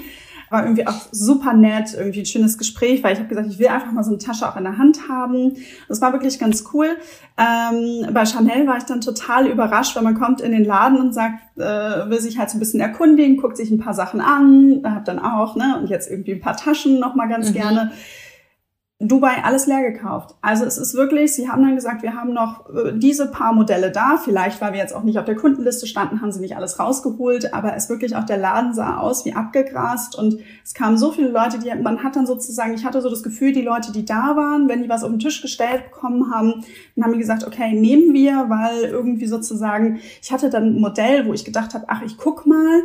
War 0.49 0.63
irgendwie 0.63 0.86
auch 0.88 1.01
super 1.12 1.53
nett, 1.53 1.93
irgendwie 1.97 2.21
ein 2.21 2.25
schönes 2.25 2.57
Gespräch, 2.57 3.03
weil 3.03 3.13
ich 3.13 3.19
habe 3.19 3.29
gesagt, 3.29 3.47
ich 3.49 3.60
will 3.60 3.67
einfach 3.67 3.91
mal 3.91 4.03
so 4.03 4.12
eine 4.12 4.19
Tasche 4.19 4.47
auch 4.47 4.57
in 4.57 4.63
der 4.63 4.77
Hand 4.77 5.10
haben. 5.10 5.55
Das 5.88 6.01
war 6.01 6.13
wirklich 6.13 6.39
ganz 6.39 6.65
cool. 6.73 6.97
Ähm, 7.38 8.13
bei 8.13 8.25
Chanel 8.25 8.67
war 8.67 8.77
ich 8.77 8.84
dann 8.84 8.99
total 9.01 9.47
überrascht, 9.47 9.95
weil 9.95 10.03
man 10.03 10.15
kommt 10.15 10.39
in 10.41 10.51
den 10.51 10.65
Laden 10.65 10.99
und 10.99 11.13
sagt, 11.13 11.39
äh, 11.57 12.10
will 12.10 12.19
sich 12.19 12.38
halt 12.38 12.49
so 12.49 12.57
ein 12.57 12.60
bisschen 12.60 12.81
erkundigen, 12.81 13.38
guckt 13.38 13.55
sich 13.55 13.71
ein 13.71 13.79
paar 13.79 13.93
Sachen 13.93 14.19
an, 14.19 14.81
hab 14.84 15.05
dann 15.05 15.19
auch, 15.19 15.55
ne, 15.55 15.77
und 15.79 15.89
jetzt 15.89 16.10
irgendwie 16.10 16.34
ein 16.34 16.41
paar 16.41 16.57
Taschen 16.57 16.99
noch 16.99 17.15
mal 17.15 17.27
ganz 17.27 17.49
mhm. 17.49 17.53
gerne 17.53 17.91
Dubai 19.02 19.44
alles 19.44 19.68
leer 19.68 19.82
gekauft. 19.92 20.36
Also 20.42 20.66
es 20.66 20.78
ist 20.78 20.94
wirklich, 20.94 21.34
sie 21.34 21.50
haben 21.50 21.64
dann 21.64 21.76
gesagt, 21.76 22.04
wir 22.04 22.14
haben 22.14 22.34
noch 22.34 22.70
äh, 22.70 22.94
diese 22.94 23.28
paar 23.28 23.54
Modelle 23.54 23.92
da. 23.92 24.18
Vielleicht, 24.18 24.62
weil 24.62 24.74
wir 24.74 24.80
jetzt 24.80 24.96
auch 24.96 25.04
nicht 25.04 25.18
auf 25.18 25.26
der 25.26 25.36
Kundenliste 25.36 25.88
standen, 25.88 26.22
haben 26.22 26.32
sie 26.32 26.40
nicht 26.40 26.56
alles 26.56 26.80
rausgeholt, 26.80 27.54
aber 27.54 27.76
es 27.76 27.90
wirklich 27.90 28.16
auch 28.16 28.26
der 28.26 28.38
Laden 28.38 28.74
sah 28.74 28.98
aus 28.98 29.26
wie 29.26 29.34
abgegrast 29.34 30.16
und 30.18 30.38
es 30.64 30.74
kamen 30.74 30.98
so 30.98 31.12
viele 31.12 31.30
Leute, 31.30 31.60
die 31.60 31.72
man 31.82 32.04
hat 32.04 32.16
dann 32.16 32.26
sozusagen, 32.26 32.74
ich 32.74 32.86
hatte 32.86 33.02
so 33.02 33.10
das 33.10 33.24
Gefühl, 33.24 33.54
die 33.54 33.62
Leute, 33.62 33.92
die 33.92 34.06
da 34.06 34.36
waren, 34.36 34.70
wenn 34.70 34.84
die 34.84 34.90
was 34.90 35.04
auf 35.04 35.10
den 35.10 35.20
Tisch 35.20 35.42
gestellt 35.42 35.92
bekommen 35.92 36.32
haben, 36.34 36.64
dann 36.96 37.06
haben 37.06 37.14
die 37.14 37.20
gesagt, 37.20 37.46
okay, 37.46 37.74
nehmen 37.74 38.14
wir, 38.14 38.50
weil 38.50 38.84
irgendwie 38.84 39.28
sozusagen, 39.28 40.00
ich 40.22 40.32
hatte 40.32 40.50
dann 40.50 40.76
ein 40.76 40.80
Modell, 40.80 41.26
wo 41.26 41.34
ich 41.34 41.46
gedacht 41.46 41.74
habe, 41.74 41.86
ach, 41.88 42.02
ich 42.04 42.18
guck 42.18 42.46
mal, 42.46 42.82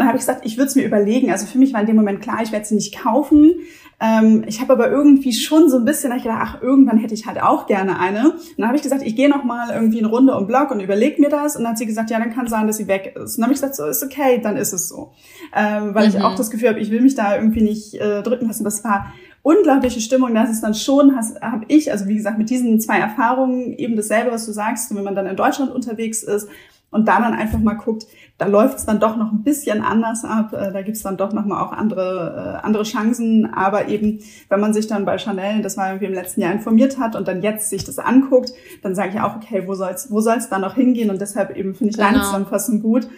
dann 0.00 0.08
habe 0.08 0.16
ich 0.16 0.22
gesagt, 0.22 0.46
ich 0.46 0.56
würde 0.56 0.68
es 0.68 0.76
mir 0.76 0.84
überlegen. 0.84 1.30
Also 1.30 1.46
für 1.46 1.58
mich 1.58 1.72
war 1.74 1.80
in 1.80 1.86
dem 1.86 1.96
Moment 1.96 2.22
klar, 2.22 2.38
ich 2.42 2.52
werde 2.52 2.64
sie 2.64 2.74
nicht 2.74 2.96
kaufen. 2.96 3.52
Ähm, 4.00 4.44
ich 4.46 4.62
habe 4.62 4.72
aber 4.72 4.90
irgendwie 4.90 5.34
schon 5.34 5.68
so 5.68 5.76
ein 5.76 5.84
bisschen 5.84 6.10
ich 6.16 6.22
gedacht, 6.22 6.40
ach, 6.42 6.62
irgendwann 6.62 6.96
hätte 6.96 7.12
ich 7.12 7.26
halt 7.26 7.42
auch 7.42 7.66
gerne 7.66 7.98
eine. 7.98 8.30
Und 8.30 8.54
dann 8.56 8.66
habe 8.66 8.76
ich 8.76 8.82
gesagt, 8.82 9.02
ich 9.04 9.14
gehe 9.14 9.28
noch 9.28 9.44
mal 9.44 9.74
irgendwie 9.74 9.98
eine 9.98 10.08
Runde 10.08 10.34
um 10.34 10.46
Block 10.46 10.70
und 10.70 10.80
überlege 10.80 11.20
mir 11.20 11.28
das. 11.28 11.54
Und 11.54 11.64
dann 11.64 11.72
hat 11.72 11.78
sie 11.78 11.84
gesagt, 11.84 12.10
ja, 12.10 12.18
dann 12.18 12.32
kann 12.32 12.48
sein, 12.48 12.66
dass 12.66 12.78
sie 12.78 12.88
weg 12.88 13.14
ist. 13.14 13.36
Und 13.36 13.38
dann 13.38 13.44
habe 13.44 13.52
ich 13.52 13.60
gesagt, 13.60 13.76
so 13.76 13.84
ist 13.84 14.02
okay, 14.02 14.40
dann 14.42 14.56
ist 14.56 14.72
es 14.72 14.88
so. 14.88 15.12
Ähm, 15.54 15.94
weil 15.94 16.08
mhm. 16.08 16.16
ich 16.16 16.22
auch 16.22 16.34
das 16.34 16.50
Gefühl 16.50 16.70
habe, 16.70 16.80
ich 16.80 16.90
will 16.90 17.02
mich 17.02 17.14
da 17.14 17.36
irgendwie 17.36 17.62
nicht 17.62 17.94
äh, 17.94 18.22
drücken 18.22 18.46
lassen. 18.46 18.64
Das 18.64 18.82
war 18.84 19.12
unglaubliche 19.42 20.00
Stimmung. 20.00 20.34
Das 20.34 20.50
ist 20.50 20.62
dann 20.62 20.74
schon, 20.74 21.14
habe 21.14 21.66
ich, 21.68 21.92
also 21.92 22.08
wie 22.08 22.16
gesagt, 22.16 22.38
mit 22.38 22.48
diesen 22.48 22.80
zwei 22.80 22.98
Erfahrungen 22.98 23.74
eben 23.74 23.96
dasselbe, 23.96 24.30
was 24.30 24.46
du 24.46 24.52
sagst, 24.52 24.94
wenn 24.96 25.04
man 25.04 25.14
dann 25.14 25.26
in 25.26 25.36
Deutschland 25.36 25.70
unterwegs 25.70 26.22
ist 26.22 26.48
und 26.90 27.06
da 27.06 27.20
dann 27.20 27.34
einfach 27.34 27.58
mal 27.58 27.74
guckt, 27.74 28.06
da 28.36 28.46
läuft 28.46 28.78
es 28.78 28.86
dann 28.86 29.00
doch 29.00 29.16
noch 29.16 29.30
ein 29.30 29.42
bisschen 29.42 29.82
anders 29.82 30.24
ab. 30.24 30.52
Äh, 30.52 30.72
da 30.72 30.82
gibt's 30.82 31.02
dann 31.02 31.16
doch 31.16 31.32
noch 31.32 31.44
mal 31.44 31.62
auch 31.62 31.72
andere, 31.72 32.58
äh, 32.62 32.66
andere 32.66 32.82
Chancen. 32.82 33.52
Aber 33.54 33.88
eben, 33.88 34.20
wenn 34.48 34.60
man 34.60 34.74
sich 34.74 34.86
dann 34.86 35.04
bei 35.04 35.18
Chanel, 35.18 35.62
das 35.62 35.76
war 35.76 35.88
irgendwie 35.88 36.06
im 36.06 36.14
letzten 36.14 36.40
Jahr 36.40 36.52
informiert 36.52 36.98
hat 36.98 37.14
und 37.14 37.28
dann 37.28 37.42
jetzt 37.42 37.70
sich 37.70 37.84
das 37.84 37.98
anguckt, 37.98 38.52
dann 38.82 38.94
sage 38.94 39.10
ich 39.14 39.20
auch, 39.20 39.36
okay, 39.36 39.64
wo 39.66 39.74
soll's, 39.74 40.10
wo 40.10 40.20
soll's 40.20 40.48
da 40.48 40.58
noch 40.58 40.74
hingehen? 40.74 41.10
Und 41.10 41.20
deshalb 41.20 41.56
eben 41.56 41.74
finde 41.74 41.90
ich 41.92 41.96
genau. 41.96 42.10
deine 42.10 42.22
Zusammenfassung 42.22 42.82
gut. 42.82 43.08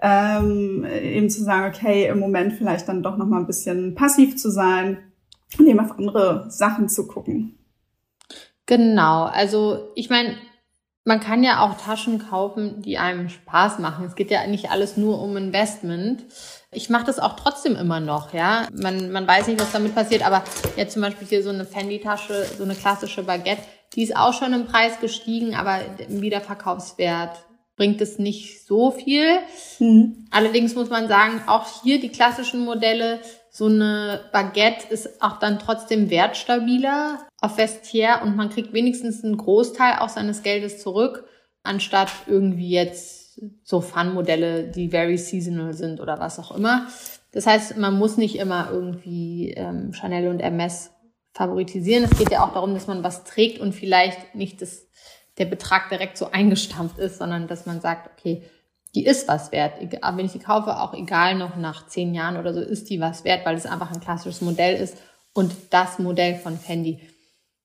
Ähm, 0.00 0.84
eben 0.84 1.30
zu 1.30 1.42
sagen, 1.42 1.72
okay, 1.74 2.06
im 2.08 2.20
Moment 2.20 2.52
vielleicht 2.52 2.86
dann 2.86 3.02
doch 3.02 3.16
noch 3.16 3.26
mal 3.26 3.38
ein 3.38 3.46
bisschen 3.46 3.94
passiv 3.94 4.36
zu 4.36 4.50
sein 4.50 4.98
und 5.58 5.66
eben 5.66 5.80
auf 5.80 5.98
andere 5.98 6.46
Sachen 6.50 6.88
zu 6.88 7.06
gucken. 7.06 7.58
Genau, 8.66 9.24
also 9.24 9.90
ich 9.94 10.10
meine, 10.10 10.34
man 11.06 11.20
kann 11.20 11.44
ja 11.44 11.64
auch 11.64 11.76
Taschen 11.80 12.18
kaufen, 12.18 12.82
die 12.82 12.98
einem 12.98 13.28
Spaß 13.28 13.78
machen. 13.78 14.04
Es 14.06 14.16
geht 14.16 14.30
ja 14.32 14.44
nicht 14.48 14.72
alles 14.72 14.96
nur 14.96 15.22
um 15.22 15.36
Investment. 15.36 16.24
Ich 16.72 16.90
mache 16.90 17.04
das 17.04 17.20
auch 17.20 17.36
trotzdem 17.36 17.76
immer 17.76 18.00
noch, 18.00 18.34
ja. 18.34 18.66
Man, 18.72 19.12
man 19.12 19.26
weiß 19.26 19.46
nicht, 19.46 19.60
was 19.60 19.70
damit 19.70 19.94
passiert, 19.94 20.26
aber 20.26 20.42
jetzt 20.76 20.94
zum 20.94 21.02
Beispiel 21.02 21.28
hier 21.28 21.44
so 21.44 21.50
eine 21.50 21.64
Fendi-Tasche, 21.64 22.44
so 22.58 22.64
eine 22.64 22.74
klassische 22.74 23.22
Baguette, 23.22 23.62
die 23.94 24.02
ist 24.02 24.16
auch 24.16 24.32
schon 24.32 24.52
im 24.52 24.66
Preis 24.66 24.98
gestiegen, 25.00 25.54
aber 25.54 25.78
im 26.08 26.22
Wiederverkaufswert 26.22 27.38
bringt 27.76 28.00
es 28.00 28.18
nicht 28.18 28.66
so 28.66 28.90
viel. 28.90 29.38
Mhm. 29.78 30.26
Allerdings 30.32 30.74
muss 30.74 30.90
man 30.90 31.06
sagen, 31.06 31.40
auch 31.46 31.66
hier 31.82 32.00
die 32.00 32.08
klassischen 32.08 32.64
Modelle 32.64 33.20
so 33.56 33.68
eine 33.68 34.20
Baguette 34.32 34.86
ist 34.90 35.22
auch 35.22 35.38
dann 35.38 35.58
trotzdem 35.58 36.10
wertstabiler 36.10 37.26
auf 37.40 37.56
Vestiaire 37.56 38.20
und 38.22 38.36
man 38.36 38.50
kriegt 38.50 38.74
wenigstens 38.74 39.24
einen 39.24 39.38
Großteil 39.38 40.00
auch 40.00 40.10
seines 40.10 40.42
Geldes 40.42 40.82
zurück, 40.82 41.24
anstatt 41.62 42.10
irgendwie 42.26 42.68
jetzt 42.68 43.40
so 43.64 43.80
Fun-Modelle, 43.80 44.64
die 44.64 44.90
very 44.90 45.16
seasonal 45.16 45.72
sind 45.72 46.02
oder 46.02 46.20
was 46.20 46.38
auch 46.38 46.54
immer. 46.54 46.86
Das 47.32 47.46
heißt, 47.46 47.78
man 47.78 47.96
muss 47.96 48.18
nicht 48.18 48.36
immer 48.36 48.68
irgendwie 48.70 49.52
ähm, 49.52 49.94
Chanel 49.94 50.28
und 50.28 50.40
Hermes 50.40 50.90
favoritisieren. 51.32 52.04
Es 52.04 52.18
geht 52.18 52.30
ja 52.30 52.44
auch 52.44 52.52
darum, 52.52 52.74
dass 52.74 52.86
man 52.86 53.02
was 53.02 53.24
trägt 53.24 53.58
und 53.58 53.74
vielleicht 53.74 54.34
nicht 54.34 54.60
das, 54.60 54.86
der 55.38 55.46
Betrag 55.46 55.88
direkt 55.88 56.18
so 56.18 56.30
eingestampft 56.30 56.98
ist, 56.98 57.16
sondern 57.16 57.46
dass 57.48 57.64
man 57.64 57.80
sagt, 57.80 58.10
okay, 58.18 58.42
die 58.96 59.06
ist 59.06 59.28
was 59.28 59.52
wert. 59.52 59.74
Wenn 59.80 60.26
ich 60.26 60.32
die 60.32 60.40
kaufe, 60.40 60.80
auch 60.80 60.94
egal 60.94 61.36
noch 61.36 61.56
nach 61.56 61.86
zehn 61.86 62.14
Jahren 62.14 62.36
oder 62.36 62.52
so, 62.52 62.60
ist 62.60 62.90
die 62.90 63.00
was 63.00 63.22
wert, 63.24 63.46
weil 63.46 63.54
es 63.54 63.66
einfach 63.66 63.92
ein 63.92 64.00
klassisches 64.00 64.40
Modell 64.40 64.74
ist 64.74 64.96
und 65.34 65.54
das 65.70 66.00
Modell 66.00 66.34
von 66.34 66.58
Fendi. 66.58 67.00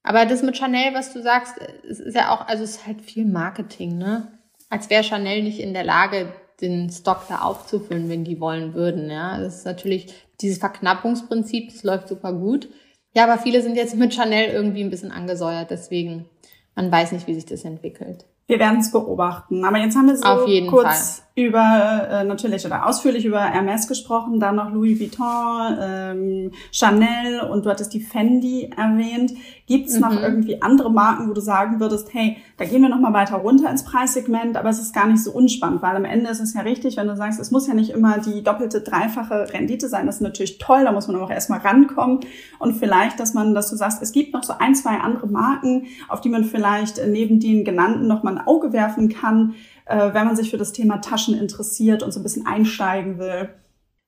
Aber 0.03 0.25
das 0.25 0.43
mit 0.43 0.57
Chanel, 0.57 0.93
was 0.93 1.13
du 1.13 1.21
sagst, 1.21 1.55
es 1.89 1.99
ist 1.99 2.15
ja 2.15 2.33
auch, 2.33 2.47
also 2.47 2.63
es 2.63 2.71
ist 2.71 2.87
halt 2.87 3.01
viel 3.01 3.25
Marketing, 3.25 3.97
ne? 3.97 4.27
Als 4.69 4.89
wäre 4.89 5.03
Chanel 5.03 5.41
nicht 5.41 5.59
in 5.59 5.73
der 5.73 5.83
Lage, 5.83 6.33
den 6.59 6.89
Stock 6.89 7.23
da 7.29 7.41
aufzufüllen, 7.41 8.09
wenn 8.09 8.23
die 8.23 8.39
wollen 8.39 8.73
würden, 8.73 9.09
ja. 9.09 9.39
Das 9.39 9.59
ist 9.59 9.65
natürlich 9.65 10.13
dieses 10.41 10.57
Verknappungsprinzip, 10.57 11.71
das 11.71 11.83
läuft 11.83 12.09
super 12.09 12.33
gut. 12.33 12.67
Ja, 13.15 13.23
aber 13.23 13.41
viele 13.41 13.61
sind 13.61 13.75
jetzt 13.75 13.95
mit 13.95 14.13
Chanel 14.13 14.49
irgendwie 14.49 14.83
ein 14.83 14.89
bisschen 14.89 15.11
angesäuert, 15.11 15.71
deswegen, 15.71 16.29
man 16.75 16.91
weiß 16.91 17.11
nicht, 17.13 17.27
wie 17.27 17.35
sich 17.35 17.45
das 17.45 17.63
entwickelt. 17.63 18.25
Wir 18.51 18.59
werden 18.59 18.81
es 18.81 18.91
beobachten. 18.91 19.63
Aber 19.63 19.77
jetzt 19.77 19.95
haben 19.95 20.07
wir 20.07 20.17
so 20.17 20.69
kurz 20.69 20.85
Fall 20.85 21.30
über 21.33 22.07
äh, 22.09 22.23
natürlich 22.25 22.65
oder 22.65 22.85
ausführlich 22.87 23.23
über 23.23 23.39
Hermes 23.39 23.87
gesprochen, 23.87 24.41
dann 24.41 24.57
noch 24.57 24.69
Louis 24.71 24.99
Vuitton, 24.99 25.77
ähm, 25.81 26.51
Chanel 26.71 27.39
und 27.49 27.65
du 27.65 27.69
hattest 27.69 27.93
die 27.93 28.01
Fendi 28.01 28.69
erwähnt. 28.75 29.31
Gibt 29.65 29.87
es 29.87 29.95
mhm. 29.95 30.01
noch 30.01 30.21
irgendwie 30.21 30.61
andere 30.61 30.91
Marken, 30.91 31.29
wo 31.29 31.33
du 31.33 31.39
sagen 31.39 31.79
würdest, 31.79 32.13
hey, 32.13 32.35
da 32.57 32.65
gehen 32.65 32.81
wir 32.81 32.89
noch 32.89 32.99
mal 32.99 33.13
weiter 33.13 33.37
runter 33.37 33.69
ins 33.69 33.85
Preissegment, 33.85 34.57
aber 34.57 34.69
es 34.69 34.81
ist 34.81 34.93
gar 34.93 35.07
nicht 35.07 35.23
so 35.23 35.31
unspannend, 35.31 35.81
weil 35.81 35.95
am 35.95 36.03
Ende 36.03 36.29
ist 36.29 36.41
es 36.41 36.53
ja 36.53 36.61
richtig, 36.61 36.97
wenn 36.97 37.07
du 37.07 37.15
sagst, 37.15 37.39
es 37.39 37.49
muss 37.49 37.65
ja 37.65 37.73
nicht 37.75 37.91
immer 37.91 38.17
die 38.17 38.43
doppelte, 38.43 38.81
dreifache 38.81 39.53
Rendite 39.53 39.87
sein. 39.87 40.07
Das 40.07 40.15
ist 40.15 40.21
natürlich 40.21 40.57
toll, 40.57 40.83
da 40.83 40.91
muss 40.91 41.07
man 41.07 41.15
auch 41.15 41.31
erstmal 41.31 41.59
rankommen 41.59 42.19
und 42.59 42.73
vielleicht, 42.73 43.21
dass 43.21 43.33
man, 43.33 43.55
dass 43.55 43.69
du 43.69 43.77
sagst, 43.77 44.01
es 44.01 44.11
gibt 44.11 44.33
noch 44.33 44.43
so 44.43 44.53
ein, 44.59 44.75
zwei 44.75 44.97
andere 44.97 45.27
Marken, 45.27 45.85
auf 46.09 46.19
die 46.19 46.29
man 46.29 46.43
vielleicht 46.43 46.99
neben 47.07 47.39
den 47.39 47.63
genannten 47.63 48.07
noch 48.07 48.23
mal 48.23 48.37
ein 48.37 48.45
Auge 48.45 48.73
werfen 48.73 49.07
kann, 49.07 49.55
äh, 49.91 50.13
wenn 50.13 50.25
man 50.25 50.35
sich 50.35 50.49
für 50.49 50.57
das 50.57 50.71
Thema 50.71 50.97
Taschen 50.97 51.37
interessiert 51.37 52.03
und 52.03 52.11
so 52.11 52.19
ein 52.19 52.23
bisschen 52.23 52.45
einsteigen 52.45 53.17
will? 53.17 53.49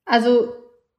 Also 0.06 0.54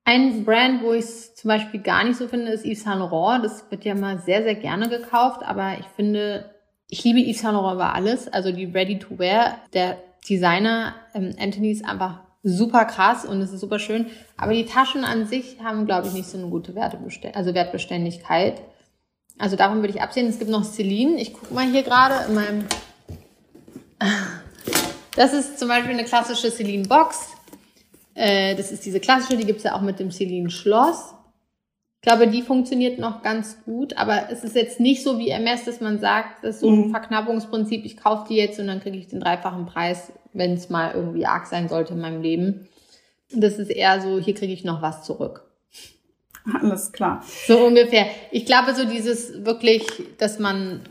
ein 0.04 0.44
Brand, 0.44 0.82
wo 0.82 0.92
ich 0.92 1.04
es 1.04 1.34
zum 1.34 1.48
Beispiel 1.48 1.80
gar 1.80 2.04
nicht 2.04 2.16
so 2.16 2.28
finde, 2.28 2.52
ist 2.52 2.64
Yves 2.64 2.84
Saint 2.84 2.98
Laurent. 2.98 3.44
Das 3.44 3.70
wird 3.70 3.84
ja 3.84 3.94
mal 3.94 4.18
sehr, 4.20 4.42
sehr 4.42 4.54
gerne 4.54 4.88
gekauft, 4.88 5.42
aber 5.44 5.78
ich 5.78 5.86
finde, 5.96 6.50
ich 6.88 7.02
liebe 7.04 7.20
Yves 7.20 7.40
Saint 7.40 7.54
Laurent 7.54 7.76
über 7.76 7.94
alles. 7.94 8.28
Also 8.28 8.52
die 8.52 8.66
Ready-to-Wear, 8.66 9.58
der 9.72 9.96
Designer 10.28 10.94
ähm, 11.14 11.34
Anthony 11.38 11.70
ist 11.70 11.84
einfach 11.84 12.20
super 12.42 12.84
krass 12.84 13.24
und 13.24 13.40
es 13.40 13.52
ist 13.52 13.60
super 13.60 13.78
schön. 13.78 14.06
Aber 14.36 14.52
die 14.52 14.66
Taschen 14.66 15.04
an 15.04 15.26
sich 15.26 15.58
haben, 15.62 15.86
glaube 15.86 16.08
ich, 16.08 16.12
nicht 16.12 16.28
so 16.28 16.36
eine 16.36 16.48
gute 16.48 16.74
Wertebeständigkeit, 16.74 17.36
also 17.36 17.54
Wertbeständigkeit. 17.54 18.60
Also 19.38 19.56
davon 19.56 19.78
würde 19.78 19.94
ich 19.94 20.02
absehen. 20.02 20.28
Es 20.28 20.38
gibt 20.38 20.50
noch 20.50 20.64
Celine. 20.64 21.20
Ich 21.20 21.32
gucke 21.32 21.52
mal 21.52 21.66
hier 21.66 21.82
gerade 21.82 22.28
in 22.28 22.34
meinem 22.34 22.64
das 25.16 25.32
ist 25.32 25.58
zum 25.58 25.68
Beispiel 25.68 25.92
eine 25.92 26.04
klassische 26.04 26.50
Celine 26.50 26.88
Box. 26.88 27.28
Äh, 28.14 28.54
das 28.54 28.72
ist 28.72 28.84
diese 28.84 29.00
klassische, 29.00 29.36
die 29.36 29.46
gibt's 29.46 29.64
ja 29.64 29.74
auch 29.74 29.80
mit 29.80 29.98
dem 29.98 30.10
Celine 30.10 30.50
Schloss. 30.50 31.14
Ich 32.00 32.06
glaube, 32.10 32.28
die 32.28 32.42
funktioniert 32.42 32.98
noch 32.98 33.22
ganz 33.22 33.56
gut, 33.64 33.96
aber 33.96 34.28
es 34.30 34.44
ist 34.44 34.54
jetzt 34.54 34.78
nicht 34.78 35.02
so 35.02 35.18
wie 35.18 35.30
MS, 35.30 35.64
dass 35.64 35.80
man 35.80 35.98
sagt, 35.98 36.44
das 36.44 36.56
ist 36.56 36.60
so 36.60 36.68
ein 36.68 36.88
mhm. 36.88 36.90
Verknappungsprinzip, 36.90 37.84
ich 37.86 37.96
kaufe 37.96 38.26
die 38.28 38.36
jetzt 38.36 38.60
und 38.60 38.66
dann 38.66 38.80
kriege 38.80 38.98
ich 38.98 39.08
den 39.08 39.20
dreifachen 39.20 39.64
Preis, 39.64 40.12
wenn 40.34 40.52
es 40.52 40.68
mal 40.68 40.92
irgendwie 40.94 41.24
arg 41.24 41.46
sein 41.46 41.66
sollte 41.68 41.94
in 41.94 42.00
meinem 42.00 42.20
Leben. 42.20 42.68
Das 43.32 43.58
ist 43.58 43.70
eher 43.70 44.02
so, 44.02 44.20
hier 44.20 44.34
kriege 44.34 44.52
ich 44.52 44.64
noch 44.64 44.82
was 44.82 45.02
zurück. 45.02 45.44
Alles 46.60 46.92
klar. 46.92 47.24
So 47.46 47.58
ungefähr. 47.58 48.06
Ich 48.30 48.44
glaube, 48.44 48.74
so 48.74 48.84
dieses 48.84 49.44
wirklich, 49.46 49.86
dass 50.18 50.38
man 50.38 50.82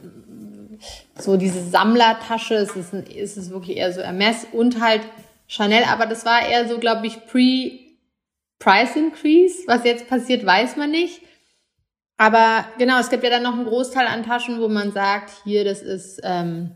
so 1.18 1.38
diese 1.38 1.64
Sammlertasche, 1.64 2.56
es 2.56 2.76
ist, 2.76 2.94
ein, 2.94 3.06
es 3.08 3.38
ist 3.38 3.52
wirklich 3.52 3.78
eher 3.78 3.94
so 3.94 4.02
Hermes 4.02 4.48
und 4.52 4.82
halt 4.82 5.02
Chanel, 5.48 5.84
aber 5.84 6.06
das 6.06 6.26
war 6.26 6.48
eher 6.48 6.68
so, 6.68 6.80
glaube 6.80 7.06
ich, 7.06 7.26
pre-Price 7.28 8.96
Increase. 8.96 9.64
Was 9.68 9.84
jetzt 9.84 10.08
passiert, 10.08 10.46
weiß 10.46 10.78
man 10.78 10.92
nicht. 10.92 11.22
Aber 12.18 12.66
genau, 12.78 13.00
es 13.00 13.10
gibt 13.10 13.24
ja 13.24 13.30
dann 13.30 13.44
noch 13.44 13.54
einen 13.54 13.66
Großteil 13.66 14.08
an 14.08 14.24
Taschen, 14.24 14.60
wo 14.62 14.68
man 14.68 14.92
sagt, 14.92 15.32
hier, 15.44 15.64
das 15.64 15.82
ist, 15.82 16.22
ähm, 16.24 16.76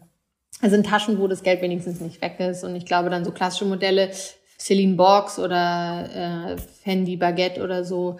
das 0.61 0.71
sind 0.71 0.85
Taschen, 0.85 1.19
wo 1.19 1.27
das 1.27 1.43
Geld 1.43 1.61
wenigstens 1.61 2.01
nicht 2.01 2.21
weg 2.21 2.39
ist. 2.39 2.63
Und 2.63 2.75
ich 2.75 2.85
glaube 2.85 3.09
dann 3.09 3.25
so 3.25 3.31
klassische 3.31 3.65
Modelle, 3.65 4.11
Celine 4.59 4.95
Box 4.95 5.39
oder 5.39 6.55
äh, 6.55 6.57
Fendi 6.57 7.15
Baguette 7.15 7.63
oder 7.63 7.83
so, 7.83 8.19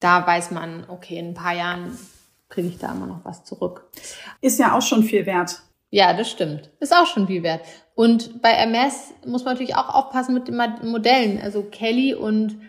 da 0.00 0.26
weiß 0.26 0.50
man, 0.50 0.84
okay, 0.88 1.18
in 1.18 1.28
ein 1.28 1.34
paar 1.34 1.54
Jahren 1.54 1.98
kriege 2.48 2.68
ich 2.68 2.78
da 2.78 2.92
immer 2.92 3.06
noch 3.06 3.24
was 3.24 3.44
zurück. 3.44 3.90
Ist 4.40 4.58
ja 4.58 4.76
auch 4.76 4.82
schon 4.82 5.02
viel 5.02 5.26
wert. 5.26 5.62
Ja, 5.90 6.12
das 6.12 6.30
stimmt. 6.30 6.70
Ist 6.80 6.94
auch 6.94 7.06
schon 7.06 7.26
viel 7.26 7.42
wert. 7.42 7.62
Und 7.94 8.42
bei 8.42 8.52
MS 8.52 9.14
muss 9.26 9.44
man 9.44 9.54
natürlich 9.54 9.76
auch 9.76 9.94
aufpassen 9.94 10.34
mit 10.34 10.48
den 10.48 10.60
Modellen. 10.84 11.40
Also 11.42 11.62
Kelly 11.62 12.14
und 12.14 12.60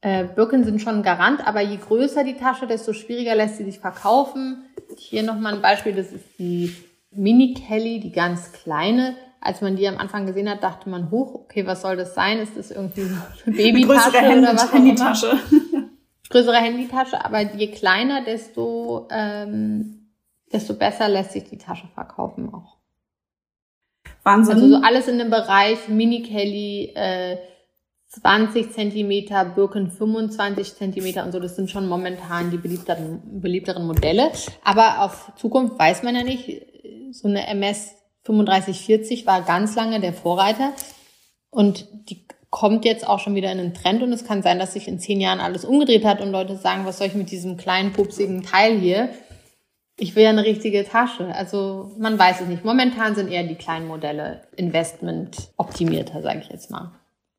äh, 0.00 0.24
Birken 0.24 0.64
sind 0.64 0.80
schon 0.80 0.96
ein 0.96 1.02
Garant, 1.02 1.46
aber 1.46 1.60
je 1.60 1.76
größer 1.76 2.24
die 2.24 2.36
Tasche, 2.36 2.66
desto 2.66 2.92
schwieriger 2.92 3.34
lässt 3.34 3.56
sie 3.56 3.64
sich 3.64 3.78
verkaufen. 3.78 4.64
Hier 4.96 5.22
nochmal 5.22 5.54
ein 5.54 5.62
Beispiel, 5.62 5.94
das 5.94 6.12
ist 6.12 6.24
die 6.38 6.74
Mini 7.10 7.54
Kelly, 7.54 8.00
die 8.00 8.12
ganz 8.12 8.52
kleine. 8.52 9.16
Als 9.40 9.60
man 9.60 9.74
die 9.74 9.88
am 9.88 9.98
Anfang 9.98 10.26
gesehen 10.26 10.48
hat, 10.48 10.62
dachte 10.62 10.88
man, 10.88 11.10
hoch, 11.10 11.34
okay, 11.34 11.66
was 11.66 11.82
soll 11.82 11.96
das 11.96 12.14
sein? 12.14 12.38
Ist 12.38 12.56
das 12.56 12.70
irgendwie 12.70 13.02
so 13.02 13.16
eine 13.46 13.56
Babytasche 13.56 14.38
oder 14.38 14.54
was 14.54 14.70
auch 14.70 14.74
immer? 14.74 15.14
Größere 16.32 16.56
Handytasche, 16.56 17.22
aber 17.24 17.40
je 17.40 17.68
kleiner, 17.68 18.24
desto, 18.24 19.06
ähm, 19.10 20.08
desto 20.52 20.74
besser 20.74 21.08
lässt 21.08 21.32
sich 21.32 21.44
die 21.44 21.58
Tasche 21.58 21.86
verkaufen 21.94 22.52
auch. 22.52 22.78
Wahnsinn. 24.22 24.54
Also 24.54 24.68
so 24.68 24.76
alles 24.76 25.08
in 25.08 25.18
dem 25.18 25.30
Bereich 25.30 25.88
Mini 25.88 26.22
Kelly, 26.22 26.92
äh, 26.94 27.36
20 28.08 28.72
Zentimeter, 28.72 29.44
Birken 29.44 29.90
25 29.90 30.74
Zentimeter 30.74 31.24
und 31.24 31.32
so, 31.32 31.40
das 31.40 31.56
sind 31.56 31.70
schon 31.70 31.88
momentan 31.88 32.50
die 32.50 32.58
beliebteren, 32.58 33.40
beliebteren 33.40 33.86
Modelle. 33.86 34.30
Aber 34.64 35.02
auf 35.02 35.32
Zukunft 35.36 35.78
weiß 35.78 36.02
man 36.02 36.14
ja 36.14 36.22
nicht. 36.22 36.66
So 37.12 37.28
eine 37.28 37.46
MS 37.46 37.94
3540 38.24 39.26
war 39.26 39.42
ganz 39.42 39.76
lange 39.76 40.00
der 40.00 40.12
Vorreiter. 40.12 40.72
Und 41.50 41.88
die 42.10 42.26
kommt 42.52 42.84
jetzt 42.84 43.08
auch 43.08 43.18
schon 43.18 43.34
wieder 43.34 43.50
in 43.50 43.56
den 43.56 43.72
Trend 43.72 44.02
und 44.02 44.12
es 44.12 44.26
kann 44.26 44.42
sein, 44.42 44.58
dass 44.58 44.74
sich 44.74 44.86
in 44.86 45.00
zehn 45.00 45.20
Jahren 45.20 45.40
alles 45.40 45.64
umgedreht 45.64 46.04
hat 46.04 46.20
und 46.20 46.30
Leute 46.30 46.54
sagen, 46.56 46.84
was 46.84 46.98
soll 46.98 47.06
ich 47.06 47.14
mit 47.14 47.30
diesem 47.30 47.56
kleinen, 47.56 47.94
pupsigen 47.94 48.42
Teil 48.42 48.78
hier? 48.78 49.08
Ich 49.98 50.14
will 50.14 50.24
ja 50.24 50.28
eine 50.28 50.44
richtige 50.44 50.84
Tasche. 50.84 51.34
Also 51.34 51.92
man 51.98 52.18
weiß 52.18 52.42
es 52.42 52.48
nicht. 52.48 52.62
Momentan 52.62 53.14
sind 53.14 53.28
eher 53.28 53.42
die 53.42 53.54
kleinen 53.54 53.88
Modelle 53.88 54.42
Investment 54.54 55.50
optimierter, 55.56 56.20
sage 56.20 56.40
ich 56.40 56.50
jetzt 56.50 56.70
mal. 56.70 56.92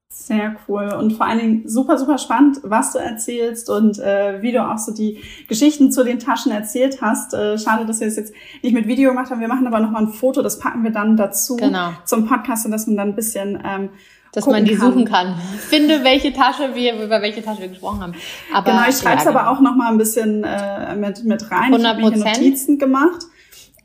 Sehr 0.09 0.55
cool 0.67 0.91
und 0.93 1.13
vor 1.13 1.27
allen 1.27 1.39
Dingen 1.39 1.69
super, 1.69 1.99
super 1.99 2.17
spannend, 2.17 2.57
was 2.63 2.93
du 2.93 2.97
erzählst 2.97 3.69
und 3.69 3.99
äh, 3.99 4.41
wie 4.41 4.51
du 4.51 4.67
auch 4.67 4.79
so 4.79 4.93
die 4.93 5.19
Geschichten 5.47 5.91
zu 5.91 6.03
den 6.03 6.17
Taschen 6.17 6.51
erzählt 6.51 7.01
hast. 7.01 7.35
Äh, 7.35 7.59
schade, 7.59 7.85
dass 7.85 7.99
wir 7.99 8.07
es 8.07 8.15
jetzt 8.15 8.33
nicht 8.63 8.73
mit 8.73 8.87
Video 8.87 9.11
gemacht 9.11 9.29
haben. 9.29 9.41
Wir 9.41 9.47
machen 9.47 9.67
aber 9.67 9.79
nochmal 9.79 10.03
ein 10.03 10.09
Foto, 10.09 10.41
das 10.41 10.57
packen 10.57 10.83
wir 10.83 10.91
dann 10.91 11.17
dazu 11.17 11.55
genau. 11.57 11.91
zum 12.05 12.27
Podcast, 12.27 12.65
und 12.65 12.71
dass 12.71 12.87
man 12.87 12.97
dann 12.97 13.09
ein 13.09 13.15
bisschen 13.15 13.61
ähm, 13.63 13.89
dass 14.33 14.45
man 14.47 14.65
die 14.65 14.75
kann. 14.75 14.91
suchen 14.91 15.05
kann. 15.05 15.35
Finde, 15.69 16.03
welche 16.03 16.33
Tasche 16.33 16.75
wir, 16.75 16.95
über 16.95 17.21
welche 17.21 17.43
Tasche 17.43 17.61
wir 17.61 17.67
gesprochen 17.69 18.01
haben. 18.01 18.13
Aber, 18.53 18.71
genau, 18.71 18.83
ich 18.89 18.97
schreibe 18.97 19.19
es 19.19 19.23
ja, 19.23 19.29
aber 19.29 19.39
genau. 19.41 19.51
auch 19.51 19.61
noch 19.61 19.75
mal 19.75 19.91
ein 19.91 19.97
bisschen 19.97 20.43
äh, 20.43 20.95
mit, 20.95 21.23
mit 21.23 21.49
rein. 21.51 21.73
100 21.73 21.99
Ich 21.99 22.05
habe 22.05 22.19
Notizen 22.19 22.77
gemacht. 22.79 23.21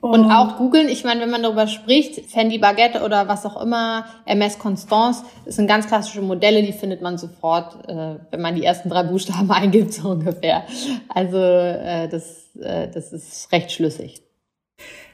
Und, 0.00 0.20
und 0.20 0.30
auch 0.30 0.58
googeln, 0.58 0.88
ich 0.88 1.02
meine, 1.02 1.20
wenn 1.22 1.30
man 1.30 1.42
darüber 1.42 1.66
spricht, 1.66 2.30
Fendi 2.30 2.58
Baguette 2.58 3.02
oder 3.02 3.26
was 3.26 3.44
auch 3.44 3.60
immer, 3.60 4.06
MS 4.26 4.60
Constance, 4.60 5.24
das 5.44 5.56
sind 5.56 5.66
ganz 5.66 5.88
klassische 5.88 6.22
Modelle, 6.22 6.62
die 6.62 6.72
findet 6.72 7.02
man 7.02 7.18
sofort, 7.18 7.88
äh, 7.88 8.14
wenn 8.30 8.40
man 8.40 8.54
die 8.54 8.62
ersten 8.62 8.90
drei 8.90 9.02
Buchstaben 9.02 9.50
eingibt, 9.50 9.92
so 9.92 10.10
ungefähr. 10.10 10.64
Also 11.08 11.38
äh, 11.38 12.08
das, 12.08 12.54
äh, 12.60 12.88
das 12.88 13.12
ist 13.12 13.50
recht 13.50 13.72
schlüssig. 13.72 14.22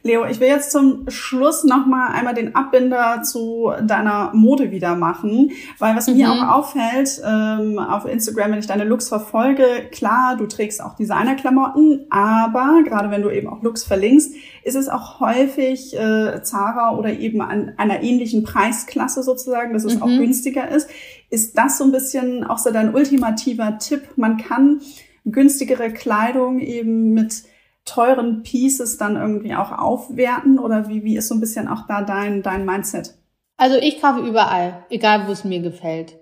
Leo, 0.06 0.26
ich 0.26 0.38
will 0.38 0.48
jetzt 0.48 0.70
zum 0.70 1.08
Schluss 1.08 1.64
nochmal 1.64 2.12
einmal 2.12 2.34
den 2.34 2.54
Abbinder 2.54 3.22
zu 3.22 3.72
deiner 3.82 4.32
Mode 4.34 4.70
wieder 4.70 4.96
machen, 4.96 5.52
weil 5.78 5.96
was 5.96 6.08
mhm. 6.08 6.18
mir 6.18 6.30
auch 6.30 6.58
auffällt 6.58 7.22
ähm, 7.24 7.78
auf 7.78 8.04
Instagram, 8.04 8.52
wenn 8.52 8.58
ich 8.58 8.66
deine 8.66 8.84
Looks 8.84 9.08
verfolge, 9.08 9.64
klar, 9.90 10.36
du 10.36 10.46
trägst 10.46 10.82
auch 10.82 10.94
Designerklamotten, 10.94 12.04
aber 12.10 12.82
gerade 12.84 13.10
wenn 13.10 13.22
du 13.22 13.30
eben 13.30 13.48
auch 13.48 13.62
Looks 13.62 13.82
verlinkst, 13.82 14.34
ist 14.62 14.74
es 14.74 14.90
auch 14.90 15.20
häufig 15.20 15.96
äh, 15.96 16.42
Zara 16.42 16.94
oder 16.98 17.18
eben 17.18 17.40
an 17.40 17.72
einer 17.78 18.02
ähnlichen 18.02 18.44
Preisklasse 18.44 19.22
sozusagen, 19.22 19.72
dass 19.72 19.84
es 19.84 19.94
mhm. 19.96 20.02
auch 20.02 20.08
günstiger 20.08 20.68
ist. 20.68 20.90
Ist 21.30 21.56
das 21.56 21.78
so 21.78 21.84
ein 21.84 21.92
bisschen 21.92 22.44
auch 22.44 22.58
so 22.58 22.70
dein 22.70 22.94
ultimativer 22.94 23.78
Tipp? 23.78 24.02
Man 24.16 24.36
kann 24.36 24.82
günstigere 25.24 25.90
Kleidung 25.90 26.58
eben 26.58 27.14
mit 27.14 27.44
teuren 27.84 28.42
Pieces 28.42 28.96
dann 28.96 29.16
irgendwie 29.16 29.54
auch 29.54 29.72
aufwerten? 29.72 30.58
Oder 30.58 30.88
wie, 30.88 31.04
wie 31.04 31.16
ist 31.16 31.28
so 31.28 31.34
ein 31.34 31.40
bisschen 31.40 31.68
auch 31.68 31.86
da 31.86 32.02
dein, 32.02 32.42
dein 32.42 32.64
Mindset? 32.64 33.14
Also 33.56 33.76
ich 33.76 34.00
kaufe 34.00 34.20
überall, 34.20 34.84
egal 34.90 35.26
wo 35.26 35.32
es 35.32 35.44
mir 35.44 35.60
gefällt. 35.60 36.16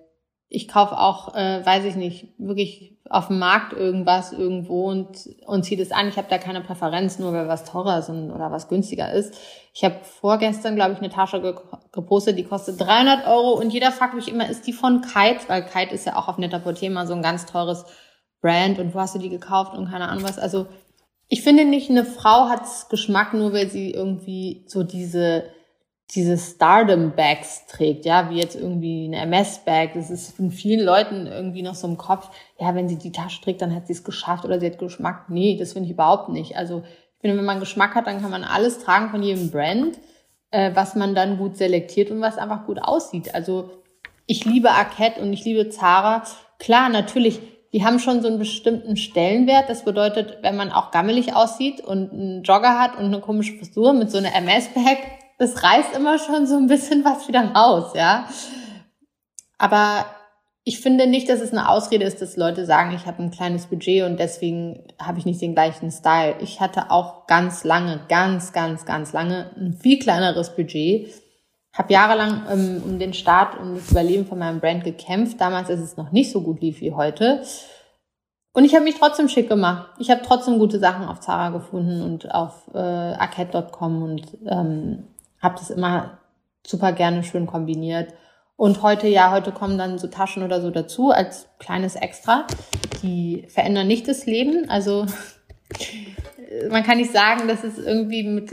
ich 0.55 0.69
kaufe 0.69 0.99
auch, 0.99 1.35
äh, 1.35 1.65
weiß 1.65 1.85
ich 1.87 1.97
nicht, 1.97 2.29
wirklich 2.37 2.99
auf 3.09 3.29
dem 3.29 3.39
Markt 3.39 3.73
irgendwas 3.73 4.33
irgendwo 4.33 4.91
und, 4.91 5.29
und 5.47 5.65
ziehe 5.65 5.79
das 5.79 5.93
an. 5.93 6.09
Ich 6.09 6.17
habe 6.17 6.29
da 6.31 6.39
keine 6.39 6.61
Präferenz, 6.61 7.19
nur 7.19 7.33
weil 7.33 7.49
was 7.49 7.65
teurer 7.65 7.99
ist 7.99 8.11
oder 8.11 8.51
was 8.51 8.69
günstiger 8.69 9.13
ist. 9.13 9.35
Ich 9.75 9.85
habe 9.85 9.97
vorgestern, 10.03 10.77
glaube 10.77 10.93
ich, 10.93 10.99
eine 10.99 11.11
Tasche 11.11 11.41
ge 11.41 11.55
gepostet, 11.93 12.39
die 12.39 12.45
kostet 12.45 12.81
300 12.81 13.27
Euro 13.27 13.59
und 13.59 13.71
jeder 13.71 13.93
fragt 13.93 14.15
mich 14.15 14.29
immer, 14.29 14.49
ist 14.49 14.67
die 14.67 14.73
von 14.73 15.03
Kite? 15.03 15.49
Weil 15.49 15.65
Kite 15.65 15.95
ist 15.95 16.07
ja 16.07 16.17
auch 16.17 16.29
auf 16.29 16.39
netter 16.39 16.63
immer 16.83 17.07
so 17.07 17.15
ein 17.15 17.23
ganz 17.23 17.45
teures 17.45 17.85
Brand 18.41 18.79
und 18.79 18.95
wo 18.95 19.01
hast 19.01 19.15
du 19.15 19.19
die 19.19 19.29
gekauft 19.29 19.75
und 19.75 19.91
keine 19.91 20.09
Ahnung 20.09 20.25
was. 20.25 20.39
Also 20.39 20.67
ich 21.33 21.41
finde 21.41 21.65
nicht, 21.65 21.89
eine 21.89 22.05
Frau 22.05 22.51
hat 22.51 22.61
Geschmack, 22.91 23.33
nur 23.33 23.55
weil 23.55 23.71
sie 23.71 23.91
irgendwie 23.91 24.65
so 24.67 24.83
diese 24.83 25.45
diese 26.15 26.37
Stardom-Bags 26.37 27.69
trägt, 27.69 28.05
ja, 28.05 28.29
wie 28.29 28.37
jetzt 28.37 28.55
irgendwie 28.55 29.07
eine 29.07 29.23
MS-Bag. 29.23 29.95
Das 29.95 30.11
ist 30.11 30.37
von 30.37 30.51
vielen 30.51 30.85
Leuten 30.85 31.27
irgendwie 31.27 31.63
noch 31.63 31.75
so 31.75 31.87
im 31.87 31.97
Kopf, 31.97 32.29
ja, 32.61 32.75
wenn 32.75 32.87
sie 32.87 32.99
die 32.99 33.13
Tasche 33.13 33.41
trägt, 33.41 33.63
dann 33.63 33.75
hat 33.75 33.87
sie 33.87 33.95
es 33.95 34.05
geschafft 34.05 34.45
oder 34.45 34.61
sie 34.61 34.67
hat 34.67 34.79
Geschmack. 34.79 35.31
Nee, 35.31 35.57
das 35.59 35.73
finde 35.73 35.87
ich 35.87 35.95
überhaupt 35.95 36.29
nicht. 36.29 36.59
Also 36.59 36.83
ich 36.85 37.21
finde, 37.23 37.39
wenn 37.39 37.47
man 37.47 37.61
Geschmack 37.61 37.95
hat, 37.95 38.09
dann 38.09 38.21
kann 38.21 38.31
man 38.31 38.45
alles 38.45 38.81
tragen 38.81 39.09
von 39.09 39.23
jedem 39.23 39.51
Brand, 39.51 39.99
äh, 40.51 40.73
was 40.75 40.95
man 40.97 41.15
dann 41.15 41.39
gut 41.39 41.57
selektiert 41.57 42.11
und 42.11 42.21
was 42.21 42.37
einfach 42.37 42.67
gut 42.67 42.83
aussieht. 42.83 43.35
Also 43.35 43.71
ich 44.27 44.45
liebe 44.45 44.71
Arquette 44.71 45.23
und 45.23 45.33
ich 45.33 45.47
liebe 45.47 45.71
Zara. 45.71 46.25
Klar, 46.59 46.91
natürlich, 46.91 47.41
die 47.73 47.85
haben 47.85 47.99
schon 47.99 48.21
so 48.21 48.29
einen 48.29 48.39
bestimmten 48.39 48.97
Stellenwert. 48.97 49.69
Das 49.69 49.85
bedeutet, 49.85 50.39
wenn 50.43 50.57
man 50.57 50.71
auch 50.71 50.91
gammelig 50.91 51.35
aussieht 51.35 51.81
und 51.81 52.13
einen 52.13 52.43
Jogger 52.43 52.79
hat 52.79 52.99
und 52.99 53.07
eine 53.07 53.21
komische 53.21 53.57
Frisur 53.57 53.95
mit 53.95 54.11
so 54.11 54.19
einer 54.19 54.35
MS-Bag, 54.35 54.99
das 55.39 55.63
reißt 55.63 55.97
immer 55.97 56.19
schon 56.19 56.47
so 56.47 56.57
ein 56.57 56.67
bisschen 56.67 57.05
was 57.05 57.27
wieder 57.29 57.53
raus, 57.53 57.93
ja. 57.95 58.29
Aber 59.59 60.05
ich 60.65 60.81
finde 60.81 61.07
nicht, 61.07 61.29
dass 61.29 61.41
es 61.41 61.51
eine 61.53 61.69
Ausrede 61.69 62.05
ist, 62.05 62.23
dass 62.23 62.37
Leute 62.37 62.67
sagen, 62.67 62.95
ich 62.95 63.07
habe 63.07 63.23
ein 63.23 63.31
kleines 63.33 63.67
Budget 63.67 64.05
und 64.05 64.21
deswegen 64.21 64.85
habe 65.01 65.19
ich 65.19 65.25
nicht 65.25 65.41
den 65.41 65.55
gleichen 65.55 65.91
Style. 65.91 66.37
Ich 66.41 66.61
hatte 66.61 66.91
auch 66.91 67.27
ganz 67.27 67.65
lange, 67.65 68.01
ganz, 68.09 68.53
ganz, 68.53 68.85
ganz 68.85 69.13
lange 69.13 69.51
ein 69.57 69.73
viel 69.73 69.99
kleineres 69.99 70.55
Budget. 70.55 71.13
Habe 71.73 71.93
jahrelang 71.93 72.43
ähm, 72.51 72.83
um 72.85 72.99
den 72.99 73.15
Start 73.15 73.59
und 73.59 73.77
das 73.77 73.91
Überleben 73.91 74.27
von 74.27 74.39
meinem 74.39 74.61
Brand 74.61 74.85
gekämpft. 74.85 75.41
Damals 75.41 75.71
ist 75.71 75.81
es 75.81 75.97
noch 75.97 76.13
nicht 76.13 76.31
so 76.31 76.43
gut 76.43 76.61
lief 76.61 76.81
wie 76.81 76.93
heute. 76.93 77.43
Und 78.53 78.65
ich 78.65 78.75
habe 78.75 78.85
mich 78.85 78.99
trotzdem 78.99 79.29
schick 79.29 79.49
gemacht. 79.49 79.89
Ich 79.99 80.11
habe 80.11 80.21
trotzdem 80.23 80.59
gute 80.59 80.79
Sachen 80.79 81.07
auf 81.07 81.21
Zara 81.21 81.49
gefunden 81.49 82.03
und 82.03 82.35
auf 82.35 82.69
äh, 82.75 82.79
arcade.com 82.79 84.03
und 84.03 84.39
ähm, 84.47 85.05
habe 85.41 85.55
das 85.59 85.71
immer 85.71 86.19
super 86.67 86.93
gerne 86.93 87.25
schön 87.25 87.47
kombiniert. 87.47 88.13
Und 88.57 88.83
heute, 88.83 89.09
ja, 89.09 89.33
heute 89.33 89.51
kommen 89.51 89.79
dann 89.79 89.99
so 89.99 90.07
Taschen 90.09 90.43
oder 90.43 90.61
so 90.61 90.71
dazu 90.71 91.11
als 91.11 91.49
kleines 91.59 91.97
Extra. 91.97 92.47
Die 93.03 93.47
verändern 93.49 93.87
nicht 93.87 94.07
das 94.07 94.27
Leben. 94.27 94.69
Also 94.69 95.07
man 96.71 96.83
kann 96.83 96.99
nicht 96.99 97.13
sagen, 97.13 97.49
dass 97.49 97.65
es 97.65 97.79
irgendwie 97.79 98.23
mit, 98.25 98.53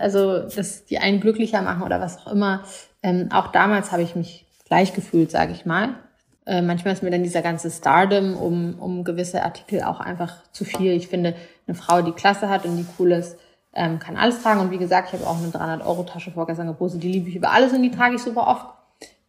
also 0.00 0.40
dass 0.48 0.84
die 0.84 0.98
einen 0.98 1.20
glücklicher 1.20 1.62
machen 1.62 1.82
oder 1.82 2.00
was 2.00 2.18
auch 2.18 2.32
immer. 2.32 2.64
Ähm, 3.02 3.28
auch 3.32 3.48
damals 3.48 3.92
habe 3.92 4.02
ich 4.02 4.16
mich 4.16 4.46
gleich 4.66 4.92
gefühlt, 4.94 5.30
sage 5.30 5.52
ich 5.52 5.66
mal. 5.66 5.94
Äh, 6.46 6.62
manchmal 6.62 6.94
ist 6.94 7.02
mir 7.02 7.10
dann 7.10 7.22
dieser 7.22 7.42
ganze 7.42 7.70
Stardom 7.70 8.36
um, 8.36 8.78
um 8.78 9.04
gewisse 9.04 9.42
Artikel 9.42 9.82
auch 9.82 10.00
einfach 10.00 10.42
zu 10.52 10.64
viel. 10.64 10.92
Ich 10.92 11.08
finde, 11.08 11.34
eine 11.66 11.74
Frau, 11.74 12.02
die 12.02 12.12
Klasse 12.12 12.48
hat 12.48 12.64
und 12.64 12.76
die 12.76 12.86
cool 12.98 13.12
ist, 13.12 13.38
ähm, 13.74 13.98
kann 13.98 14.16
alles 14.16 14.42
tragen. 14.42 14.60
Und 14.60 14.70
wie 14.70 14.78
gesagt, 14.78 15.12
ich 15.12 15.20
habe 15.20 15.28
auch 15.28 15.38
eine 15.38 15.48
300-Euro-Tasche 15.48 16.30
vorgestern 16.30 16.66
gepostet, 16.66 17.02
die 17.02 17.12
liebe 17.12 17.28
ich 17.28 17.36
über 17.36 17.52
alles 17.52 17.72
und 17.72 17.82
die 17.82 17.90
trage 17.90 18.16
ich 18.16 18.22
super 18.22 18.46
oft. 18.46 18.66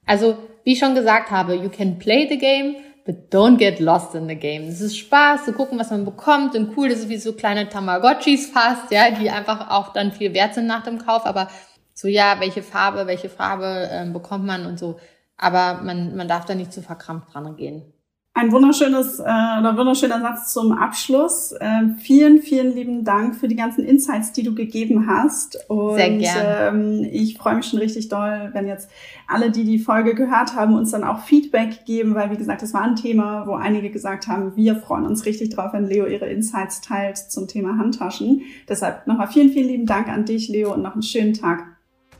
Also, 0.06 0.38
wie 0.64 0.74
ich 0.74 0.80
schon 0.80 0.96
gesagt 0.96 1.30
habe, 1.30 1.56
you 1.56 1.70
can 1.70 2.00
play 2.00 2.28
the 2.28 2.38
game, 2.38 2.76
but 3.10 3.34
don't 3.34 3.58
get 3.58 3.80
lost 3.80 4.14
in 4.14 4.28
the 4.28 4.36
game. 4.36 4.68
Es 4.68 4.82
ist 4.82 4.96
Spaß 4.96 5.46
zu 5.46 5.54
gucken, 5.54 5.80
was 5.80 5.90
man 5.90 6.06
bekommt 6.06 6.54
und 6.54 6.78
cool, 6.78 6.90
das 6.90 7.00
ist 7.00 7.10
wie 7.10 7.18
so 7.18 7.34
kleine 7.34 7.68
Tamagotchis 7.68 8.52
fast, 8.52 8.92
ja, 8.92 9.10
die 9.10 9.32
einfach 9.32 9.72
auch 9.72 9.94
dann 9.94 10.12
viel 10.12 10.36
wert 10.36 10.54
sind 10.54 10.68
nach 10.68 10.84
dem 10.84 11.00
Kauf, 11.00 11.26
aber 11.26 11.48
so, 11.96 12.08
ja, 12.08 12.40
welche 12.40 12.62
Farbe, 12.62 13.08
welche 13.08 13.30
Farbe 13.30 13.90
ähm, 13.92 14.14
bekommt 14.14 14.46
man 14.46 14.68
und 14.68 14.78
so. 14.78 15.00
Aber 15.38 15.82
man, 15.82 16.16
man 16.16 16.28
darf 16.28 16.46
da 16.46 16.54
nicht 16.54 16.72
zu 16.72 16.84
verkrampft 16.84 17.34
dran 17.34 17.56
gehen. 17.56 17.92
Ein 18.36 18.52
wunderschönes 18.52 19.20
äh, 19.20 19.24
oder 19.24 19.76
wunderschöner 19.76 20.22
Satz 20.22 20.54
zum 20.54 20.72
Abschluss. 20.72 21.52
Äh, 21.52 21.90
vielen, 22.00 22.42
vielen 22.42 22.74
lieben 22.74 23.04
Dank 23.04 23.36
für 23.36 23.48
die 23.48 23.56
ganzen 23.56 23.84
Insights, 23.84 24.32
die 24.32 24.44
du 24.44 24.54
gegeben 24.54 25.08
hast. 25.08 25.58
Und, 25.68 25.96
Sehr 25.96 26.12
gerne. 26.12 26.68
Ähm, 26.70 27.08
ich 27.12 27.38
freue 27.38 27.56
mich 27.56 27.66
schon 27.66 27.80
richtig 27.80 28.08
doll, 28.08 28.52
wenn 28.54 28.68
jetzt 28.68 28.90
alle, 29.28 29.52
die 29.52 29.66
die 29.66 29.80
Folge 29.80 30.14
gehört 30.14 30.56
haben, 30.56 30.76
uns 30.76 30.92
dann 30.92 31.04
auch 31.04 31.24
Feedback 31.24 31.86
geben, 31.86 32.14
weil 32.14 32.30
wie 32.30 32.38
gesagt, 32.38 32.62
das 32.62 32.74
war 32.74 32.84
ein 32.84 32.96
Thema, 32.96 33.46
wo 33.48 33.56
einige 33.56 33.90
gesagt 33.90 34.28
haben, 34.28 34.56
wir 34.56 34.76
freuen 34.76 35.06
uns 35.06 35.26
richtig 35.26 35.50
drauf, 35.50 35.74
wenn 35.74 35.88
Leo 35.88 36.06
ihre 36.06 36.28
Insights 36.28 36.82
teilt 36.82 37.18
zum 37.18 37.48
Thema 37.48 37.78
Handtaschen. 37.78 38.44
Deshalb 38.70 39.08
nochmal 39.08 39.28
vielen, 39.28 39.50
vielen 39.50 39.68
lieben 39.68 39.86
Dank 39.88 40.08
an 40.08 40.26
dich, 40.26 40.48
Leo, 40.50 40.74
und 40.74 40.84
noch 40.84 40.94
einen 40.94 41.04
schönen 41.04 41.34
Tag. 41.34 41.66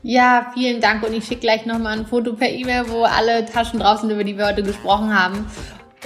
Ja, 0.02 0.50
vielen 0.54 0.80
Dank 0.80 1.06
und 1.06 1.14
ich 1.14 1.24
schicke 1.24 1.42
gleich 1.42 1.66
nochmal 1.66 1.98
ein 1.98 2.06
Foto 2.06 2.34
per 2.34 2.50
E-Mail, 2.50 2.84
wo 2.88 3.04
alle 3.04 3.46
Taschen 3.46 3.80
drauf 3.80 4.00
sind, 4.00 4.10
über 4.10 4.24
die 4.24 4.36
wir 4.36 4.46
heute 4.46 4.62
gesprochen 4.62 5.14
haben 5.14 5.46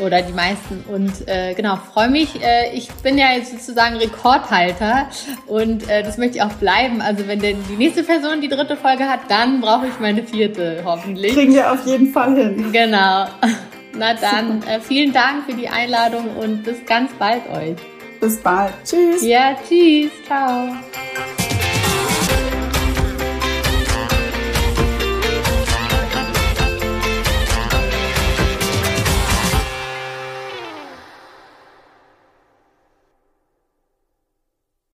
oder 0.01 0.22
die 0.22 0.32
meisten. 0.32 0.84
Und 0.88 1.28
äh, 1.28 1.55
genau, 1.55 1.76
freue 1.76 2.09
mich. 2.09 2.42
Äh, 2.42 2.74
ich 2.74 2.90
bin 3.03 3.18
ja 3.18 3.32
jetzt 3.32 3.53
sozusagen 3.53 3.97
Rekordhalter 3.97 5.09
und 5.47 5.88
äh, 5.88 6.03
das 6.03 6.18
möchte 6.18 6.38
ich 6.38 6.42
auch 6.42 6.53
bleiben. 6.55 7.01
Also 7.01 7.26
wenn 7.28 7.40
denn 7.40 7.57
die 7.68 7.76
nächste 7.76 8.03
Person 8.03 8.40
die 8.40 8.49
dritte 8.49 8.76
Folge 8.76 9.09
hat, 9.09 9.20
dann 9.28 9.61
brauche 9.61 9.86
ich 9.86 9.99
meine 10.01 10.22
vierte, 10.24 10.82
hoffentlich. 10.84 11.34
Kriegen 11.34 11.55
wir 11.55 11.72
auf 11.72 11.86
jeden 11.86 12.12
Fall 12.12 12.34
hin. 12.36 12.72
Genau. 12.72 13.26
Na 13.97 14.14
dann, 14.14 14.62
äh, 14.64 14.80
vielen 14.80 15.12
Dank 15.12 15.45
für 15.47 15.55
die 15.55 15.68
Einladung 15.68 16.36
und 16.36 16.64
bis 16.64 16.84
ganz 16.84 17.12
bald 17.12 17.42
euch. 17.51 17.76
Bis 18.20 18.40
bald. 18.40 18.72
Tschüss. 18.84 19.22
Ja, 19.22 19.55
tschüss. 19.68 20.11
Ciao. 20.26 20.74